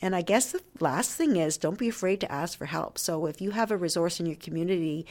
And 0.00 0.14
I 0.14 0.22
guess 0.22 0.52
the 0.52 0.62
last 0.78 1.12
thing 1.12 1.36
is 1.36 1.56
don't 1.56 1.78
be 1.78 1.88
afraid 1.88 2.20
to 2.20 2.30
ask 2.30 2.56
for 2.56 2.66
help. 2.66 2.98
So 2.98 3.26
if 3.26 3.40
you 3.40 3.50
have 3.50 3.70
a 3.70 3.76
resource 3.76 4.20
in 4.20 4.26
your 4.26 4.36
community, 4.36 5.06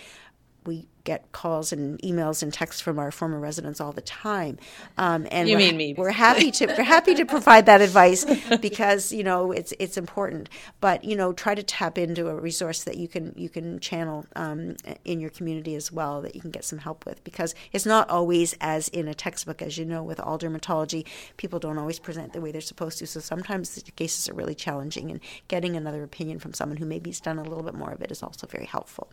we 0.68 0.88
get 1.08 1.32
calls 1.32 1.72
and 1.72 1.98
emails 2.02 2.44
and 2.44 2.54
texts 2.54 2.82
from 2.82 3.00
our 3.00 3.12
former 3.12 3.40
residents 3.40 3.80
all 3.80 3.94
the 3.94 4.02
time. 4.02 4.58
Um, 4.98 5.26
and 5.32 5.48
you 5.48 5.56
we're, 5.56 5.60
mean 5.60 5.78
me? 5.78 5.94
We're 5.94 6.12
happy 6.12 6.52
to 6.52 6.66
we're 6.66 6.84
happy 6.84 7.16
to 7.16 7.26
provide 7.26 7.66
that 7.68 7.80
advice 7.80 8.26
because 8.62 9.14
you 9.14 9.24
know 9.24 9.54
it's 9.54 9.74
it's 9.80 9.96
important. 9.96 10.50
But 10.82 11.06
you 11.06 11.16
know, 11.16 11.32
try 11.32 11.56
to 11.56 11.64
tap 11.64 11.98
into 11.98 12.28
a 12.28 12.36
resource 12.36 12.84
that 12.84 12.98
you 12.98 13.08
can 13.08 13.34
you 13.38 13.48
can 13.48 13.80
channel 13.80 14.26
um, 14.36 14.76
in 15.06 15.22
your 15.22 15.30
community 15.30 15.76
as 15.76 15.94
well 15.94 16.22
that 16.22 16.36
you 16.36 16.42
can 16.42 16.52
get 16.52 16.66
some 16.66 16.80
help 16.80 17.06
with 17.06 17.24
because 17.24 17.56
it's 17.72 17.86
not 17.86 18.10
always 18.10 18.54
as 18.60 18.90
in 18.90 19.08
a 19.08 19.14
textbook 19.14 19.62
as 19.62 19.78
you 19.78 19.86
know 19.86 20.04
with 20.04 20.20
all 20.20 20.38
dermatology. 20.38 21.06
People 21.38 21.58
don't 21.58 21.78
always 21.78 22.00
present 22.00 22.34
the 22.34 22.42
way 22.42 22.52
they're 22.52 22.60
supposed 22.60 23.00
to, 23.00 23.08
so 23.08 23.22
sometimes 23.22 23.76
the 23.76 23.92
cases 23.92 24.28
are 24.28 24.34
really 24.34 24.56
challenging. 24.56 25.10
And 25.10 25.22
getting 25.48 25.78
another 25.78 26.04
opinion 26.04 26.40
from 26.40 26.54
someone 26.54 26.78
who 26.78 26.86
maybe 26.86 27.12
has 27.12 27.22
done 27.22 27.40
a 27.40 27.44
little 27.44 27.64
bit 27.64 27.76
more 27.76 27.92
of 27.92 28.02
it 28.02 28.12
is 28.12 28.22
also 28.22 28.46
very 28.46 28.66
helpful. 28.66 29.10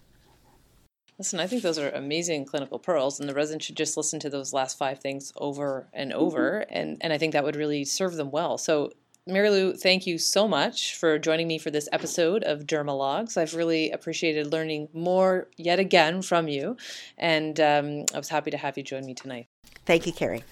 Listen, 1.19 1.39
I 1.39 1.47
think 1.47 1.63
those 1.63 1.79
are 1.79 1.91
amazing 1.91 2.45
clinical 2.45 2.79
pearls, 2.79 3.21
and 3.21 3.29
the 3.29 3.35
resident 3.35 3.63
should 3.63 3.77
just 3.77 3.97
listen 3.97 4.19
to 4.21 4.31
those 4.31 4.53
last 4.53 4.77
five 4.77 4.99
things 4.99 5.33
over 5.37 5.87
and 5.93 6.11
mm-hmm. 6.11 6.21
over, 6.21 6.65
mm-hmm. 6.67 6.77
and, 6.77 6.97
and 7.01 7.13
I 7.13 7.19
think 7.19 7.33
that 7.33 7.45
would 7.45 7.57
really 7.57 7.85
serve 7.85 8.17
them 8.17 8.31
well. 8.31 8.59
So, 8.59 8.91
Mary 9.27 9.49
Lou, 9.49 9.75
thank 9.75 10.07
you 10.07 10.19
so 10.19 10.47
much 10.47 10.97
for 10.97 11.19
joining 11.19 11.49
me 11.49 11.59
for 11.59 11.71
this 11.71 11.89
episode 11.93 12.43
of 12.45 12.67
Dermalogues. 12.67 13.39
I've 13.39 13.55
really 13.55 13.91
appreciated 13.91 14.53
learning 14.53 14.89
more 14.93 15.49
yet 15.57 15.79
again 15.79 16.21
from 16.21 16.49
you, 16.49 16.77
and 17.17 17.59
um, 17.61 18.05
I 18.13 18.19
was 18.19 18.29
happy 18.29 18.51
to 18.51 18.59
have 18.59 18.77
you 18.77 18.83
join 18.83 19.07
me 19.07 19.15
tonight. 19.15 19.47
Thank 19.87 20.07
you, 20.07 20.13
Kerri. 20.13 20.43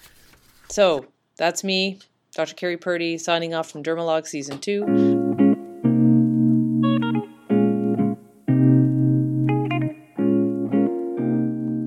So, 0.69 1.07
that's 1.35 1.63
me, 1.63 1.99
Dr. 2.35 2.55
Kerri 2.55 2.79
Purdy, 2.79 3.17
signing 3.17 3.53
off 3.53 3.69
from 3.69 3.83
Dermalogue 3.83 4.27
Season 4.27 4.59
2. 4.59 5.12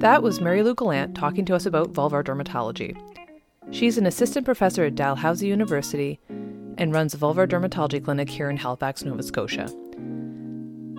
That 0.07 0.23
was 0.23 0.41
Mary 0.41 0.63
Lou 0.63 0.73
Gallant 0.73 1.17
talking 1.17 1.45
to 1.47 1.57
us 1.57 1.67
about 1.67 1.93
vulvar 1.93 2.23
dermatology. 2.23 2.97
She's 3.73 3.99
an 3.99 4.07
assistant 4.07 4.45
professor 4.45 4.85
at 4.85 4.95
Dalhousie 4.95 5.49
University 5.49 6.21
and 6.79 6.95
runs 6.95 7.13
a 7.13 7.17
vulvar 7.17 7.49
dermatology 7.49 8.05
clinic 8.05 8.31
here 8.31 8.49
in 8.49 8.57
Halifax, 8.57 9.03
Nova 9.03 9.25
Scotia. 9.25 9.69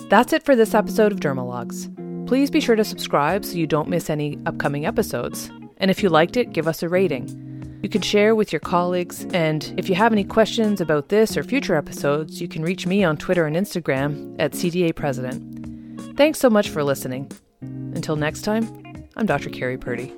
That's 0.09 0.33
it 0.33 0.43
for 0.43 0.57
this 0.57 0.75
episode 0.75 1.13
of 1.13 1.21
Dermalogues. 1.21 1.87
Please 2.27 2.51
be 2.51 2.59
sure 2.59 2.75
to 2.75 2.83
subscribe 2.83 3.45
so 3.45 3.55
you 3.55 3.65
don't 3.65 3.87
miss 3.87 4.09
any 4.09 4.37
upcoming 4.45 4.85
episodes. 4.85 5.49
And 5.77 5.89
if 5.89 6.03
you 6.03 6.09
liked 6.09 6.35
it, 6.35 6.51
give 6.51 6.67
us 6.67 6.83
a 6.83 6.89
rating. 6.89 7.79
You 7.83 7.87
can 7.87 8.01
share 8.01 8.35
with 8.35 8.51
your 8.51 8.59
colleagues, 8.59 9.25
and 9.31 9.73
if 9.77 9.87
you 9.87 9.95
have 9.95 10.11
any 10.11 10.25
questions 10.25 10.81
about 10.81 11.07
this 11.07 11.37
or 11.37 11.43
future 11.43 11.75
episodes, 11.75 12.41
you 12.41 12.49
can 12.49 12.61
reach 12.61 12.85
me 12.85 13.05
on 13.05 13.15
Twitter 13.15 13.45
and 13.45 13.55
Instagram 13.55 14.35
at 14.37 14.51
CDA 14.51 14.93
President. 14.93 16.17
Thanks 16.17 16.39
so 16.39 16.49
much 16.49 16.67
for 16.67 16.83
listening. 16.83 17.31
Until 17.61 18.17
next 18.17 18.41
time, 18.41 18.86
I'm 19.17 19.25
Dr. 19.25 19.49
Kerri 19.49 19.81
Purdy. 19.81 20.13